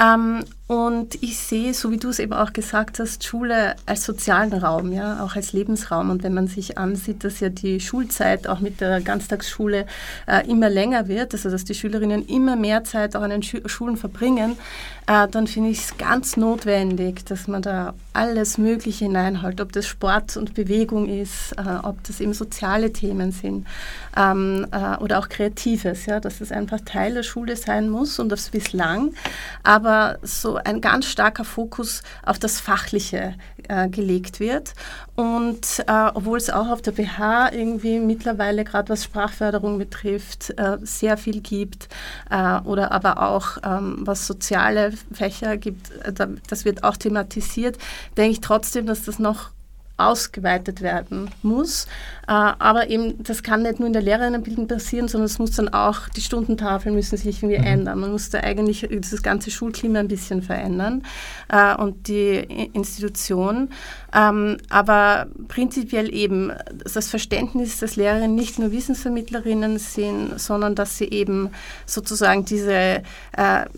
Ähm, 0.00 0.44
und 0.66 1.22
ich 1.22 1.38
sehe, 1.38 1.74
so 1.74 1.90
wie 1.90 1.98
du 1.98 2.08
es 2.08 2.18
eben 2.18 2.32
auch 2.32 2.52
gesagt 2.52 2.98
hast, 2.98 3.22
Schule 3.22 3.76
als 3.86 4.04
sozialen 4.04 4.52
Raum, 4.52 4.92
ja, 4.92 5.22
auch 5.22 5.36
als 5.36 5.52
Lebensraum. 5.52 6.10
Und 6.10 6.22
wenn 6.22 6.34
man 6.34 6.48
sich 6.48 6.78
ansieht, 6.78 7.22
dass 7.22 7.40
ja 7.40 7.50
die 7.50 7.80
Schulzeit 7.80 8.48
auch 8.48 8.60
mit 8.60 8.80
der 8.80 9.00
Ganztagsschule 9.02 9.86
äh, 10.26 10.48
immer 10.48 10.70
länger 10.70 11.06
wird, 11.06 11.34
also 11.34 11.50
dass 11.50 11.64
die 11.64 11.74
Schülerinnen 11.74 12.26
immer 12.26 12.56
mehr 12.56 12.82
Zeit 12.84 13.14
auch 13.14 13.22
an 13.22 13.30
den 13.30 13.42
Schu 13.42 13.58
Schulen 13.66 13.96
verbringen, 13.96 14.56
äh, 15.06 15.28
dann 15.28 15.46
finde 15.46 15.70
ich 15.70 15.78
es 15.78 15.96
ganz 15.98 16.36
notwendig, 16.36 17.24
dass 17.26 17.46
man 17.46 17.62
da 17.62 17.93
alles 18.12 18.58
Mögliche 18.58 19.06
hineinholt, 19.06 19.60
ob 19.60 19.72
das 19.72 19.86
Sport 19.86 20.36
und 20.36 20.54
Bewegung 20.54 21.08
ist, 21.08 21.52
äh, 21.52 21.78
ob 21.82 22.02
das 22.04 22.20
eben 22.20 22.32
soziale 22.32 22.92
Themen 22.92 23.32
sind 23.32 23.66
ähm, 24.16 24.66
äh, 24.70 24.96
oder 24.98 25.18
auch 25.18 25.28
Kreatives, 25.28 26.06
ja, 26.06 26.20
dass 26.20 26.40
es 26.40 26.52
einfach 26.52 26.80
Teil 26.84 27.14
der 27.14 27.22
Schule 27.24 27.56
sein 27.56 27.90
muss 27.90 28.18
und 28.18 28.28
das 28.28 28.50
bislang, 28.50 29.14
aber 29.62 30.18
so 30.22 30.56
ein 30.56 30.80
ganz 30.80 31.06
starker 31.06 31.44
Fokus 31.44 32.02
auf 32.24 32.38
das 32.38 32.60
Fachliche 32.60 33.34
äh, 33.68 33.88
gelegt 33.88 34.40
wird. 34.40 34.74
Und 35.16 35.84
äh, 35.86 36.10
obwohl 36.14 36.38
es 36.38 36.50
auch 36.50 36.68
auf 36.68 36.82
der 36.82 36.90
BH 36.90 37.52
irgendwie 37.52 38.00
mittlerweile 38.00 38.64
gerade 38.64 38.88
was 38.88 39.04
Sprachförderung 39.04 39.78
betrifft 39.78 40.50
äh, 40.58 40.78
sehr 40.82 41.16
viel 41.16 41.40
gibt 41.40 41.88
äh, 42.30 42.58
oder 42.60 42.90
aber 42.90 43.22
auch 43.22 43.58
ähm, 43.64 43.98
was 44.00 44.26
soziale 44.26 44.92
Fächer 45.12 45.56
gibt, 45.56 45.92
das 46.48 46.64
wird 46.64 46.82
auch 46.82 46.96
thematisiert, 46.96 47.78
denke 48.16 48.32
ich 48.32 48.40
trotzdem, 48.40 48.86
dass 48.86 49.04
das 49.04 49.18
noch 49.18 49.50
ausgeweitet 49.96 50.80
werden 50.80 51.30
muss. 51.42 51.86
Äh, 52.26 52.32
aber 52.32 52.88
eben, 52.88 53.22
das 53.22 53.42
kann 53.42 53.62
nicht 53.62 53.78
nur 53.78 53.86
in 53.86 53.92
der 53.92 54.02
Lehrerinnenbildung 54.02 54.66
passieren, 54.66 55.06
sondern 55.06 55.26
es 55.26 55.38
muss 55.38 55.52
dann 55.52 55.68
auch, 55.68 56.08
die 56.08 56.20
Stundentafeln 56.20 56.94
müssen 56.94 57.16
sich 57.16 57.42
irgendwie 57.42 57.58
mhm. 57.58 57.66
ändern. 57.66 58.00
Man 58.00 58.10
muss 58.10 58.30
da 58.30 58.40
eigentlich 58.40 58.88
das 58.90 59.22
ganze 59.22 59.50
Schulklima 59.50 60.00
ein 60.00 60.08
bisschen 60.08 60.42
verändern 60.42 61.04
äh, 61.48 61.76
und 61.76 62.08
die 62.08 62.38
Institution. 62.72 63.68
Ähm, 64.12 64.56
aber 64.68 65.26
prinzipiell 65.48 66.12
eben 66.12 66.52
das 66.84 67.08
Verständnis, 67.08 67.78
dass 67.78 67.96
Lehrerinnen 67.96 68.34
nicht 68.34 68.58
nur 68.58 68.72
Wissensvermittlerinnen 68.72 69.78
sind, 69.78 70.40
sondern 70.40 70.74
dass 70.74 70.98
sie 70.98 71.10
eben 71.10 71.50
sozusagen 71.86 72.44
diese 72.44 72.72
äh, 72.72 73.02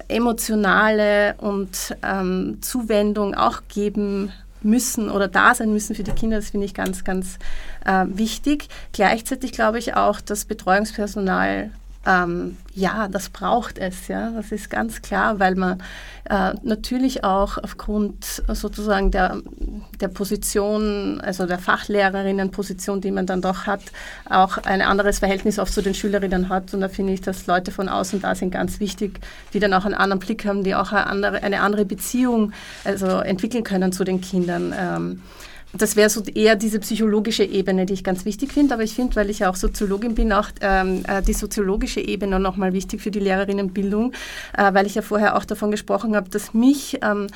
emotionale 0.09 1.35
und 1.39 1.97
ähm, 2.03 2.59
Zuwendung 2.63 3.35
auch 3.35 3.63
geben 3.69 4.33
müssen 4.63 5.11
oder 5.11 5.29
da 5.29 5.55
sein 5.55 5.73
müssen 5.73 5.95
für 5.95 6.03
die 6.03 6.13
Kinder, 6.13 6.37
das 6.37 6.51
finde 6.51 6.67
ich 6.67 6.75
ganz, 6.75 7.05
ganz 7.05 7.39
äh, 7.85 8.05
wichtig. 8.09 8.69
Gleichzeitig 8.93 9.53
glaube 9.53 9.79
ich 9.79 9.95
auch, 9.95 10.21
dass 10.21 10.45
Betreuungspersonal 10.45 11.71
ähm, 12.07 12.57
ja, 12.73 13.09
das 13.09 13.31
braucht 13.31 13.79
es, 13.79 14.07
ja, 14.09 14.31
das 14.31 14.53
ist 14.53 14.71
ganz 14.71 15.03
klar, 15.03 15.41
weil 15.41 15.55
man 15.55 15.83
äh, 16.29 16.53
natürlich 16.63 17.25
auch 17.25 17.59
aufgrund 17.59 18.43
sozusagen 18.49 19.11
der, 19.11 19.39
der 20.01 20.09
Position, 20.09 21.21
also 21.21 21.47
der 21.47 21.59
Fachlehrerinnenposition, 21.59 23.01
die 23.01 23.11
man 23.11 23.27
dann 23.27 23.41
doch 23.41 23.67
hat, 23.67 23.81
auch 24.29 24.59
ein 24.59 24.83
anderes 24.83 25.19
Verhältnis 25.19 25.59
oft 25.59 25.73
zu 25.73 25.83
den 25.83 25.95
Schülerinnen 25.95 26.49
hat. 26.49 26.75
Und 26.75 26.81
da 26.81 26.89
finde 26.89 27.13
ich, 27.13 27.23
dass 27.23 27.47
Leute 27.47 27.73
von 27.73 27.89
außen 27.89 28.21
da 28.21 28.35
sind 28.35 28.51
ganz 28.51 28.79
wichtig, 28.79 29.21
die 29.53 29.59
dann 29.59 29.73
auch 29.73 29.85
einen 29.85 29.95
anderen 29.95 30.21
Blick 30.21 30.45
haben, 30.47 30.63
die 30.63 30.75
auch 30.75 30.93
eine 30.93 31.07
andere, 31.07 31.43
eine 31.43 31.61
andere 31.61 31.85
Beziehung 31.85 32.53
also 32.85 33.07
entwickeln 33.07 33.65
können 33.65 33.93
zu 33.93 34.05
den 34.05 34.21
Kindern. 34.21 34.75
Ähm, 34.79 35.23
das 35.73 35.97
wäre 35.97 36.09
so 36.09 36.23
eher 36.23 36.57
diese 36.57 36.79
psychologische 36.79 37.45
Ebene, 37.45 37.87
die 37.87 37.95
ich 37.95 38.05
ganz 38.05 38.25
wichtig 38.25 38.53
finde. 38.53 38.75
Aber 38.75 38.83
ich 38.83 38.95
finde, 38.95 39.17
weil 39.17 39.31
ich 39.31 39.41
ja 39.41 39.51
auch 39.51 39.57
Soziologin 39.57 40.15
bin, 40.15 40.33
auch 40.33 40.49
ähm, 40.61 41.03
äh, 41.09 41.23
die 41.23 41.33
soziologische 41.33 42.01
Ebene 42.01 42.41
nochmal 42.41 42.73
wichtig 42.73 43.01
für 43.01 43.11
die 43.11 43.21
Lehrerinnenbildung, 43.21 44.13
äh, 44.57 44.73
weil 44.75 44.87
ich 44.87 44.95
ja 44.95 45.03
vorher 45.03 45.37
auch 45.37 45.45
davon 45.45 45.71
gesprochen 45.71 46.17
habe, 46.17 46.31
dass 46.31 46.55
mich 46.55 46.99
ähm, 47.03 47.27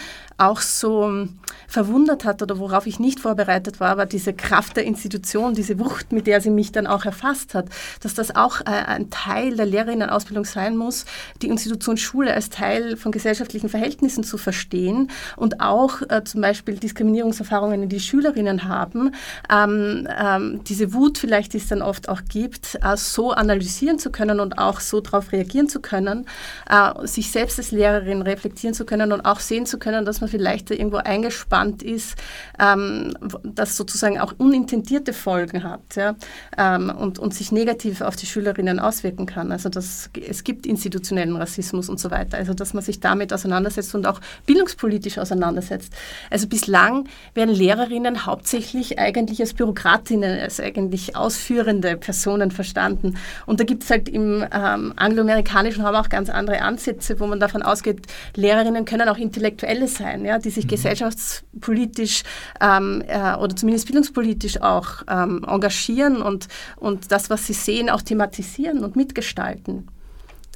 auch 0.41 0.61
so 0.61 1.05
ähm, 1.05 1.39
verwundert 1.69 2.25
hat 2.25 2.43
oder 2.43 2.59
worauf 2.59 2.87
ich 2.87 2.99
nicht 2.99 3.21
vorbereitet 3.21 3.79
war, 3.79 3.97
war 3.97 4.07
diese 4.07 4.33
Kraft 4.33 4.77
der 4.77 4.85
Institution, 4.85 5.55
diese 5.55 5.79
Wucht, 5.79 6.13
mit 6.13 6.27
der 6.27 6.41
sie 6.41 6.51
mich 6.51 6.73
dann 6.73 6.87
auch 6.87 7.05
erfasst 7.05 7.55
hat, 7.55 7.67
dass 8.01 8.15
das 8.15 8.35
auch 8.35 8.61
äh, 8.63 8.71
ein 8.71 9.11
Teil 9.11 9.57
der 9.57 9.67
Lehrerinnenausbildung 9.67 10.45
sein 10.45 10.77
muss, 10.77 11.05
die 11.43 11.49
Institution 11.49 11.97
Schule 11.97 12.35
als 12.35 12.51
Teil 12.51 12.97
von 12.97 13.13
gesellschaftlichen 13.13 13.69
Verhältnissen 13.69 14.25
zu 14.25 14.39
verstehen 14.39 15.11
und 15.37 15.61
auch 15.61 16.03
äh, 16.09 16.25
zum 16.25 16.41
Beispiel 16.41 16.77
Diskriminierungserfahrungen, 16.77 17.89
die 17.89 18.01
Schülerinnen 18.01 18.65
haben, 18.65 19.15
ähm, 19.53 20.09
ähm, 20.19 20.61
diese 20.65 20.93
Wut 20.95 21.19
vielleicht, 21.19 21.53
die 21.53 21.59
es 21.59 21.69
dann 21.69 21.83
oft 21.83 22.09
auch 22.09 22.23
gibt, 22.29 22.79
äh, 22.83 22.97
so 22.97 23.33
analysieren 23.33 23.99
zu 23.99 24.11
können 24.11 24.41
und 24.41 24.59
auch 24.59 24.81
so 24.81 25.01
darauf 25.01 25.33
reagieren 25.33 25.69
zu 25.69 25.81
können, 25.81 26.27
äh, 26.69 27.07
sich 27.07 27.31
selbst 27.31 27.59
als 27.59 27.71
Lehrerin 27.71 28.23
reflektieren 28.23 28.75
zu 28.75 28.85
können 28.85 29.13
und 29.13 29.21
auch 29.21 29.41
sehen 29.41 29.67
zu 29.67 29.79
können, 29.79 30.05
dass 30.05 30.21
man 30.21 30.30
vielleicht 30.31 30.71
irgendwo 30.71 30.99
eingespannt 30.99 31.83
ist, 31.83 32.17
ähm, 32.59 33.15
das 33.45 33.77
sozusagen 33.77 34.19
auch 34.19 34.35
unintendierte 34.39 35.13
Folgen 35.13 35.65
hat 35.65 35.97
ja, 35.97 36.15
ähm, 36.57 36.91
und, 36.91 37.19
und 37.19 37.35
sich 37.35 37.53
negativ 37.53 38.01
auf 38.01 38.17
die 38.17 38.27
Schülerinnen 38.27 38.79
auswirken 38.79 39.27
kann. 39.27 39.53
Also 39.53 39.69
das, 39.69 40.11
es 40.27 40.45
gibt 40.45 40.67
institutionellen 40.67 41.37
Rassismus 41.37 41.89
und 41.89 42.01
so 42.01 42.11
weiter. 42.11 42.39
Also 42.39 42.55
dass 42.55 42.75
man 42.75 42.83
sich 42.83 43.01
damit 43.01 43.33
auseinandersetzt 43.33 43.95
und 43.95 44.07
auch 44.07 44.21
bildungspolitisch 44.47 45.19
auseinandersetzt. 45.19 45.93
Also 46.31 46.47
bislang 46.47 47.09
werden 47.35 47.55
Lehrerinnen 47.55 48.27
hauptsächlich 48.27 48.99
eigentlich 48.99 49.41
als 49.41 49.55
Bürokratinnen, 49.55 50.41
als 50.41 50.61
eigentlich 50.61 51.17
ausführende 51.17 51.97
Personen 51.97 52.51
verstanden. 52.51 53.17
Und 53.47 53.61
da 53.61 53.65
gibt 53.65 53.83
es 53.83 53.91
halt 53.91 54.09
im 54.09 54.45
ähm, 54.53 54.93
angloamerikanischen 54.97 55.85
haben 55.85 55.97
auch 55.97 56.09
ganz 56.09 56.31
andere 56.31 56.63
Ansätze, 56.63 57.19
wo 57.21 57.27
man 57.27 57.41
davon 57.41 57.63
ausgeht, 57.63 58.07
Lehrerinnen 58.37 58.85
können 58.85 59.09
auch 59.09 59.19
Intellektuelle 59.19 59.89
sein, 59.89 60.20
ja, 60.25 60.39
die 60.39 60.51
sich 60.51 60.65
mhm. 60.65 60.71
gesellschaftspolitisch 60.71 62.23
ähm, 62.61 63.03
äh, 63.07 63.35
oder 63.37 63.55
zumindest 63.55 63.87
bildungspolitisch 63.87 64.61
auch 64.61 65.03
ähm, 65.09 65.45
engagieren 65.47 66.23
und, 66.23 66.49
und 66.77 67.13
das, 67.13 67.31
was 67.31 67.47
sie 67.47 67.53
sehen, 67.53 67.91
auch 67.91 68.03
thematisieren 68.03 68.85
und 68.85 68.97
mitgestalten. 68.97 69.89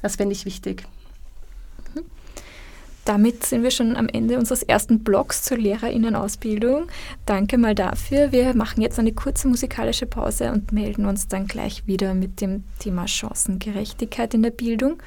Das 0.01 0.15
fände 0.17 0.33
ich 0.33 0.45
wichtig. 0.45 0.83
Damit 3.05 3.45
sind 3.45 3.61
wir 3.61 3.69
schon 3.69 3.95
am 3.95 4.09
Ende 4.09 4.39
unseres 4.39 4.63
ersten 4.63 5.03
Blogs 5.03 5.43
zur 5.43 5.57
Lehrerinnenausbildung. 5.57 6.87
Danke 7.27 7.59
mal 7.59 7.75
dafür. 7.75 8.31
Wir 8.31 8.55
machen 8.55 8.81
jetzt 8.81 8.97
eine 8.97 9.13
kurze 9.13 9.47
musikalische 9.47 10.07
Pause 10.07 10.51
und 10.51 10.71
melden 10.71 11.05
uns 11.05 11.27
dann 11.27 11.45
gleich 11.45 11.85
wieder 11.85 12.15
mit 12.15 12.41
dem 12.41 12.63
Thema 12.79 13.07
Chancengerechtigkeit 13.07 14.33
in 14.33 14.41
der 14.41 14.49
Bildung. 14.49 14.97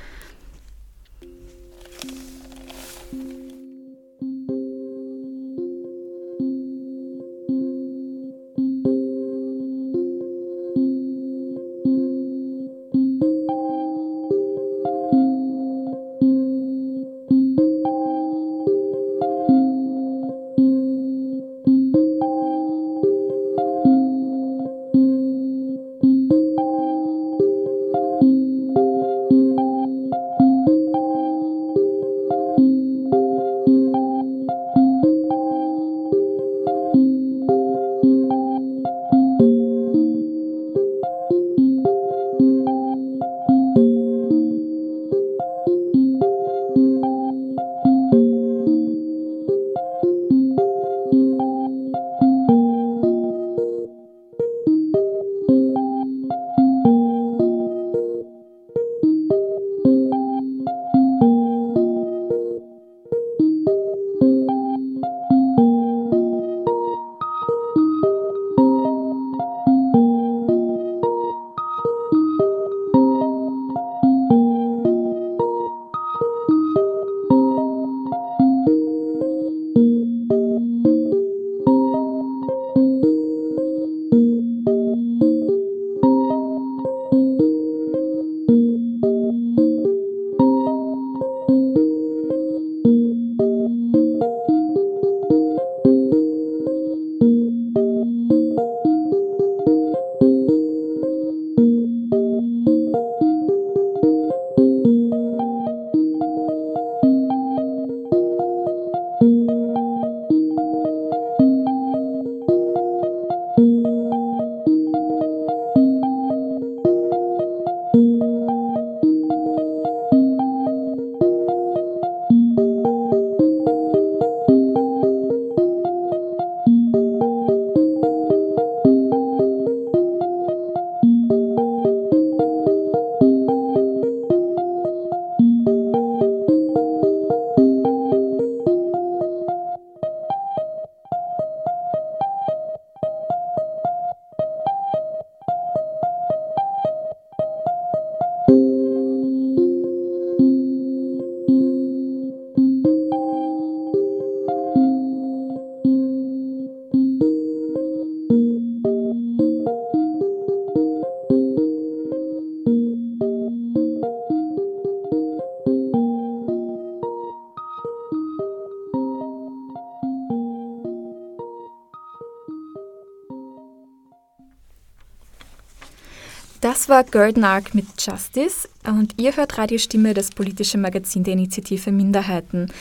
Das 176.89 176.97
war 176.97 177.05
Gerdnark 177.05 177.75
mit 177.75 177.85
Justice 178.01 178.67
und 178.83 179.13
ihr 179.21 179.37
hört 179.37 179.59
Radiostimme, 179.59 180.15
das 180.15 180.31
politische 180.31 180.79
Magazin 180.79 181.23
der 181.23 181.35
Initiative 181.35 181.93
Minderheiten. 181.93 182.73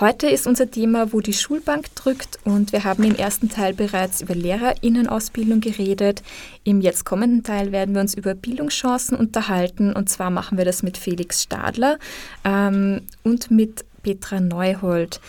Heute 0.00 0.26
ist 0.26 0.48
unser 0.48 0.68
Thema, 0.68 1.12
wo 1.12 1.20
die 1.20 1.32
Schulbank 1.32 1.94
drückt 1.94 2.40
und 2.42 2.72
wir 2.72 2.82
haben 2.82 3.04
im 3.04 3.14
ersten 3.14 3.48
Teil 3.48 3.72
bereits 3.72 4.22
über 4.22 4.34
Lehrerinnenausbildung 4.34 5.60
geredet. 5.60 6.24
Im 6.64 6.80
jetzt 6.80 7.04
kommenden 7.04 7.44
Teil 7.44 7.70
werden 7.70 7.94
wir 7.94 8.00
uns 8.00 8.14
über 8.14 8.34
Bildungschancen 8.34 9.16
unterhalten 9.16 9.92
und 9.92 10.08
zwar 10.08 10.30
machen 10.30 10.58
wir 10.58 10.64
das 10.64 10.82
mit 10.82 10.98
Felix 10.98 11.44
Stadler 11.44 12.00
ähm, 12.42 13.02
und 13.22 13.52
mit 13.52 13.84
Petra 14.02 14.40
Neuhold. 14.40 15.20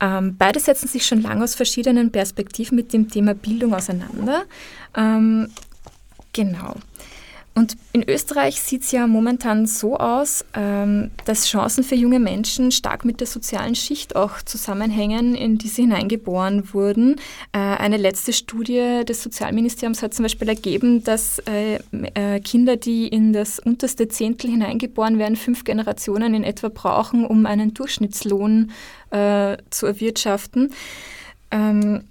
Ähm, 0.00 0.34
beide 0.36 0.58
setzen 0.58 0.88
sich 0.88 1.06
schon 1.06 1.22
lange 1.22 1.44
aus 1.44 1.54
verschiedenen 1.54 2.10
Perspektiven 2.10 2.74
mit 2.74 2.92
dem 2.92 3.08
Thema 3.08 3.34
Bildung 3.34 3.72
auseinander. 3.72 4.46
Ähm, 4.96 5.46
genau. 6.32 6.74
In 7.94 8.08
Österreich 8.08 8.62
sieht 8.62 8.84
es 8.84 8.92
ja 8.92 9.06
momentan 9.06 9.66
so 9.66 9.98
aus, 9.98 10.46
ähm, 10.54 11.10
dass 11.26 11.46
Chancen 11.46 11.84
für 11.84 11.94
junge 11.94 12.20
Menschen 12.20 12.72
stark 12.72 13.04
mit 13.04 13.20
der 13.20 13.26
sozialen 13.26 13.74
Schicht 13.74 14.16
auch 14.16 14.40
zusammenhängen, 14.40 15.34
in 15.34 15.58
die 15.58 15.68
sie 15.68 15.82
hineingeboren 15.82 16.72
wurden. 16.72 17.16
Äh, 17.52 17.58
eine 17.58 17.98
letzte 17.98 18.32
Studie 18.32 19.04
des 19.06 19.22
Sozialministeriums 19.22 20.02
hat 20.02 20.14
zum 20.14 20.22
Beispiel 20.22 20.48
ergeben, 20.48 21.04
dass 21.04 21.40
äh, 21.40 21.80
äh, 22.14 22.40
Kinder, 22.40 22.78
die 22.78 23.08
in 23.08 23.34
das 23.34 23.58
unterste 23.58 24.08
Zehntel 24.08 24.48
hineingeboren 24.48 25.18
werden, 25.18 25.36
fünf 25.36 25.64
Generationen 25.64 26.32
in 26.32 26.44
etwa 26.44 26.70
brauchen, 26.70 27.26
um 27.26 27.44
einen 27.44 27.74
Durchschnittslohn 27.74 28.70
zu 29.68 29.86
erwirtschaften. 29.86 30.72
Ähm, 31.50 32.04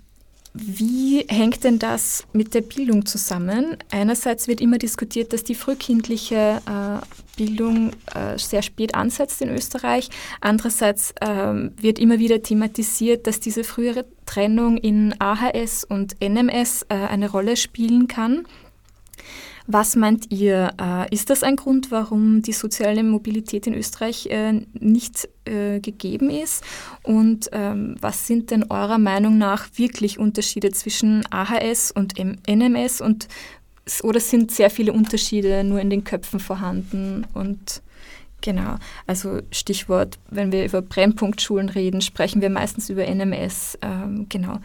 wie 0.53 1.25
hängt 1.29 1.63
denn 1.63 1.79
das 1.79 2.25
mit 2.33 2.53
der 2.53 2.61
Bildung 2.61 3.05
zusammen? 3.05 3.77
Einerseits 3.89 4.49
wird 4.49 4.59
immer 4.59 4.77
diskutiert, 4.77 5.31
dass 5.31 5.45
die 5.45 5.55
frühkindliche 5.55 6.61
äh, 6.65 7.05
Bildung 7.37 7.91
äh, 8.13 8.37
sehr 8.37 8.61
spät 8.61 8.93
ansetzt 8.93 9.41
in 9.41 9.49
Österreich. 9.49 10.09
Andererseits 10.41 11.11
äh, 11.21 11.27
wird 11.27 11.99
immer 11.99 12.19
wieder 12.19 12.41
thematisiert, 12.41 13.27
dass 13.27 13.39
diese 13.39 13.63
frühere 13.63 14.05
Trennung 14.25 14.77
in 14.77 15.15
AHS 15.19 15.85
und 15.85 16.15
NMS 16.21 16.85
äh, 16.89 16.95
eine 16.95 17.31
Rolle 17.31 17.55
spielen 17.55 18.07
kann. 18.07 18.45
Was 19.67 19.95
meint 19.95 20.31
ihr? 20.31 20.71
Äh, 20.79 21.13
ist 21.13 21.29
das 21.29 21.43
ein 21.43 21.55
Grund, 21.55 21.91
warum 21.91 22.41
die 22.41 22.53
soziale 22.53 23.03
Mobilität 23.03 23.67
in 23.67 23.73
Österreich 23.73 24.27
äh, 24.27 24.65
nicht 24.73 25.29
äh, 25.45 25.79
gegeben 25.79 26.29
ist? 26.29 26.63
Und 27.03 27.49
ähm, 27.51 27.95
was 27.99 28.27
sind 28.27 28.51
denn 28.51 28.63
eurer 28.69 28.97
Meinung 28.97 29.37
nach 29.37 29.67
wirklich 29.75 30.19
Unterschiede 30.19 30.71
zwischen 30.71 31.23
AHS 31.31 31.91
und 31.91 32.15
NMS? 32.17 33.01
Und, 33.01 33.27
oder 34.03 34.19
sind 34.19 34.51
sehr 34.51 34.69
viele 34.69 34.93
Unterschiede 34.93 35.63
nur 35.63 35.79
in 35.79 35.89
den 35.89 36.03
Köpfen 36.03 36.39
vorhanden? 36.39 37.25
Und 37.33 37.81
Genau, 38.41 38.77
also 39.05 39.41
Stichwort, 39.51 40.17
wenn 40.31 40.51
wir 40.51 40.65
über 40.65 40.81
Brennpunktschulen 40.81 41.69
reden, 41.69 42.01
sprechen 42.01 42.41
wir 42.41 42.49
meistens 42.49 42.89
über 42.89 43.07
NMS. 43.07 43.77
Ähm, 43.83 44.25
genau. 44.29 44.57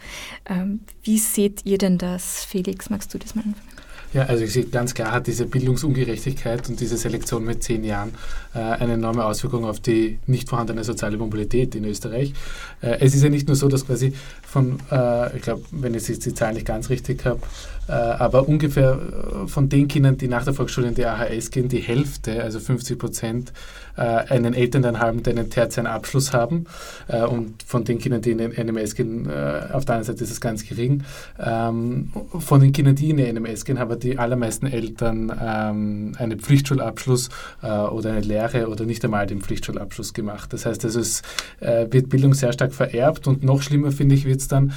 Ähm, 0.47 0.81
wie 1.03 1.19
seht 1.19 1.63
ihr 1.63 1.77
denn 1.77 1.99
das? 1.99 2.43
Felix, 2.43 2.89
magst 2.89 3.13
du 3.13 3.19
das 3.19 3.35
mal 3.35 3.43
anfangen? 3.43 3.76
Ja, 4.17 4.23
also 4.23 4.45
ich 4.45 4.51
sehe 4.51 4.65
ganz 4.65 4.95
klar, 4.95 5.11
hat 5.11 5.27
diese 5.27 5.45
Bildungsungerechtigkeit 5.45 6.67
und 6.69 6.79
diese 6.79 6.97
Selektion 6.97 7.45
mit 7.45 7.61
zehn 7.61 7.83
Jahren 7.83 8.15
äh, 8.55 8.57
eine 8.57 8.93
enorme 8.93 9.23
Auswirkung 9.23 9.63
auf 9.63 9.79
die 9.79 10.17
nicht 10.25 10.49
vorhandene 10.49 10.83
soziale 10.83 11.17
Mobilität 11.17 11.75
in 11.75 11.85
Österreich. 11.85 12.33
Äh, 12.81 12.97
es 12.99 13.13
ist 13.13 13.21
ja 13.21 13.29
nicht 13.29 13.45
nur 13.45 13.55
so, 13.55 13.67
dass 13.67 13.85
quasi 13.85 14.13
von, 14.41 14.79
äh, 14.91 15.37
ich 15.37 15.43
glaube, 15.43 15.61
wenn 15.69 15.93
ich 15.93 16.07
jetzt 16.07 16.25
die 16.25 16.33
Zahlen 16.33 16.55
nicht 16.55 16.65
ganz 16.65 16.89
richtig 16.89 17.25
habe, 17.25 17.41
äh, 17.87 17.91
aber 17.91 18.47
ungefähr 18.47 18.93
äh, 18.93 19.47
von 19.47 19.69
den 19.69 19.87
Kindern, 19.87 20.17
die 20.17 20.27
nach 20.27 20.45
der 20.45 20.55
Volksschule 20.55 20.87
in 20.87 20.95
die 20.95 21.05
AHS 21.05 21.51
gehen, 21.51 21.69
die 21.69 21.81
Hälfte, 21.81 22.41
also 22.41 22.59
50 22.59 22.97
Prozent, 22.97 23.53
äh, 23.97 24.01
einen 24.01 24.53
Elternteil 24.53 24.99
haben, 24.99 25.23
die 25.23 25.31
einen 25.31 25.49
tertiären 25.49 25.87
Abschluss 25.87 26.33
haben. 26.33 26.65
und 27.07 27.63
von 27.63 27.83
den 27.83 27.99
Kindern, 27.99 28.21
die 28.21 28.31
in 28.31 28.37
den 28.37 28.51
NMS 28.51 28.95
gehen, 28.95 29.27
auf 29.27 29.85
der 29.85 29.95
anderen 29.95 30.03
Seite 30.03 30.23
ist 30.23 30.31
es 30.31 30.41
ganz 30.41 30.67
gering. 30.67 31.03
Ähm, 31.39 32.11
von 32.39 32.59
den 32.59 32.71
Kindern, 32.71 32.95
die 32.95 33.09
in 33.09 33.17
die 33.17 33.31
NMS 33.31 33.65
gehen, 33.65 33.79
haben 33.79 33.99
die 33.99 34.17
allermeisten 34.17 34.67
Eltern 34.67 35.31
ähm, 35.41 36.15
einen 36.17 36.39
Pflichtschulabschluss 36.39 37.29
oder 37.61 38.11
eine 38.11 38.21
Lehre 38.21 38.67
oder 38.69 38.85
nicht 38.85 39.03
einmal 39.03 39.25
den 39.27 39.41
Pflichtschulabschluss 39.41 40.13
gemacht. 40.13 40.53
Das 40.53 40.65
heißt, 40.65 40.83
also 40.85 40.99
es 40.99 41.21
wird 41.59 42.09
Bildung 42.09 42.33
sehr 42.33 42.53
stark 42.53 42.73
vererbt 42.73 43.27
und 43.27 43.43
noch 43.43 43.61
schlimmer, 43.61 43.91
finde 43.91 44.15
ich, 44.15 44.25
wird 44.25 44.41
es 44.41 44.47
dann, 44.47 44.73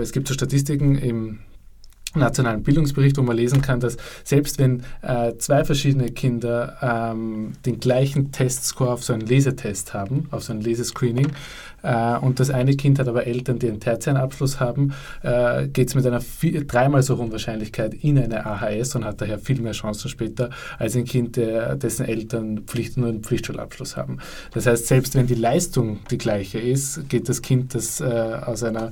es 0.00 0.12
gibt 0.12 0.28
so 0.28 0.34
Statistiken 0.34 0.96
im 0.96 1.38
nationalen 2.16 2.62
Bildungsbericht, 2.62 3.16
wo 3.18 3.22
man 3.22 3.36
lesen 3.36 3.62
kann, 3.62 3.80
dass 3.80 3.96
selbst 4.24 4.58
wenn 4.58 4.82
äh, 5.02 5.34
zwei 5.38 5.64
verschiedene 5.64 6.10
Kinder 6.10 6.76
ähm, 6.80 7.52
den 7.64 7.80
gleichen 7.80 8.32
Testscore 8.32 8.92
auf 8.92 9.04
so 9.04 9.12
einen 9.12 9.22
Lesetest 9.22 9.94
haben, 9.94 10.28
auf 10.30 10.44
so 10.44 10.52
ein 10.52 10.60
Lesescreening, 10.60 11.28
äh, 11.86 12.18
und 12.18 12.40
das 12.40 12.50
eine 12.50 12.74
Kind 12.76 12.98
hat 12.98 13.06
aber 13.06 13.26
Eltern, 13.26 13.60
die 13.60 13.68
einen 13.68 13.78
tertiären 13.78 14.20
Abschluss 14.20 14.58
haben, 14.58 14.92
äh, 15.22 15.68
geht 15.68 15.88
es 15.88 15.94
mit 15.94 16.04
einer 16.04 16.20
vier, 16.20 16.66
dreimal 16.66 17.02
so 17.02 17.16
hohen 17.16 17.30
Wahrscheinlichkeit 17.30 17.94
in 17.94 18.18
eine 18.18 18.44
AHS 18.44 18.96
und 18.96 19.04
hat 19.04 19.20
daher 19.20 19.38
viel 19.38 19.60
mehr 19.60 19.72
Chancen 19.72 20.08
später 20.08 20.50
als 20.78 20.96
ein 20.96 21.04
Kind, 21.04 21.36
der, 21.36 21.76
dessen 21.76 22.04
Eltern 22.04 22.62
Pflicht, 22.62 22.96
nur 22.96 23.08
einen 23.08 23.22
Pflichtschulabschluss 23.22 23.96
haben. 23.96 24.18
Das 24.52 24.66
heißt, 24.66 24.88
selbst 24.88 25.14
wenn 25.14 25.28
die 25.28 25.36
Leistung 25.36 26.00
die 26.10 26.18
gleiche 26.18 26.58
ist, 26.58 27.08
geht 27.08 27.28
das 27.28 27.40
Kind, 27.40 27.74
das 27.74 28.00
äh, 28.00 28.04
aus 28.04 28.64
einer 28.64 28.90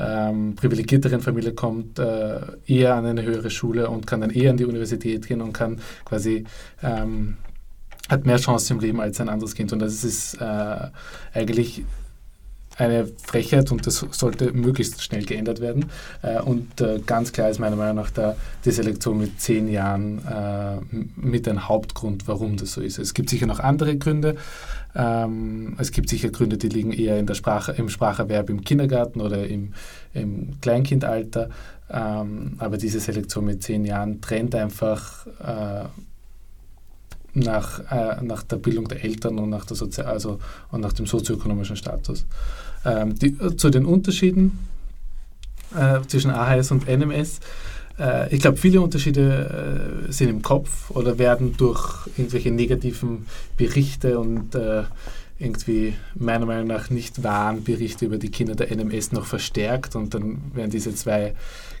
ähm, 0.00 0.56
privilegierteren 0.56 1.20
Familie 1.20 1.52
kommt, 1.52 2.00
äh, 2.00 2.40
eher 2.66 2.96
an 2.96 3.06
eine 3.06 3.22
höhere 3.22 3.50
Schule 3.50 3.88
und 3.88 4.06
kann 4.06 4.20
dann 4.20 4.30
eher 4.30 4.50
an 4.50 4.56
die 4.56 4.64
Universität 4.64 5.28
gehen 5.28 5.42
und 5.42 5.52
kann 5.52 5.80
quasi 6.04 6.44
ähm, 6.82 7.36
hat 8.08 8.26
mehr 8.26 8.36
Chancen 8.36 8.78
im 8.78 8.80
Leben 8.80 9.00
als 9.00 9.20
ein 9.20 9.28
anderes 9.28 9.54
Kind. 9.54 9.72
Und 9.72 9.78
das 9.78 10.02
ist 10.02 10.34
äh, 10.34 10.90
eigentlich 11.32 11.84
eine 12.78 13.06
Frechheit 13.06 13.70
und 13.70 13.86
das 13.86 14.04
sollte 14.10 14.52
möglichst 14.52 15.02
schnell 15.02 15.24
geändert 15.24 15.60
werden. 15.60 15.86
Äh, 16.22 16.40
und 16.40 16.80
äh, 16.80 17.00
ganz 17.04 17.32
klar 17.32 17.50
ist 17.50 17.58
meiner 17.58 17.76
Meinung 17.76 17.96
nach 17.96 18.10
die 18.64 18.70
Selektion 18.70 19.18
mit 19.18 19.40
zehn 19.40 19.68
Jahren 19.68 20.18
äh, 20.26 20.76
mit 21.16 21.48
ein 21.48 21.68
Hauptgrund, 21.68 22.28
warum 22.28 22.56
das 22.56 22.72
so 22.72 22.80
ist. 22.80 22.98
Es 22.98 23.14
gibt 23.14 23.30
sicher 23.30 23.46
noch 23.46 23.60
andere 23.60 23.96
Gründe. 23.96 24.36
Ähm, 24.94 25.76
es 25.78 25.90
gibt 25.90 26.08
sicher 26.08 26.30
Gründe, 26.30 26.58
die 26.58 26.68
liegen 26.68 26.92
eher 26.92 27.18
in 27.18 27.26
der 27.26 27.34
Sprache, 27.34 27.72
im 27.72 27.88
Spracherwerb 27.88 28.50
im 28.50 28.62
Kindergarten 28.62 29.20
oder 29.20 29.46
im, 29.46 29.74
im 30.12 30.60
Kleinkindalter. 30.60 31.48
Ähm, 31.90 32.54
aber 32.58 32.78
diese 32.78 33.00
Selektion 33.00 33.44
mit 33.44 33.62
zehn 33.62 33.84
Jahren 33.84 34.20
trennt 34.20 34.54
einfach 34.54 35.26
nach, 37.34 37.80
äh, 37.90 38.22
nach 38.22 38.42
der 38.42 38.56
Bildung 38.56 38.88
der 38.88 39.04
Eltern 39.04 39.38
und 39.38 39.50
nach, 39.50 39.64
der 39.64 39.76
Sozi 39.76 40.02
also, 40.02 40.38
und 40.70 40.80
nach 40.80 40.92
dem 40.92 41.06
sozioökonomischen 41.06 41.76
Status. 41.76 42.26
Ähm, 42.84 43.18
die, 43.18 43.36
zu 43.56 43.70
den 43.70 43.86
Unterschieden 43.86 44.58
äh, 45.74 46.00
zwischen 46.06 46.30
AHS 46.30 46.70
und 46.70 46.88
NMS. 46.88 47.40
Äh, 47.98 48.34
ich 48.34 48.40
glaube, 48.40 48.56
viele 48.56 48.80
Unterschiede 48.80 50.06
äh, 50.08 50.12
sind 50.12 50.28
im 50.28 50.42
Kopf 50.42 50.90
oder 50.90 51.18
werden 51.18 51.56
durch 51.56 52.06
irgendwelche 52.16 52.50
negativen 52.50 53.26
Berichte 53.56 54.18
und 54.18 54.54
äh, 54.54 54.82
irgendwie 55.38 55.94
meiner 56.14 56.46
Meinung 56.46 56.68
nach 56.68 56.90
nicht 56.90 57.22
wahren 57.22 57.64
Berichte 57.64 58.06
über 58.06 58.18
die 58.18 58.30
Kinder 58.30 58.54
der 58.54 58.70
NMS 58.74 59.12
noch 59.12 59.26
verstärkt 59.26 59.96
und 59.96 60.14
dann 60.14 60.40
werden 60.54 60.70
diese 60.70 60.94
zwei 60.94 61.34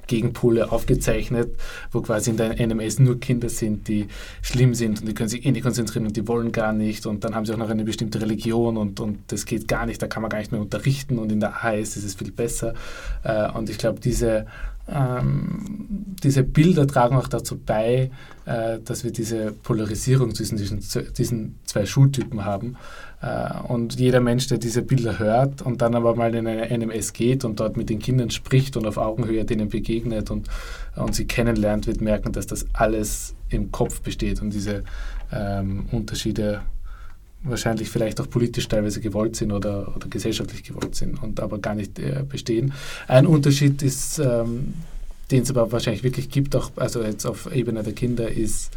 Gegenpole 0.06 0.70
aufgezeichnet, 0.70 1.50
wo 1.90 2.00
quasi 2.00 2.30
in 2.30 2.36
der 2.36 2.58
NMS 2.64 2.98
nur 2.98 3.20
Kinder 3.20 3.48
sind, 3.48 3.88
die 3.88 4.08
schlimm 4.42 4.74
sind 4.74 5.00
und 5.00 5.08
die 5.08 5.14
können 5.14 5.28
sich 5.28 5.44
eh 5.46 5.50
nicht 5.50 5.62
konzentrieren 5.62 6.06
und 6.06 6.16
die 6.16 6.26
wollen 6.28 6.52
gar 6.52 6.72
nicht 6.72 7.06
und 7.06 7.24
dann 7.24 7.34
haben 7.34 7.46
sie 7.46 7.52
auch 7.52 7.58
noch 7.58 7.70
eine 7.70 7.84
bestimmte 7.84 8.20
Religion 8.20 8.76
und, 8.76 9.00
und 9.00 9.18
das 9.28 9.46
geht 9.46 9.68
gar 9.68 9.86
nicht, 9.86 10.02
da 10.02 10.06
kann 10.06 10.22
man 10.22 10.30
gar 10.30 10.38
nicht 10.38 10.52
mehr 10.52 10.60
unterrichten 10.60 11.18
und 11.18 11.30
in 11.32 11.40
der 11.40 11.64
AHS 11.64 11.96
ist 11.96 12.04
es 12.04 12.14
viel 12.14 12.32
besser. 12.32 12.74
Äh, 13.22 13.50
und 13.52 13.70
ich 13.70 13.78
glaube, 13.78 14.00
diese 14.00 14.46
ähm, 14.88 16.16
diese 16.22 16.42
Bilder 16.42 16.86
tragen 16.86 17.16
auch 17.16 17.28
dazu 17.28 17.58
bei, 17.58 18.10
äh, 18.46 18.78
dass 18.84 19.04
wir 19.04 19.12
diese 19.12 19.52
Polarisierung 19.52 20.34
zwischen 20.34 20.56
diesen, 20.56 20.82
diesen 21.16 21.58
zwei 21.64 21.86
Schultypen 21.86 22.44
haben. 22.44 22.76
Äh, 23.20 23.62
und 23.68 23.98
jeder 23.98 24.20
Mensch, 24.20 24.48
der 24.48 24.58
diese 24.58 24.82
Bilder 24.82 25.18
hört 25.18 25.62
und 25.62 25.82
dann 25.82 25.94
aber 25.94 26.16
mal 26.16 26.34
in 26.34 26.46
eine 26.46 26.76
NMS 26.76 27.12
geht 27.12 27.44
und 27.44 27.60
dort 27.60 27.76
mit 27.76 27.90
den 27.90 28.00
Kindern 28.00 28.30
spricht 28.30 28.76
und 28.76 28.86
auf 28.86 28.96
Augenhöhe 28.96 29.44
denen 29.44 29.68
begegnet 29.68 30.30
und, 30.30 30.48
und 30.96 31.14
sie 31.14 31.26
kennenlernt, 31.26 31.86
wird 31.86 32.00
merken, 32.00 32.32
dass 32.32 32.46
das 32.46 32.66
alles 32.72 33.34
im 33.48 33.70
Kopf 33.70 34.00
besteht 34.00 34.42
und 34.42 34.50
diese 34.52 34.82
ähm, 35.32 35.86
Unterschiede 35.92 36.62
wahrscheinlich 37.44 37.90
vielleicht 37.90 38.20
auch 38.20 38.28
politisch 38.28 38.68
teilweise 38.68 39.00
gewollt 39.00 39.36
sind 39.36 39.52
oder, 39.52 39.94
oder 39.94 40.08
gesellschaftlich 40.08 40.62
gewollt 40.62 40.94
sind 40.94 41.22
und 41.22 41.40
aber 41.40 41.58
gar 41.58 41.74
nicht 41.74 41.98
äh, 41.98 42.24
bestehen. 42.28 42.72
Ein 43.08 43.26
Unterschied 43.26 43.82
ist, 43.82 44.18
ähm, 44.18 44.74
den 45.30 45.42
es 45.42 45.50
aber 45.50 45.72
wahrscheinlich 45.72 46.04
wirklich 46.04 46.30
gibt, 46.30 46.54
auch 46.54 46.70
also 46.76 47.02
jetzt 47.02 47.26
auf 47.26 47.52
Ebene 47.52 47.82
der 47.82 47.94
Kinder, 47.94 48.30
ist, 48.30 48.70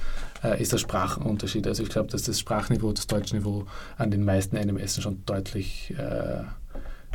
äh, 0.44 0.62
ist 0.62 0.74
der 0.74 0.78
Sprachenunterschied. 0.78 1.68
Also 1.68 1.84
ich 1.84 1.90
glaube, 1.90 2.10
dass 2.10 2.24
das 2.24 2.40
Sprachniveau, 2.40 2.92
das 2.92 3.08
Deutschniveau 3.08 3.68
an 3.98 4.10
den 4.10 4.24
meisten 4.24 4.56
NMS 4.56 5.02
schon 5.02 5.22
deutlich 5.26 5.94
äh, 5.98 6.44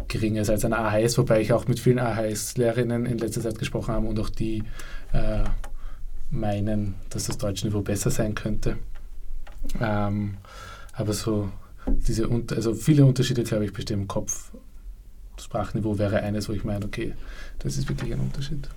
geringer 0.09 0.43
ist 0.43 0.51
als 0.51 0.65
ein 0.65 0.73
AHS, 0.73 1.19
wobei 1.19 1.41
ich 1.41 1.53
auch 1.53 1.67
mit 1.67 1.81
vielen 1.81 1.99
AHS-Lehrerinnen 1.99 3.07
in 3.07 3.19
letzter 3.19 3.41
Zeit 3.41 3.59
gesprochen 3.59 3.95
habe 3.95 4.07
und 4.07 4.19
auch 4.21 4.31
die 4.31 4.63
äh, 5.13 5.45
meinen, 6.31 6.95
dass 7.11 7.25
das 7.25 7.39
Deutschniveau 7.39 7.81
besser 7.81 8.11
sein 8.11 8.35
könnte. 8.35 8.77
Ähm, 9.81 10.37
aber 10.93 11.13
so 11.13 11.51
diese, 11.87 12.29
also 12.51 12.75
viele 12.75 13.05
Unterschiede, 13.05 13.43
glaube 13.43 13.65
ich, 13.65 13.73
bestehen 13.73 14.03
im 14.03 14.09
Kopf. 14.09 14.53
Sprachniveau 15.39 15.99
wäre 15.99 16.21
eines, 16.21 16.49
wo 16.49 16.53
ich 16.53 16.65
meine, 16.65 16.85
okay, 16.85 17.15
das 17.61 17.79
ist 17.79 17.89
wirklich 17.89 18.13
ein 18.13 18.21
Unterschied. 18.21 18.69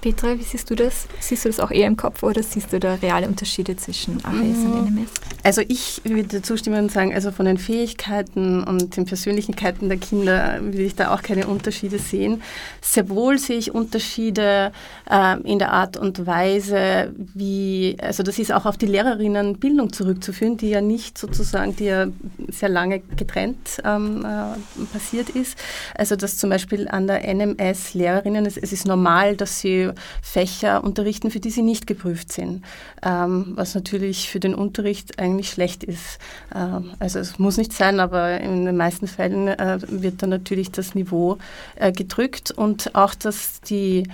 Petra, 0.00 0.38
wie 0.38 0.42
siehst 0.42 0.70
du 0.70 0.74
das? 0.74 1.06
Siehst 1.20 1.44
du 1.44 1.48
das 1.48 1.60
auch 1.60 1.70
eher 1.70 1.86
im 1.86 1.96
Kopf 1.96 2.22
oder 2.22 2.42
siehst 2.42 2.72
du 2.72 2.80
da 2.80 2.94
reale 2.94 3.26
Unterschiede 3.26 3.76
zwischen 3.76 4.24
AHS 4.24 4.32
mhm. 4.34 4.72
und 4.72 4.94
NMS? 4.94 5.10
Also 5.42 5.62
ich 5.68 6.00
würde 6.04 6.42
zustimmen 6.42 6.84
und 6.84 6.92
sagen, 6.92 7.14
also 7.14 7.30
von 7.30 7.46
den 7.46 7.58
Fähigkeiten 7.58 8.62
und 8.64 8.96
den 8.96 9.04
Persönlichkeiten 9.04 9.88
der 9.88 9.98
Kinder 9.98 10.58
würde 10.60 10.82
ich 10.82 10.94
da 10.94 11.14
auch 11.14 11.22
keine 11.22 11.46
Unterschiede 11.46 11.98
sehen. 11.98 12.42
Sehr 12.80 13.08
wohl 13.08 13.38
sehe 13.38 13.58
ich 13.58 13.74
Unterschiede 13.74 14.72
äh, 15.10 15.40
in 15.42 15.58
der 15.58 15.72
Art 15.72 15.96
und 15.96 16.26
Weise, 16.26 17.12
wie, 17.16 17.96
also 18.00 18.22
das 18.22 18.38
ist 18.38 18.52
auch 18.52 18.66
auf 18.66 18.76
die 18.76 18.86
Lehrerinnenbildung 18.86 19.92
zurückzuführen, 19.92 20.56
die 20.56 20.70
ja 20.70 20.80
nicht 20.80 21.18
sozusagen, 21.18 21.76
die 21.76 21.84
ja 21.84 22.06
sehr 22.48 22.68
lange 22.68 23.00
getrennt 23.16 23.80
ähm, 23.84 24.24
äh, 24.24 24.84
passiert 24.92 25.30
ist. 25.30 25.58
Also 25.94 26.16
dass 26.16 26.36
zum 26.36 26.50
Beispiel 26.50 26.88
an 26.88 27.06
der 27.06 27.22
NMS 27.34 27.94
Lehrerinnen, 27.94 28.46
es, 28.46 28.56
es 28.56 28.72
ist 28.72 28.86
normal, 28.86 29.36
dass 29.36 29.60
sie 29.60 29.89
Fächer 30.22 30.84
unterrichten, 30.84 31.30
für 31.30 31.40
die 31.40 31.50
sie 31.50 31.62
nicht 31.62 31.86
geprüft 31.86 32.32
sind, 32.32 32.64
ähm, 33.02 33.52
was 33.56 33.74
natürlich 33.74 34.28
für 34.28 34.40
den 34.40 34.54
Unterricht 34.54 35.18
eigentlich 35.18 35.50
schlecht 35.50 35.84
ist. 35.84 36.18
Ähm, 36.54 36.92
also 36.98 37.18
es 37.18 37.38
muss 37.38 37.56
nicht 37.56 37.72
sein, 37.72 38.00
aber 38.00 38.40
in 38.40 38.64
den 38.64 38.76
meisten 38.76 39.06
Fällen 39.06 39.48
äh, 39.48 39.78
wird 39.88 40.22
dann 40.22 40.30
natürlich 40.30 40.70
das 40.70 40.94
Niveau 40.94 41.38
äh, 41.76 41.92
gedrückt 41.92 42.50
und 42.50 42.94
auch, 42.94 43.14
dass 43.14 43.60
die 43.62 44.04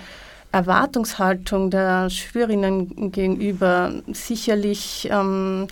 Erwartungshaltung 0.51 1.69
der 1.69 2.09
Schülerinnen 2.09 3.11
gegenüber 3.11 3.93
sicherlich 4.11 5.07
ähm, 5.11 5.67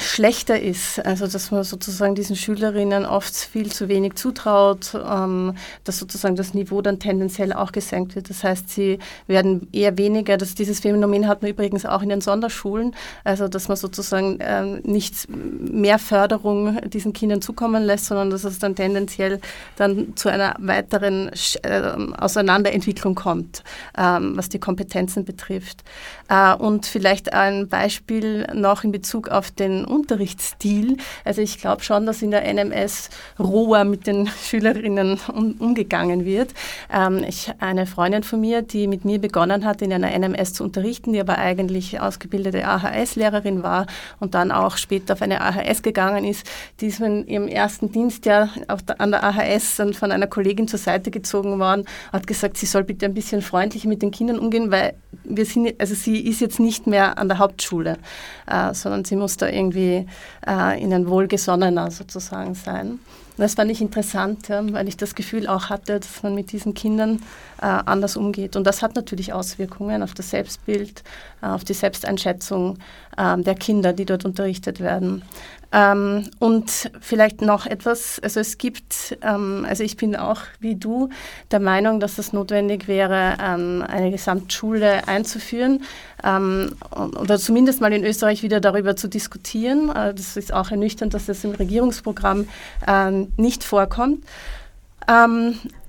schlechter 0.00 0.60
ist. 0.60 1.04
Also 1.04 1.26
dass 1.26 1.50
man 1.50 1.64
sozusagen 1.64 2.14
diesen 2.14 2.36
Schülerinnen 2.36 3.04
oft 3.04 3.34
viel 3.34 3.72
zu 3.72 3.88
wenig 3.88 4.14
zutraut, 4.14 4.94
ähm, 4.94 5.54
dass 5.84 5.98
sozusagen 5.98 6.36
das 6.36 6.54
Niveau 6.54 6.80
dann 6.80 6.98
tendenziell 6.98 7.52
auch 7.52 7.72
gesenkt 7.72 8.14
wird. 8.14 8.30
Das 8.30 8.44
heißt, 8.44 8.70
sie 8.70 8.98
werden 9.26 9.68
eher 9.72 9.98
weniger, 9.98 10.36
dass 10.36 10.54
dieses 10.54 10.80
Phänomen 10.80 11.26
hat 11.26 11.42
man 11.42 11.50
übrigens 11.50 11.84
auch 11.86 12.02
in 12.02 12.08
den 12.08 12.20
Sonderschulen, 12.20 12.94
also 13.24 13.48
dass 13.48 13.68
man 13.68 13.76
sozusagen 13.76 14.38
ähm, 14.40 14.80
nicht 14.84 15.26
mehr 15.28 15.98
Förderung 15.98 16.78
diesen 16.88 17.12
Kindern 17.12 17.42
zukommen 17.42 17.82
lässt, 17.82 18.06
sondern 18.06 18.30
dass 18.30 18.44
es 18.44 18.58
dann 18.58 18.76
tendenziell 18.76 19.40
dann 19.76 20.16
zu 20.16 20.28
einer 20.28 20.54
weiteren 20.58 21.30
äh, 21.62 21.80
Auseinanderentwicklung 22.16 23.14
kommt, 23.14 23.64
ähm, 23.96 24.36
was 24.36 24.48
die 24.48 24.60
Kompetenzen 24.60 25.24
betrifft. 25.24 25.82
Äh, 26.28 26.54
und 26.54 26.86
vielleicht 26.86 27.32
ein 27.32 27.68
Beispiel 27.68 28.46
noch 28.54 28.84
in 28.84 28.92
Bezug 28.92 29.28
auf 29.28 29.47
den 29.50 29.84
Unterrichtsstil. 29.84 30.96
Also 31.24 31.42
ich 31.42 31.58
glaube 31.58 31.82
schon, 31.82 32.06
dass 32.06 32.22
in 32.22 32.30
der 32.30 32.42
NMS 32.52 33.10
roher 33.38 33.84
mit 33.84 34.06
den 34.06 34.26
Schülerinnen 34.42 35.18
um, 35.32 35.52
umgegangen 35.58 36.24
wird. 36.24 36.54
Ähm, 36.92 37.24
ich, 37.26 37.52
eine 37.58 37.86
Freundin 37.86 38.22
von 38.22 38.40
mir, 38.40 38.62
die 38.62 38.86
mit 38.86 39.04
mir 39.04 39.18
begonnen 39.18 39.64
hat, 39.64 39.82
in 39.82 39.92
einer 39.92 40.16
NMS 40.16 40.52
zu 40.54 40.64
unterrichten, 40.64 41.12
die 41.12 41.20
aber 41.20 41.38
eigentlich 41.38 42.00
ausgebildete 42.00 42.66
AHS-Lehrerin 42.66 43.62
war 43.62 43.86
und 44.20 44.34
dann 44.34 44.52
auch 44.52 44.76
später 44.76 45.14
auf 45.14 45.22
eine 45.22 45.40
AHS 45.40 45.82
gegangen 45.82 46.24
ist, 46.24 46.46
die 46.80 46.86
ist 46.86 47.00
in 47.00 47.26
ihrem 47.26 47.48
ersten 47.48 47.92
Dienstjahr 47.92 48.50
der, 48.68 49.00
an 49.00 49.10
der 49.10 49.24
AHS 49.24 49.76
dann 49.76 49.94
von 49.94 50.12
einer 50.12 50.26
Kollegin 50.26 50.68
zur 50.68 50.78
Seite 50.78 51.10
gezogen 51.10 51.58
worden, 51.58 51.84
hat 52.12 52.26
gesagt, 52.26 52.56
sie 52.56 52.66
soll 52.66 52.84
bitte 52.84 53.06
ein 53.06 53.14
bisschen 53.14 53.42
freundlicher 53.42 53.88
mit 53.88 54.02
den 54.02 54.10
Kindern 54.10 54.38
umgehen, 54.38 54.70
weil 54.70 54.94
wir 55.24 55.44
sind, 55.44 55.80
also 55.80 55.94
sie 55.94 56.20
ist 56.20 56.40
jetzt 56.40 56.60
nicht 56.60 56.86
mehr 56.86 57.18
an 57.18 57.28
der 57.28 57.38
Hauptschule, 57.38 57.98
äh, 58.46 58.74
sondern 58.74 59.04
sie 59.04 59.16
muss 59.16 59.36
da 59.38 59.48
irgendwie 59.48 60.06
äh, 60.46 60.82
ihnen 60.82 61.08
wohlgesonnener 61.08 61.90
sozusagen 61.90 62.54
sein. 62.54 62.98
Und 63.38 63.44
das 63.44 63.54
fand 63.54 63.70
ich 63.70 63.80
interessant, 63.80 64.48
ja, 64.48 64.60
weil 64.72 64.88
ich 64.88 64.96
das 64.96 65.14
Gefühl 65.14 65.46
auch 65.46 65.70
hatte, 65.70 66.00
dass 66.00 66.24
man 66.24 66.34
mit 66.34 66.50
diesen 66.50 66.74
Kindern 66.74 67.22
äh, 67.62 67.66
anders 67.66 68.16
umgeht. 68.16 68.56
Und 68.56 68.66
das 68.66 68.82
hat 68.82 68.96
natürlich 68.96 69.32
Auswirkungen 69.32 70.02
auf 70.02 70.12
das 70.12 70.30
Selbstbild, 70.30 71.04
äh, 71.40 71.46
auf 71.46 71.62
die 71.62 71.74
Selbsteinschätzung 71.74 72.78
ähm, 73.16 73.44
der 73.44 73.54
Kinder, 73.54 73.92
die 73.92 74.06
dort 74.06 74.24
unterrichtet 74.24 74.80
werden. 74.80 75.22
Ähm, 75.70 76.30
und 76.38 76.90
vielleicht 77.00 77.42
noch 77.42 77.66
etwas, 77.66 78.18
also 78.20 78.40
es 78.40 78.56
gibt, 78.56 79.18
ähm, 79.20 79.66
also 79.68 79.84
ich 79.84 79.98
bin 79.98 80.16
auch 80.16 80.40
wie 80.60 80.76
du 80.76 81.10
der 81.50 81.60
Meinung, 81.60 82.00
dass 82.00 82.16
es 82.16 82.32
notwendig 82.32 82.88
wäre, 82.88 83.36
ähm, 83.42 83.84
eine 83.86 84.10
Gesamtschule 84.10 85.06
einzuführen 85.06 85.82
ähm, 86.24 86.74
oder 87.20 87.38
zumindest 87.38 87.82
mal 87.82 87.92
in 87.92 88.02
Österreich 88.02 88.42
wieder 88.42 88.60
darüber 88.60 88.96
zu 88.96 89.08
diskutieren. 89.08 89.90
Äh, 89.90 90.14
das 90.14 90.38
ist 90.38 90.54
auch 90.54 90.70
ernüchternd, 90.70 91.12
dass 91.12 91.26
das 91.26 91.44
im 91.44 91.50
Regierungsprogramm 91.50 92.48
äh, 92.86 93.10
nicht 93.36 93.62
vorkommt. 93.62 94.24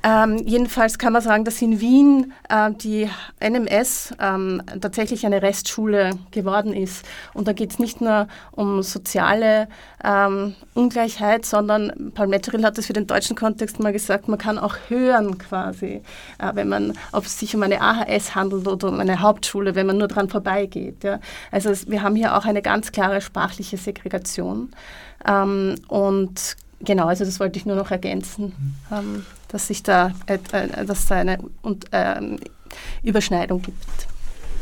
Ähm, 0.01 0.37
jedenfalls 0.45 0.97
kann 0.97 1.11
man 1.11 1.21
sagen, 1.21 1.43
dass 1.43 1.61
in 1.61 1.81
Wien 1.81 2.31
äh, 2.47 2.71
die 2.71 3.09
NMS 3.41 4.13
ähm, 4.19 4.61
tatsächlich 4.79 5.25
eine 5.25 5.41
Restschule 5.41 6.11
geworden 6.31 6.73
ist. 6.73 7.05
Und 7.33 7.49
da 7.49 7.53
geht 7.53 7.71
es 7.71 7.79
nicht 7.79 7.99
nur 7.99 8.27
um 8.51 8.81
soziale 8.81 9.67
ähm, 10.01 10.55
Ungleichheit, 10.73 11.45
sondern 11.45 12.13
Paul 12.13 12.27
Metteril 12.27 12.63
hat 12.63 12.77
es 12.77 12.85
für 12.85 12.93
den 12.93 13.07
deutschen 13.07 13.35
Kontext 13.35 13.79
mal 13.81 13.91
gesagt, 13.91 14.29
man 14.29 14.39
kann 14.39 14.57
auch 14.57 14.77
hören 14.87 15.37
quasi, 15.37 16.01
äh, 16.37 16.51
wenn 16.53 16.69
man, 16.69 16.93
ob 17.11 17.25
es 17.25 17.37
sich 17.37 17.53
um 17.53 17.63
eine 17.63 17.81
AHS 17.81 18.35
handelt 18.35 18.67
oder 18.69 18.87
um 18.87 19.01
eine 19.01 19.19
Hauptschule, 19.19 19.75
wenn 19.75 19.85
man 19.85 19.97
nur 19.97 20.07
dran 20.07 20.29
vorbeigeht. 20.29 21.03
Ja. 21.03 21.19
Also 21.51 21.71
es, 21.71 21.89
wir 21.89 22.03
haben 22.03 22.15
hier 22.15 22.37
auch 22.37 22.45
eine 22.45 22.61
ganz 22.61 22.93
klare 22.93 23.19
sprachliche 23.19 23.75
Segregation. 23.75 24.69
Ähm, 25.27 25.75
und 25.89 26.55
Genau, 26.81 27.07
also 27.07 27.25
das 27.25 27.39
wollte 27.39 27.59
ich 27.59 27.65
nur 27.65 27.75
noch 27.75 27.91
ergänzen, 27.91 28.53
ähm, 28.91 29.25
dass 29.49 29.67
sich 29.67 29.83
da, 29.83 30.13
äh, 30.27 30.39
dass 30.85 31.07
da 31.07 31.15
eine 31.15 31.39
und, 31.61 31.91
äh, 31.91 32.21
Überschneidung 33.03 33.61
gibt. 33.61 34.07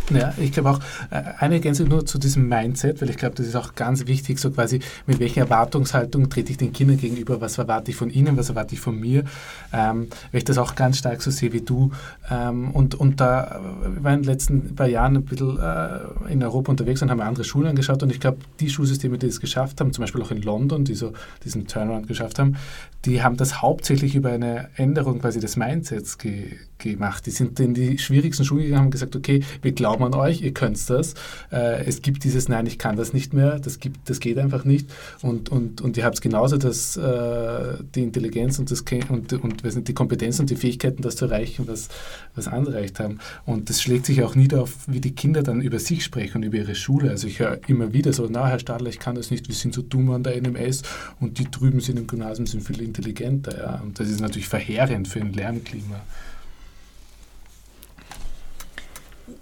Ja, 0.10 0.34
ich 0.38 0.54
glaube 0.54 0.70
auch, 0.70 0.80
äh, 1.10 1.22
eine 1.40 1.56
Ergänzung 1.56 1.90
nur 1.90 2.06
zu 2.06 2.18
diesem 2.18 2.48
Mindset, 2.48 3.02
weil 3.02 3.10
ich 3.10 3.18
glaube, 3.18 3.36
das 3.36 3.46
ist 3.46 3.56
auch 3.56 3.76
ganz 3.76 4.08
wichtig, 4.08 4.40
so 4.40 4.52
quasi, 4.52 4.80
mit 5.06 5.20
welcher 5.20 5.42
Erwartungshaltung 5.42 6.30
trete 6.30 6.52
ich 6.52 6.58
den 6.58 6.72
Kindern 6.72 6.98
gegenüber, 6.98 7.42
was 7.42 7.58
erwarte 7.58 7.92
ich 7.92 7.98
von 7.98 8.10
ihnen, 8.10 8.38
was 8.38 8.48
erwarte 8.50 8.74
ich 8.74 8.80
von 8.80 8.98
mir, 8.98 9.26
ähm, 9.74 10.08
weil 10.32 10.40
ich 10.40 10.46
das 10.46 10.58
auch 10.58 10.76
ganz 10.76 11.00
stark 11.00 11.22
so 11.22 11.30
sehe 11.30 11.52
wie 11.52 11.60
du. 11.60 11.92
Ähm, 12.32 12.72
und, 12.72 12.96
und 12.96 13.20
da, 13.20 13.60
wir 13.86 14.04
waren 14.04 14.16
in 14.16 14.22
den 14.22 14.32
letzten 14.32 14.76
paar 14.76 14.88
Jahren 14.88 15.18
ein 15.18 15.26
bisschen 15.26 15.60
äh, 15.60 16.32
in 16.32 16.42
Europa 16.42 16.72
unterwegs 16.72 17.02
und 17.02 17.12
haben 17.12 17.20
andere 17.20 17.44
Schulen 17.44 17.68
angeschaut 17.68 18.02
und 18.02 18.10
ich 18.10 18.22
glaube, 18.22 18.38
die 18.62 18.70
Schulsysteme, 18.70 19.18
die 19.18 19.28
es 19.28 19.42
geschafft 19.42 19.82
haben, 19.82 19.92
zum 19.92 20.04
Beispiel 20.04 20.22
auch 20.22 20.32
in 20.32 20.42
London, 20.42 20.86
die 20.86 20.96
so 20.96 21.12
diesen 21.44 21.68
Turnaround 21.68 22.08
geschafft 22.08 22.40
haben, 22.40 22.56
die 23.04 23.24
haben 23.24 23.36
das 23.36 23.62
hauptsächlich 23.62 24.16
über 24.16 24.30
eine 24.30 24.70
Änderung 24.76 25.20
quasi 25.20 25.42
des 25.42 25.58
Mindsets 25.58 26.18
ge 26.18 26.56
gemacht. 26.78 27.26
Die 27.26 27.32
sind 27.32 27.60
in 27.60 27.74
die 27.74 27.98
schwierigsten 27.98 28.46
Schulen 28.46 28.64
gegangen 28.64 28.80
und 28.80 28.86
haben 28.86 28.92
gesagt, 28.92 29.16
okay, 29.16 29.44
wir 29.62 29.72
glauben 29.72 30.04
an 30.04 30.14
euch, 30.14 30.42
ihr 30.42 30.54
könnt 30.54 30.78
das. 30.90 31.14
Äh, 31.52 31.86
es 31.86 32.02
gibt 32.02 32.24
dieses 32.24 32.50
Nein, 32.50 32.66
ich 32.66 32.78
kann 32.78 32.96
das 32.96 33.14
nicht 33.14 33.34
mehr, 33.34 33.60
das, 33.60 33.80
gibt, 33.80 34.10
das 34.10 34.20
geht 34.20 34.38
einfach 34.38 34.64
nicht. 34.64 34.90
Und, 35.22 35.50
und, 35.50 35.82
und 35.82 35.98
ihr 35.98 36.06
habt 36.06 36.22
genauso 36.22 36.58
das, 36.58 36.98
äh, 36.98 37.78
die 37.96 38.04
Intelligenz 38.04 38.60
und, 38.60 38.72
das, 38.72 38.84
und, 39.10 39.34
und 39.34 39.88
die 39.88 39.94
Kompetenz 39.94 40.40
und 40.40 40.50
die 40.50 40.56
Fähigkeiten, 40.56 41.02
das 41.02 41.16
zu 41.16 41.26
erreichen, 41.26 41.68
was, 41.68 41.90
was 42.36 42.48
andere 42.48 42.76
erreicht 42.76 43.00
haben. 43.00 43.20
Und 43.46 43.70
das 43.70 43.82
schlägt 43.82 44.06
sich 44.06 44.24
auch 44.24 44.36
nieder 44.36 44.62
auf, 44.62 44.74
wie 44.88 45.02
die 45.02 45.16
Kinder 45.16 45.44
dann 45.44 45.62
über 45.62 45.80
sich 45.80 46.04
sprechen 46.04 46.38
und 46.38 46.44
über 46.44 46.58
ihre 46.58 46.76
Schule. 46.76 47.10
Also 47.10 47.28
ich 47.28 47.40
höre 47.40 47.60
immer 47.68 47.94
wieder 47.94 48.14
so, 48.14 48.28
na 48.30 48.48
Herr 48.48 48.60
Stadler, 48.60 48.90
ich 48.90 49.00
kann 49.00 49.16
das 49.16 49.32
nicht, 49.32 49.48
wir 49.48 49.56
sind 49.56 49.74
so 49.74 49.82
dumm 49.82 50.12
an 50.12 50.24
der 50.24 50.40
NMS 50.42 50.84
und 51.20 51.40
die 51.40 51.50
drüben 51.50 51.80
sind 51.80 51.98
im 51.98 52.08
Gymnasium 52.08 52.48
sind 52.48 52.64
viel 52.64 52.82
intelligenter. 52.82 53.58
Ja. 53.58 53.82
Und 53.84 54.00
das 54.00 54.10
ist 54.10 54.22
natürlich 54.22 54.48
verheerend 54.48 55.08
für 55.08 55.20
ein 55.20 55.34
Lernklima. 55.34 56.02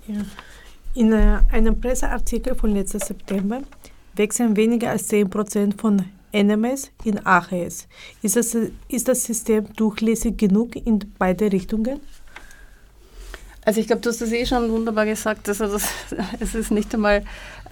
Ja. 0.07 0.21
In 0.93 1.11
äh, 1.11 1.39
einem 1.51 1.79
Presseartikel 1.79 2.55
von 2.55 2.73
letzten 2.73 2.99
September 2.99 3.61
wechseln 4.15 4.55
weniger 4.55 4.91
als 4.91 5.09
10% 5.09 5.79
von 5.79 6.03
NMS 6.31 6.91
in 7.03 7.25
AHS. 7.25 7.87
Ist 8.21 8.35
das, 8.35 8.57
ist 8.87 9.07
das 9.07 9.23
System 9.23 9.73
durchlässig 9.75 10.37
genug 10.37 10.75
in 10.75 10.99
beide 11.17 11.51
Richtungen? 11.51 11.99
Also 13.65 13.81
ich 13.81 13.87
glaube, 13.87 14.03
du 14.03 14.09
hast 14.09 14.21
das 14.21 14.31
eh 14.31 14.45
schon 14.45 14.69
wunderbar 14.69 15.05
gesagt, 15.05 15.49
also 15.49 15.67
dass 15.67 15.89
es 16.39 16.53
ist 16.53 16.71
nicht 16.71 16.93
einmal 16.93 17.23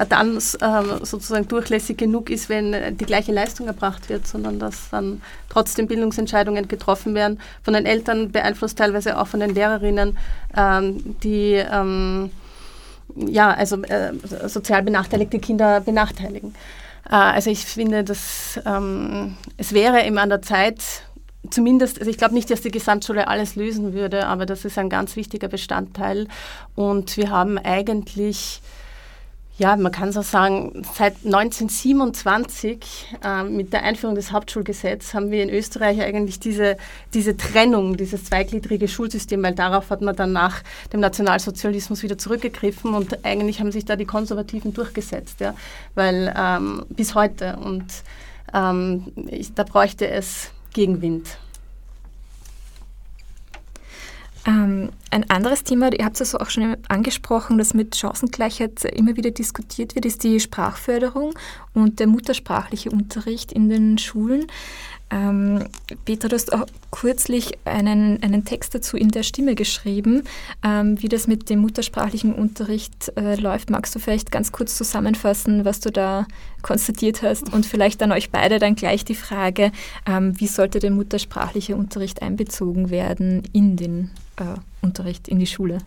dann 0.10 0.40
ähm, 0.62 1.00
sozusagen 1.04 1.48
durchlässig 1.48 1.98
genug 1.98 2.30
ist, 2.30 2.50
wenn 2.50 2.98
die 2.98 3.06
gleiche 3.06 3.32
Leistung 3.32 3.68
erbracht 3.68 4.10
wird, 4.10 4.28
sondern 4.28 4.60
dass 4.60 4.90
dann 4.90 5.22
trotzdem 5.50 5.88
Bildungsentscheidungen 5.88 6.68
getroffen 6.68 7.14
werden, 7.14 7.40
von 7.62 7.74
den 7.74 7.86
Eltern 7.86 8.32
beeinflusst, 8.32 8.78
teilweise 8.78 9.18
auch 9.20 9.28
von 9.28 9.40
den 9.40 9.54
Lehrerinnen, 9.54 10.18
ähm, 10.58 11.16
die 11.24 11.54
ähm, 11.54 12.32
ja, 13.16 13.52
also 13.52 13.82
äh, 13.84 14.14
sozial 14.48 14.82
benachteiligte 14.82 15.38
Kinder 15.38 15.82
benachteiligen. 15.82 16.56
Äh, 17.06 17.16
also 17.16 17.52
ich 17.52 17.66
finde, 17.66 18.04
dass 18.04 18.60
es 19.58 19.74
wäre 19.74 20.04
eben 20.06 20.18
an 20.18 20.30
der 20.30 20.42
Zeit, 20.42 20.82
zumindest, 21.50 22.00
also 22.00 22.10
ich 22.10 22.18
glaube 22.18 22.34
nicht, 22.34 22.50
dass 22.50 22.62
die 22.62 22.72
Gesamtschule 22.72 23.28
alles 23.28 23.56
lösen 23.56 23.94
würde, 23.94 24.28
aber 24.28 24.46
das 24.46 24.66
ist 24.66 24.78
ein 24.78 24.90
ganz 24.90 25.16
wichtiger 25.16 25.48
Bestandteil. 25.48 26.28
Und 26.76 27.18
wir 27.18 27.30
haben 27.30 27.58
eigentlich 27.58 28.62
Ja, 29.60 29.76
man 29.76 29.92
kann 29.92 30.12
so 30.12 30.24
sagen, 30.24 30.82
seit 30.96 31.18
1927 31.26 33.18
äh, 33.24 33.44
mit 33.44 33.72
der 33.72 33.84
Einführung 33.84 34.16
des 34.16 34.32
Hauptschulgesetzes 34.32 35.14
haben 35.14 35.30
wir 35.30 35.44
in 35.44 35.52
Österreich 35.52 36.02
eigentlich 36.02 36.40
diese, 36.40 36.76
diese 37.14 37.38
Trennung, 37.38 37.96
dieses 37.96 38.26
zweigliedrige 38.26 38.88
Schulsystem, 38.88 39.44
weil 39.44 39.54
darauf 39.54 39.92
hat 39.92 40.02
man 40.02 40.16
dann 40.16 40.32
nach 40.34 40.64
dem 40.92 41.02
Nationalsozialismus 41.02 42.02
wieder 42.02 42.18
zurückgegriffen 42.18 42.96
und 42.96 43.24
eigentlich 43.24 43.60
haben 43.60 43.72
sich 43.72 43.86
da 43.86 43.96
die 43.96 44.06
Konservativen 44.06 44.74
durchgesetzt, 44.74 45.40
ja, 45.40 45.54
weil 45.94 46.34
ähm, 46.36 46.84
bis 46.90 47.14
heute 47.14 47.58
und 47.58 47.86
ähm, 48.56 49.12
ich, 49.28 49.54
da 49.54 49.64
bräuchte 49.64 50.08
es 50.08 50.50
Gegenwind. 50.74 51.38
Ähm, 54.46 54.90
ein 55.10 55.30
anderes 55.30 55.64
Thema, 55.64 55.94
ihr 55.94 56.04
habt 56.04 56.20
es 56.20 56.36
auch 56.36 56.50
schon 56.50 56.76
angesprochen, 56.90 57.58
das 57.58 57.74
mit 57.74 57.96
Chancengleichheit 57.96 58.84
immer 58.84 59.16
wieder 59.16 59.32
diskutiert 59.32 59.96
wird, 59.96 60.06
ist 60.06 60.24
die 60.24 60.40
Sprachförderung 60.40 61.34
und 61.74 62.00
der 62.00 62.08
muttersprachliche 62.08 62.92
Unterricht 62.92 63.52
in 63.52 63.70
den 63.70 63.98
Schulen. 63.98 64.48
Ähm, 65.12 65.66
Petra, 66.06 66.28
du 66.28 66.36
hast 66.36 66.54
auch 66.54 66.66
kürzlich 66.92 67.52
einen, 67.66 68.22
einen 68.24 68.46
Text 68.46 68.74
dazu 68.74 68.98
in 68.98 69.10
der 69.10 69.24
Stimme 69.24 69.56
geschrieben, 69.56 70.24
ähm, 70.64 71.02
wie 71.02 71.10
das 71.10 71.28
mit 71.28 71.50
dem 71.50 71.60
muttersprachlichen 71.60 72.34
Unterricht 72.34 73.12
äh, 73.16 73.36
läuft. 73.36 73.70
Magst 73.70 73.94
du 73.94 74.00
vielleicht 74.00 74.32
ganz 74.32 74.52
kurz 74.52 74.76
zusammenfassen, 74.76 75.66
was 75.66 75.80
du 75.80 75.92
da 75.92 76.26
konstatiert 76.62 77.22
hast 77.22 77.54
und 77.54 77.66
vielleicht 77.66 78.02
an 78.02 78.12
euch 78.12 78.32
beide 78.32 78.60
dann 78.60 78.76
gleich 78.76 79.06
die 79.06 79.16
Frage, 79.16 79.72
ähm, 80.08 80.40
wie 80.40 80.48
sollte 80.48 80.80
der 80.80 80.92
muttersprachliche 80.92 81.76
Unterricht 81.76 82.22
einbezogen 82.22 82.90
werden 82.90 83.44
in 83.54 83.76
den 83.76 84.12
äh, 84.38 84.60
Unterricht, 84.82 85.28
in 85.28 85.40
die 85.40 85.48
Schule? 85.48 85.80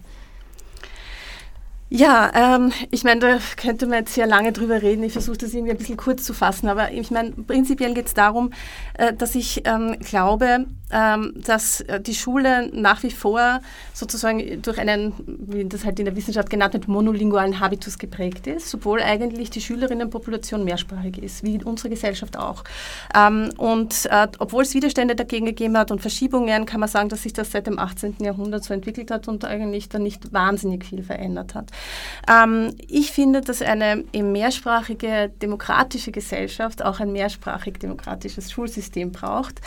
Ja, 1.89 2.32
ähm, 2.34 2.72
ich 2.91 3.05
meine, 3.05 3.20
da 3.20 3.39
könnte 3.57 3.87
man 3.87 4.01
jetzt 4.01 4.14
sehr 4.14 4.26
lange 4.26 4.51
drüber 4.51 4.82
reden. 4.82 5.05
Ich 5.05 5.12
versuche 5.12 5.39
das 5.39 5.55
irgendwie 5.55 5.70
ein 5.70 5.78
bisschen 5.78 5.97
kurz 5.97 6.24
zu 6.24 6.34
fassen. 6.34 6.68
Aber 6.68 6.91
ich 6.91 7.12
meine, 7.12 7.30
prinzipiell 7.30 7.95
geht 7.95 8.07
es 8.07 8.14
darum, 8.14 8.53
äh, 8.95 9.12
dass 9.12 9.37
ich 9.37 9.62
ähm, 9.66 9.97
glaube, 10.01 10.66
ähm, 10.91 11.32
dass 11.37 11.80
äh, 11.82 12.01
die 12.01 12.14
Schule 12.14 12.70
nach 12.72 13.03
wie 13.03 13.11
vor 13.11 13.61
sozusagen 13.93 14.62
durch 14.62 14.78
einen, 14.78 15.14
wie 15.26 15.64
das 15.64 15.84
halt 15.84 15.99
in 15.99 16.05
der 16.05 16.16
Wissenschaft 16.16 16.49
genannt 16.51 16.74
wird, 16.74 16.89
monolingualen 16.89 17.59
Habitus 17.61 17.99
geprägt 17.99 18.47
ist, 18.47 18.70
sowohl 18.70 19.01
eigentlich 19.01 19.51
die 19.51 19.61
Schülerinnenpopulation 19.61 20.64
mehrsprachig 20.64 21.18
ist, 21.18 21.45
wie 21.45 21.62
unsere 21.62 21.91
Gesellschaft 21.91 22.37
auch. 22.37 22.62
Ähm, 23.14 23.51
und 23.57 24.07
äh, 24.11 24.28
obwohl 24.39 24.62
es 24.62 24.74
Widerstände 24.74 25.16
dagegen 25.16 25.47
gegeben 25.47 25.76
hat 25.76 25.91
und 25.91 26.01
Verschiebungen, 26.01 26.66
kann 26.66 26.80
man 26.80 26.89
sagen, 26.89 27.09
dass 27.09 27.22
sich 27.22 27.32
das 27.32 27.51
seit 27.51 27.66
dem 27.66 27.78
18. 27.78 28.16
Jahrhundert 28.20 28.64
so 28.64 28.74
entwickelt 28.74 29.11
hat 29.11 29.28
und 29.28 29.45
eigentlich 29.45 29.89
dann 29.89 30.03
nicht 30.03 30.32
wahnsinnig 30.32 30.84
viel 30.84 31.03
verändert 31.03 31.55
hat. 31.55 31.70
Ähm, 32.29 32.74
ich 32.89 33.12
finde, 33.12 33.41
dass 33.41 33.62
eine 33.62 34.05
mehrsprachige 34.12 35.31
demokratische 35.43 36.12
Gesellschaft 36.12 36.85
auch 36.85 37.01
ein 37.01 37.12
mehrsprachig 37.12 37.79
demokratisches 37.79 38.51
Schulsystem 38.51 39.12
braucht 39.12 39.61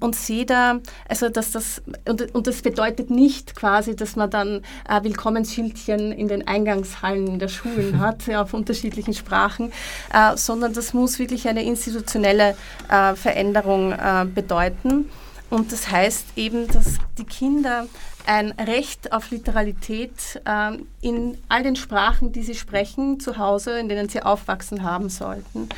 und 0.00 0.16
sehe 0.16 0.46
da, 0.46 0.78
also 1.08 1.28
dass 1.28 1.52
das, 1.52 1.82
und, 2.08 2.34
und 2.34 2.46
das 2.46 2.62
bedeutet 2.62 3.10
nicht 3.10 3.54
quasi, 3.54 3.96
dass 3.96 4.16
man 4.16 4.30
dann 4.30 4.62
äh, 4.88 5.02
Willkommensschildchen 5.02 6.12
in 6.12 6.28
den 6.28 6.46
Eingangshallen 6.46 7.38
der 7.38 7.48
Schulen 7.48 7.98
hat, 8.00 8.26
ja, 8.26 8.42
auf 8.42 8.54
unterschiedlichen 8.54 9.14
Sprachen, 9.14 9.72
äh, 10.12 10.36
sondern 10.36 10.72
das 10.72 10.94
muss 10.94 11.18
wirklich 11.18 11.48
eine 11.48 11.62
institutionelle 11.62 12.56
äh, 12.88 13.14
Veränderung 13.14 13.92
äh, 13.92 14.26
bedeuten. 14.32 15.10
Und 15.50 15.72
das 15.72 15.90
heißt 15.90 16.26
eben, 16.36 16.68
dass 16.68 16.98
die 17.18 17.24
Kinder 17.24 17.86
ein 18.26 18.52
Recht 18.52 19.12
auf 19.12 19.30
Literalität 19.30 20.40
äh, 20.44 20.78
in 21.00 21.38
all 21.48 21.62
den 21.62 21.76
Sprachen, 21.76 22.32
die 22.32 22.42
sie 22.42 22.54
sprechen, 22.54 23.20
zu 23.20 23.38
Hause, 23.38 23.78
in 23.78 23.88
denen 23.88 24.08
sie 24.08 24.22
aufwachsen 24.22 24.82
haben 24.82 25.08
sollten. 25.08 25.68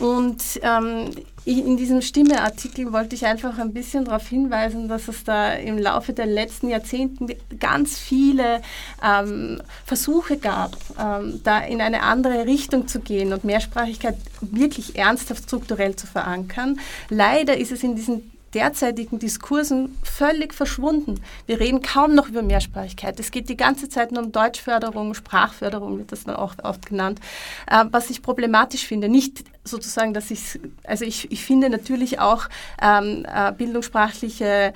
Und 0.00 0.42
ähm, 0.62 1.10
in 1.44 1.76
diesem 1.76 2.00
Stimmeartikel 2.00 2.92
wollte 2.92 3.14
ich 3.14 3.26
einfach 3.26 3.58
ein 3.58 3.72
bisschen 3.72 4.06
darauf 4.06 4.26
hinweisen, 4.26 4.88
dass 4.88 5.08
es 5.08 5.24
da 5.24 5.52
im 5.52 5.78
Laufe 5.78 6.12
der 6.12 6.26
letzten 6.26 6.68
Jahrzehnte 6.68 7.36
ganz 7.60 7.98
viele 7.98 8.60
ähm, 9.04 9.62
Versuche 9.84 10.38
gab, 10.38 10.76
ähm, 10.98 11.40
da 11.44 11.60
in 11.60 11.80
eine 11.80 12.02
andere 12.02 12.46
Richtung 12.46 12.88
zu 12.88 13.00
gehen 13.00 13.32
und 13.32 13.44
Mehrsprachigkeit 13.44 14.16
wirklich 14.40 14.96
ernsthaft 14.96 15.44
strukturell 15.44 15.94
zu 15.94 16.06
verankern. 16.06 16.80
Leider 17.08 17.56
ist 17.56 17.70
es 17.70 17.84
in 17.84 17.94
diesen 17.94 18.33
derzeitigen 18.54 19.18
Diskursen 19.18 19.96
völlig 20.02 20.54
verschwunden. 20.54 21.20
Wir 21.46 21.60
reden 21.60 21.82
kaum 21.82 22.14
noch 22.14 22.28
über 22.28 22.42
Mehrsprachigkeit. 22.42 23.18
Es 23.18 23.30
geht 23.30 23.48
die 23.48 23.56
ganze 23.56 23.88
Zeit 23.88 24.12
nur 24.12 24.22
um 24.22 24.32
Deutschförderung, 24.32 25.14
Sprachförderung 25.14 25.98
wird 25.98 26.12
das 26.12 26.24
dann 26.24 26.36
auch 26.36 26.54
oft 26.62 26.86
genannt, 26.86 27.20
äh, 27.66 27.84
was 27.90 28.10
ich 28.10 28.22
problematisch 28.22 28.86
finde. 28.86 29.08
Nicht 29.08 29.44
sozusagen, 29.64 30.14
dass 30.14 30.30
ich, 30.30 30.60
also 30.84 31.04
ich, 31.04 31.30
ich 31.32 31.44
finde 31.44 31.70
natürlich 31.70 32.20
auch 32.20 32.48
ähm, 32.80 33.26
äh, 33.32 33.52
bildungssprachliche 33.52 34.72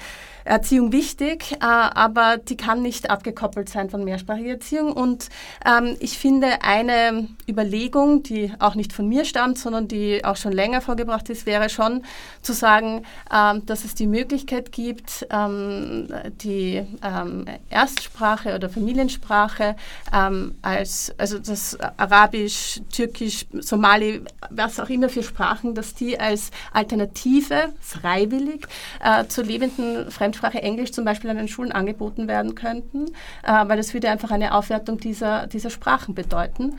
Erziehung 0.49 0.93
wichtig, 0.93 1.53
äh, 1.53 1.57
aber 1.61 2.39
die 2.39 2.57
kann 2.57 2.81
nicht 2.81 3.11
abgekoppelt 3.11 3.69
sein 3.69 3.91
von 3.91 4.03
mehrsprachiger 4.03 4.53
Erziehung. 4.53 4.93
Und 4.93 5.29
ähm, 5.65 5.97
ich 6.01 6.19
finde, 6.19 6.63
eine 6.63 7.29
Überlegung, 7.49 8.23
die 8.23 8.53
auch 8.59 8.75
nicht 8.75 8.93
von 8.93 9.09
mir 9.09 9.25
stammt, 9.25 9.59
sondern 9.59 9.89
die 9.89 10.25
auch 10.25 10.37
schon 10.37 10.53
länger 10.53 10.81
vorgebracht 10.81 11.29
ist, 11.29 11.45
wäre 11.45 11.69
schon 11.69 12.03
zu 12.41 12.55
sagen, 12.55 13.05
ähm, 13.33 13.67
dass 13.67 13.85
es 13.85 13.95
die 13.95 14.07
Möglichkeit 14.07 14.73
gibt, 14.73 15.27
ähm, 15.31 16.09
die 16.43 16.83
ähm, 17.03 17.45
Erstsprache 17.69 18.55
oder 18.55 18.71
Familiensprache 18.71 19.77
ähm, 20.15 20.55
als, 20.63 21.15
also 21.19 21.39
das 21.39 21.79
Arabisch, 21.99 22.81
Türkisch, 22.91 23.45
Somali, 23.53 24.23
was 24.49 24.81
auch 24.81 24.89
immer 24.89 25.11
für 25.11 25.23
Sprachen, 25.23 25.75
dass 25.75 25.95
die 25.95 26.19
als 26.19 26.51
Alternative 26.73 27.75
freiwillig 27.81 28.67
äh, 29.05 29.27
zur 29.27 29.45
lebenden 29.45 30.11
Fremdsprache 30.11 30.38
Fremdsprache 30.39 30.63
Englisch 30.63 30.93
zum 30.93 31.05
Beispiel 31.05 31.31
an 31.31 31.37
den 31.37 31.49
Schulen 31.49 31.73
angeboten 31.73 32.29
werden 32.29 32.55
könnten, 32.55 33.07
äh, 33.43 33.69
weil 33.69 33.77
das 33.77 33.93
würde 33.95 34.11
einfach 34.11 34.31
eine 34.31 34.55
Aufwertung 34.55 34.99
dieser, 34.99 35.47
dieser 35.47 35.71
Sprachen 35.71 36.15
bedeuten. 36.15 36.79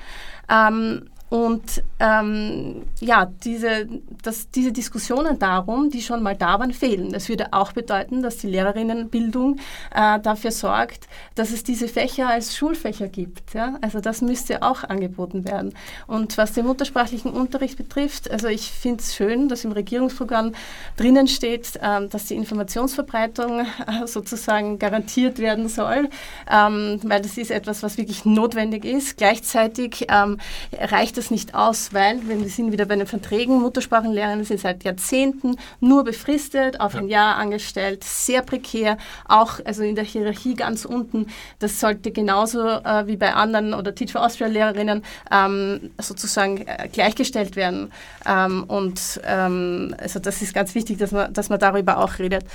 Ähm, 0.50 1.10
und 1.30 1.84
ähm, 2.00 2.84
ja, 3.00 3.32
diese, 3.44 3.88
das, 4.24 4.50
diese 4.50 4.72
Diskussionen 4.72 5.38
darum, 5.38 5.92
die 5.92 6.02
schon 6.02 6.24
mal 6.24 6.36
da 6.36 6.60
waren, 6.60 6.74
fehlen. 6.74 7.12
Das 7.12 7.30
würde 7.30 7.54
auch 7.54 7.72
bedeuten, 7.72 8.24
dass 8.24 8.38
die 8.38 8.48
Lehrerinnenbildung 8.48 9.58
äh, 9.94 10.20
dafür 10.20 10.52
sorgt, 10.52 11.08
dass 11.36 11.52
es 11.52 11.64
diese 11.64 11.88
Fächer 11.88 12.30
als 12.30 12.58
Schulfächer 12.58 13.08
gibt. 13.08 13.54
Ja? 13.54 13.78
Also 13.82 14.00
das 14.00 14.22
müsste 14.22 14.64
auch 14.64 14.84
angeboten 14.84 15.46
werden. 15.46 15.74
Und 16.08 16.38
was 16.38 16.54
den 16.54 16.66
muttersprachlichen 16.66 17.32
Unterricht 17.32 17.78
betrifft, 17.78 18.32
also 18.32 18.48
ich 18.48 18.72
finde 18.72 19.04
es 19.04 19.16
schön, 19.16 19.50
dass 19.50 19.66
im 19.66 19.72
Regierungsprogramm 19.72 20.54
drinnen 20.98 21.28
steht, 21.28 21.76
äh, 21.76 22.08
dass 22.08 22.26
die 22.26 22.36
Informationsverbreitung 22.36 23.60
äh, 23.60 24.08
sozusagen 24.08 24.80
garantiert 24.80 25.38
werden 25.38 25.70
soll, 25.70 26.10
ähm, 26.52 27.00
weil 27.04 27.22
das 27.22 27.38
ist 27.38 27.52
etwas, 27.52 27.84
was 27.84 28.00
wirklich 28.00 28.26
notwendig 28.26 28.84
ist. 28.84 29.18
Gleichzeitig 29.18 30.08
ähm, 30.10 30.40
reicht 30.74 31.19
das 31.20 31.32
nicht 31.32 31.54
aus, 31.54 31.94
weil, 31.94 32.28
wenn 32.28 32.42
wir 32.42 32.50
sind 32.50 32.72
wieder 32.72 32.86
bei 32.86 32.96
den 32.96 33.06
Verträgen, 33.06 33.62
Muttersprachenlehrerinnen 33.62 34.46
sind 34.46 34.60
seit 34.60 34.84
Jahrzehnten 34.84 35.58
nur 35.80 36.04
befristet, 36.04 36.80
auf 36.80 36.96
ein 36.96 37.08
Jahr 37.08 37.36
angestellt, 37.36 38.04
sehr 38.04 38.42
prekär, 38.42 38.98
auch 39.28 39.60
also 39.66 39.84
in 39.84 39.96
der 39.96 40.04
Hierarchie 40.04 40.56
ganz 40.56 40.86
unten. 40.86 41.28
Das 41.60 41.80
sollte 41.80 42.12
genauso 42.12 42.68
äh, 42.68 43.06
wie 43.06 43.18
bei 43.18 43.34
anderen 43.34 43.74
oder 43.74 43.94
Teach 43.94 44.14
for 44.14 44.26
Austria 44.26 44.48
Lehrerinnen 44.48 45.04
ähm, 45.32 45.92
sozusagen 46.00 46.66
äh, 46.66 46.88
gleichgestellt 46.92 47.56
werden. 47.56 47.92
Ähm, 48.26 48.64
und 48.64 49.22
ähm, 49.26 49.94
also 50.00 50.20
das 50.20 50.42
ist 50.42 50.54
ganz 50.54 50.74
wichtig, 50.74 50.98
dass 50.98 51.12
man, 51.12 51.34
dass 51.34 51.50
man 51.50 51.60
darüber 51.60 51.98
auch 51.98 52.18
redet. 52.18 52.46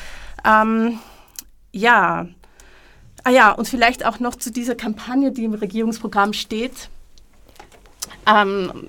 Ähm, 0.44 0.98
ja, 1.72 2.26
Ah 3.26 3.30
ja, 3.30 3.52
und 3.52 3.66
vielleicht 3.66 4.04
auch 4.04 4.20
noch 4.20 4.34
zu 4.34 4.52
dieser 4.52 4.74
Kampagne, 4.74 5.32
die 5.32 5.44
im 5.44 5.54
Regierungsprogramm 5.54 6.34
steht. 6.34 6.90
Ähm, 8.26 8.88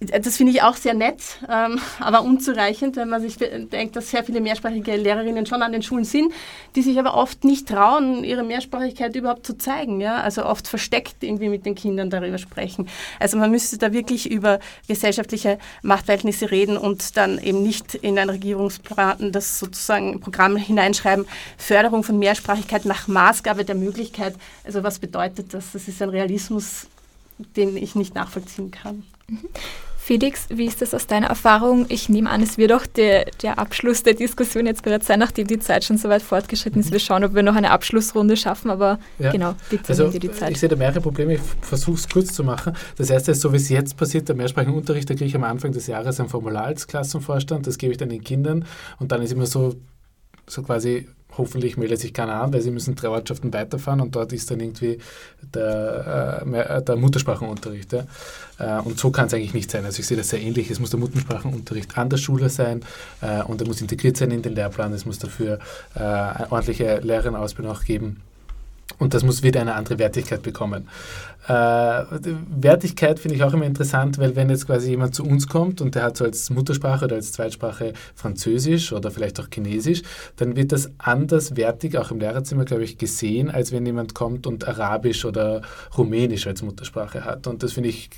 das 0.00 0.36
finde 0.36 0.52
ich 0.52 0.62
auch 0.62 0.76
sehr 0.76 0.94
nett, 0.94 1.22
ähm, 1.48 1.80
aber 1.98 2.22
unzureichend, 2.22 2.96
wenn 2.96 3.08
man 3.08 3.22
sich 3.22 3.36
denkt, 3.36 3.96
dass 3.96 4.10
sehr 4.10 4.24
viele 4.24 4.40
mehrsprachige 4.40 4.96
Lehrerinnen 4.96 5.46
schon 5.46 5.62
an 5.62 5.72
den 5.72 5.82
Schulen 5.82 6.04
sind, 6.04 6.32
die 6.74 6.82
sich 6.82 6.98
aber 6.98 7.14
oft 7.14 7.44
nicht 7.44 7.68
trauen, 7.68 8.24
ihre 8.24 8.42
Mehrsprachigkeit 8.42 9.14
überhaupt 9.16 9.46
zu 9.46 9.56
zeigen. 9.56 10.00
Ja? 10.00 10.20
Also 10.20 10.44
oft 10.44 10.68
versteckt 10.68 11.22
irgendwie 11.22 11.48
mit 11.48 11.64
den 11.66 11.74
Kindern 11.74 12.10
darüber 12.10 12.38
sprechen. 12.38 12.88
Also 13.18 13.36
man 13.36 13.50
müsste 13.50 13.78
da 13.78 13.92
wirklich 13.92 14.30
über 14.30 14.58
gesellschaftliche 14.88 15.58
Machtverhältnisse 15.82 16.50
reden 16.50 16.76
und 16.76 17.16
dann 17.16 17.38
eben 17.38 17.62
nicht 17.62 17.94
in 17.94 18.18
ein 18.18 18.30
Regierungsplan 18.30 19.32
das 19.32 19.58
sozusagen 19.58 20.20
Programm 20.20 20.56
hineinschreiben, 20.56 21.26
Förderung 21.56 22.02
von 22.02 22.18
Mehrsprachigkeit 22.18 22.84
nach 22.84 23.08
Maßgabe 23.08 23.64
der 23.64 23.74
Möglichkeit. 23.74 24.34
Also 24.64 24.82
was 24.82 24.98
bedeutet 24.98 25.54
das? 25.54 25.72
Das 25.72 25.88
ist 25.88 26.02
ein 26.02 26.10
Realismus, 26.10 26.88
den 27.38 27.76
ich 27.76 27.94
nicht 27.94 28.14
nachvollziehen 28.14 28.70
kann. 28.70 29.02
Mhm. 29.28 29.48
Felix, 30.04 30.48
wie 30.50 30.66
ist 30.66 30.82
das 30.82 30.92
aus 30.92 31.06
deiner 31.06 31.28
Erfahrung? 31.28 31.86
Ich 31.88 32.10
nehme 32.10 32.28
an, 32.28 32.42
es 32.42 32.58
wird 32.58 32.74
auch 32.74 32.84
der, 32.84 33.24
der 33.42 33.58
Abschluss 33.58 34.02
der 34.02 34.12
Diskussion 34.12 34.66
jetzt 34.66 34.82
bereits 34.82 35.06
sein, 35.06 35.18
nachdem 35.18 35.46
die 35.46 35.58
Zeit 35.58 35.82
schon 35.82 35.96
so 35.96 36.10
weit 36.10 36.20
fortgeschritten 36.20 36.78
ist. 36.78 36.92
Wir 36.92 36.98
schauen, 36.98 37.24
ob 37.24 37.34
wir 37.34 37.42
noch 37.42 37.54
eine 37.54 37.70
Abschlussrunde 37.70 38.36
schaffen, 38.36 38.70
aber 38.70 38.98
ja. 39.18 39.32
genau, 39.32 39.54
bitte 39.70 39.88
also, 39.88 40.10
dir 40.10 40.20
die 40.20 40.30
Zeit. 40.30 40.50
Ich 40.50 40.60
sehe 40.60 40.68
da 40.68 40.76
mehrere 40.76 41.00
Probleme, 41.00 41.36
ich 41.36 41.40
versuche 41.62 41.96
es 41.96 42.06
kurz 42.06 42.34
zu 42.34 42.44
machen. 42.44 42.76
Das 42.98 43.08
erste 43.08 43.32
ist, 43.32 43.40
so 43.40 43.50
wie 43.54 43.56
es 43.56 43.70
jetzt 43.70 43.96
passiert, 43.96 44.28
der 44.28 44.36
mehrsprachigen 44.36 44.74
Unterricht, 44.74 45.08
da 45.08 45.14
kriege 45.14 45.24
ich 45.24 45.36
am 45.36 45.44
Anfang 45.44 45.72
des 45.72 45.86
Jahres 45.86 46.20
ein 46.20 46.28
Formular 46.28 46.64
als 46.64 46.86
Klassenvorstand, 46.86 47.66
das 47.66 47.78
gebe 47.78 47.92
ich 47.92 47.96
dann 47.96 48.10
den 48.10 48.22
Kindern 48.22 48.66
und 48.98 49.10
dann 49.10 49.22
ist 49.22 49.32
immer 49.32 49.46
so, 49.46 49.74
so 50.46 50.62
quasi 50.62 51.08
hoffentlich 51.36 51.76
meldet 51.76 52.00
sich 52.00 52.12
keiner 52.12 52.40
an, 52.40 52.52
weil 52.52 52.60
sie 52.60 52.70
müssen 52.70 52.94
drei 52.94 53.08
Ortschaften 53.08 53.52
weiterfahren 53.52 54.00
und 54.00 54.14
dort 54.14 54.32
ist 54.32 54.50
dann 54.50 54.60
irgendwie 54.60 54.98
der, 55.54 56.42
äh, 56.46 56.82
der 56.82 56.96
Muttersprachenunterricht. 56.96 57.92
Ja. 57.92 58.04
Äh, 58.58 58.80
und 58.82 58.98
so 58.98 59.10
kann 59.10 59.26
es 59.26 59.34
eigentlich 59.34 59.54
nicht 59.54 59.70
sein. 59.70 59.84
Also 59.84 60.00
ich 60.00 60.06
sehe 60.06 60.16
das 60.16 60.28
sehr 60.28 60.40
ähnlich. 60.40 60.70
Es 60.70 60.80
muss 60.80 60.90
der 60.90 61.00
Muttersprachenunterricht 61.00 61.96
an 61.96 62.10
der 62.10 62.16
Schule 62.18 62.48
sein 62.48 62.82
äh, 63.20 63.42
und 63.42 63.60
er 63.60 63.66
muss 63.66 63.80
integriert 63.80 64.16
sein 64.16 64.30
in 64.30 64.42
den 64.42 64.54
Lehrplan. 64.54 64.92
Es 64.92 65.06
muss 65.06 65.18
dafür 65.18 65.58
äh, 65.94 66.00
eine 66.00 66.46
ordentliche 66.50 67.00
Lehrerinnenausbildung 67.00 67.74
auch 67.74 67.84
geben. 67.84 68.20
Und 68.98 69.14
das 69.14 69.24
muss 69.24 69.42
wieder 69.42 69.60
eine 69.60 69.74
andere 69.74 69.98
Wertigkeit 69.98 70.42
bekommen. 70.42 70.88
Äh, 71.46 71.52
Wertigkeit 71.52 73.18
finde 73.18 73.36
ich 73.36 73.42
auch 73.42 73.52
immer 73.52 73.66
interessant, 73.66 74.18
weil 74.18 74.34
wenn 74.34 74.48
jetzt 74.48 74.66
quasi 74.66 74.90
jemand 74.90 75.14
zu 75.14 75.24
uns 75.24 75.46
kommt 75.46 75.80
und 75.82 75.94
der 75.94 76.04
hat 76.04 76.16
so 76.16 76.24
als 76.24 76.48
Muttersprache 76.48 77.04
oder 77.04 77.16
als 77.16 77.32
Zweitsprache 77.32 77.92
Französisch 78.14 78.92
oder 78.92 79.10
vielleicht 79.10 79.38
auch 79.40 79.48
Chinesisch, 79.52 80.02
dann 80.36 80.56
wird 80.56 80.72
das 80.72 80.90
anders 80.96 81.56
wertig 81.56 81.98
auch 81.98 82.10
im 82.10 82.20
Lehrerzimmer, 82.20 82.64
glaube 82.64 82.84
ich, 82.84 82.96
gesehen, 82.96 83.50
als 83.50 83.72
wenn 83.72 83.84
jemand 83.84 84.14
kommt 84.14 84.46
und 84.46 84.66
Arabisch 84.66 85.24
oder 85.24 85.60
Rumänisch 85.98 86.46
als 86.46 86.62
Muttersprache 86.62 87.24
hat. 87.24 87.46
Und 87.46 87.62
das 87.62 87.74
finde 87.74 87.90
ich 87.90 88.08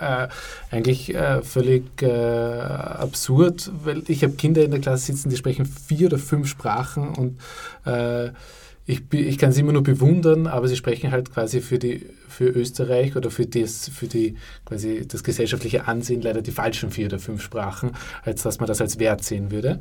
äh, 0.00 0.28
eigentlich 0.70 1.14
äh, 1.14 1.42
völlig 1.42 2.02
äh, 2.02 2.06
absurd, 2.08 3.70
weil 3.84 4.02
ich 4.06 4.22
habe 4.22 4.34
Kinder 4.34 4.62
in 4.62 4.70
der 4.70 4.80
Klasse 4.80 5.06
sitzen, 5.06 5.28
die 5.30 5.36
sprechen 5.36 5.66
vier 5.66 6.06
oder 6.06 6.18
fünf 6.18 6.48
Sprachen 6.48 7.08
und 7.10 7.40
äh, 7.84 8.30
ich, 8.90 9.02
ich 9.12 9.38
kann 9.38 9.52
sie 9.52 9.60
immer 9.60 9.72
nur 9.72 9.84
bewundern, 9.84 10.46
aber 10.46 10.66
sie 10.66 10.76
sprechen 10.76 11.12
halt 11.12 11.32
quasi 11.32 11.60
für, 11.60 11.78
die, 11.78 12.06
für 12.28 12.48
Österreich 12.48 13.14
oder 13.14 13.30
für, 13.30 13.46
das, 13.46 13.88
für 13.88 14.06
die, 14.06 14.34
quasi 14.64 15.06
das 15.06 15.22
gesellschaftliche 15.22 15.86
Ansehen 15.86 16.22
leider 16.22 16.42
die 16.42 16.50
falschen 16.50 16.90
vier 16.90 17.06
oder 17.06 17.20
fünf 17.20 17.40
Sprachen, 17.40 17.92
als 18.24 18.42
dass 18.42 18.58
man 18.58 18.66
das 18.66 18.80
als 18.80 18.98
Wert 18.98 19.22
sehen 19.22 19.52
würde. 19.52 19.78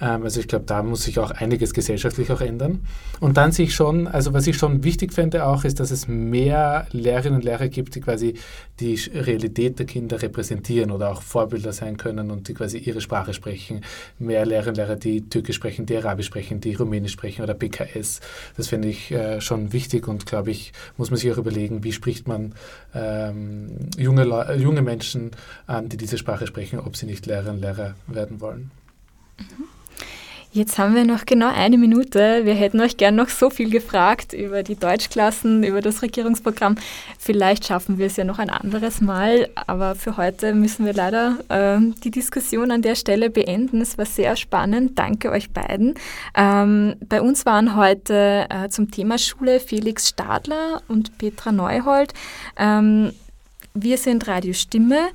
Ähm, 0.00 0.22
also 0.22 0.40
ich 0.40 0.48
glaube, 0.48 0.64
da 0.64 0.82
muss 0.82 1.02
sich 1.02 1.18
auch 1.18 1.30
einiges 1.30 1.74
gesellschaftlich 1.74 2.30
auch 2.30 2.40
ändern. 2.40 2.80
Und 3.20 3.36
dann 3.36 3.52
sich 3.52 3.74
schon, 3.74 4.06
also 4.06 4.32
was 4.32 4.46
ich 4.46 4.56
schon 4.56 4.84
wichtig 4.84 5.12
fände 5.12 5.44
auch, 5.46 5.64
ist, 5.64 5.80
dass 5.80 5.90
es 5.90 6.08
mehr 6.08 6.86
Lehrerinnen 6.92 7.36
und 7.36 7.44
Lehrer 7.44 7.68
gibt, 7.68 7.94
die 7.94 8.00
quasi 8.00 8.34
die 8.80 8.94
Realität 8.94 9.78
der 9.78 9.86
Kinder 9.86 10.22
repräsentieren 10.22 10.90
oder 10.90 11.10
auch 11.10 11.22
Vorbilder 11.22 11.72
sein 11.72 11.96
können 11.96 12.30
und 12.30 12.48
die 12.48 12.54
quasi 12.54 12.78
ihre 12.78 13.00
Sprache 13.00 13.34
sprechen. 13.34 13.82
Mehr 14.18 14.46
Lehrerinnen 14.46 14.70
und 14.70 14.76
Lehrer, 14.76 14.96
die 14.96 15.28
Türkisch 15.28 15.56
sprechen, 15.56 15.86
die 15.86 15.96
Arabisch 15.96 16.26
sprechen, 16.26 16.60
die 16.60 16.74
Rumänisch 16.74 17.12
sprechen 17.12 17.42
oder 17.42 17.54
BKS. 17.54 18.20
Das 18.56 18.68
finde 18.68 18.88
ich 18.88 19.10
äh, 19.10 19.40
schon 19.40 19.72
wichtig 19.72 20.06
und 20.06 20.26
glaube 20.26 20.50
ich, 20.50 20.72
muss 20.96 21.10
man 21.10 21.18
sich 21.18 21.32
auch 21.32 21.38
überlegen, 21.38 21.82
wie 21.82 21.92
spricht 21.92 22.28
man 22.28 22.54
ähm, 22.94 23.90
junge, 23.96 24.24
junge 24.56 24.82
Menschen 24.82 25.32
an, 25.66 25.88
die 25.88 25.96
diese 25.96 26.18
Sprache 26.18 26.46
sprechen, 26.46 26.78
ob 26.78 26.96
sie 26.96 27.06
nicht 27.06 27.26
Lehrerinnen 27.26 27.56
und 27.56 27.62
Lehrer 27.62 27.94
werden 28.06 28.40
wollen. 28.40 28.70
Mhm. 29.38 29.77
Jetzt 30.50 30.78
haben 30.78 30.94
wir 30.94 31.04
noch 31.04 31.26
genau 31.26 31.52
eine 31.54 31.76
Minute. 31.76 32.46
Wir 32.46 32.54
hätten 32.54 32.80
euch 32.80 32.96
gern 32.96 33.14
noch 33.14 33.28
so 33.28 33.50
viel 33.50 33.68
gefragt 33.68 34.32
über 34.32 34.62
die 34.62 34.76
Deutschklassen, 34.76 35.62
über 35.62 35.82
das 35.82 36.00
Regierungsprogramm. 36.00 36.76
Vielleicht 37.18 37.66
schaffen 37.66 37.98
wir 37.98 38.06
es 38.06 38.16
ja 38.16 38.24
noch 38.24 38.38
ein 38.38 38.48
anderes 38.48 39.02
Mal, 39.02 39.50
aber 39.66 39.94
für 39.94 40.16
heute 40.16 40.54
müssen 40.54 40.86
wir 40.86 40.94
leider 40.94 41.36
äh, 41.50 41.78
die 42.02 42.10
Diskussion 42.10 42.70
an 42.70 42.80
der 42.80 42.94
Stelle 42.94 43.28
beenden. 43.28 43.82
Es 43.82 43.98
war 43.98 44.06
sehr 44.06 44.36
spannend. 44.36 44.98
Danke 44.98 45.30
euch 45.30 45.50
beiden. 45.50 45.94
Ähm, 46.34 46.96
bei 47.06 47.20
uns 47.20 47.44
waren 47.44 47.76
heute 47.76 48.46
äh, 48.48 48.70
zum 48.70 48.90
Thema 48.90 49.18
Schule 49.18 49.60
Felix 49.60 50.08
Stadler 50.08 50.80
und 50.88 51.18
Petra 51.18 51.52
Neuhold. 51.52 52.14
Ähm, 52.56 53.12
wir 53.74 53.98
sind 53.98 54.26
Radio 54.26 54.54
Stimme. 54.54 55.08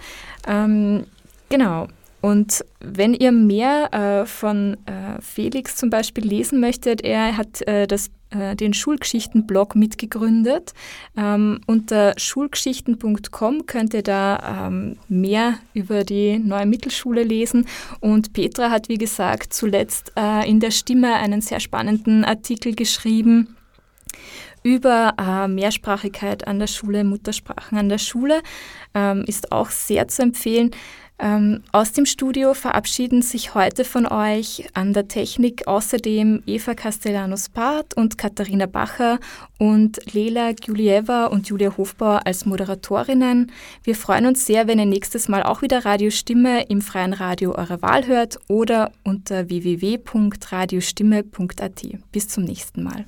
Ähm, 0.48 1.06
genau. 1.50 1.88
Und 2.24 2.64
wenn 2.80 3.14
ihr 3.14 3.34
mehr 3.34 3.94
äh, 3.94 4.26
von 4.26 4.78
äh, 4.86 5.22
Felix 5.22 5.76
zum 5.76 5.90
Beispiel 5.90 6.24
lesen 6.26 6.62
möchtet, 6.62 7.02
er 7.02 7.36
hat 7.36 7.62
äh, 7.68 7.86
das, 7.86 8.12
äh, 8.30 8.56
den 8.56 8.74
Schulgeschichten-Blog 8.74 9.76
mitgegründet. 9.76 10.74
Ähm, 11.18 11.60
unter 11.68 12.14
schulgeschichten.com 12.16 13.66
könnt 13.66 13.94
ihr 13.94 14.04
da 14.04 14.68
ähm, 14.68 14.96
mehr 15.10 15.56
über 15.74 16.06
die 16.06 16.40
neue 16.40 16.66
Mittelschule 16.66 17.24
lesen. 17.24 17.68
Und 18.00 18.32
Petra 18.32 18.72
hat, 18.72 18.88
wie 18.88 18.98
gesagt, 18.98 19.52
zuletzt 19.52 20.14
äh, 20.16 20.50
in 20.50 20.62
der 20.62 20.72
Stimme 20.72 21.16
einen 21.16 21.42
sehr 21.42 21.60
spannenden 21.60 22.24
Artikel 22.24 22.74
geschrieben 22.74 23.58
über 24.64 25.14
äh, 25.20 25.50
Mehrsprachigkeit 25.50 26.48
an 26.48 26.60
der 26.60 26.68
Schule, 26.68 27.04
Muttersprachen 27.04 27.78
an 27.78 27.90
der 27.90 27.98
Schule. 27.98 28.42
Ähm, 28.94 29.26
ist 29.28 29.52
auch 29.52 29.70
sehr 29.70 30.08
zu 30.08 30.22
empfehlen. 30.22 30.72
Ähm, 31.24 31.64
aus 31.72 31.94
dem 31.94 32.06
Studio 32.06 32.54
verabschieden 32.54 33.22
sich 33.22 33.56
heute 33.56 33.86
von 33.86 34.06
euch 34.06 34.68
an 34.74 34.92
der 34.92 35.08
Technik 35.08 35.70
außerdem 35.70 36.44
Eva 36.46 36.74
Castellanos-Part 36.74 37.96
und 37.96 38.18
Katharina 38.18 38.66
Bacher 38.66 39.20
und 39.58 40.14
Lela 40.14 40.52
Giulieva 40.52 41.28
und 41.28 41.48
Julia 41.48 41.78
Hofbauer 41.78 42.24
als 42.26 42.46
Moderatorinnen. 42.46 43.54
Wir 43.86 43.96
freuen 43.96 44.26
uns 44.26 44.46
sehr, 44.46 44.68
wenn 44.68 44.80
ihr 44.80 44.86
nächstes 44.86 45.30
Mal 45.30 45.44
auch 45.44 45.62
wieder 45.62 45.86
Radiostimme 45.86 46.64
im 46.64 46.82
freien 46.82 47.14
Radio 47.14 47.56
eurer 47.56 47.82
Wahl 47.82 48.06
hört 48.06 48.38
oder 48.50 48.92
unter 49.06 49.48
www.radiostimme.at. 49.48 51.84
Bis 52.12 52.28
zum 52.28 52.44
nächsten 52.44 52.84
Mal. 52.84 53.06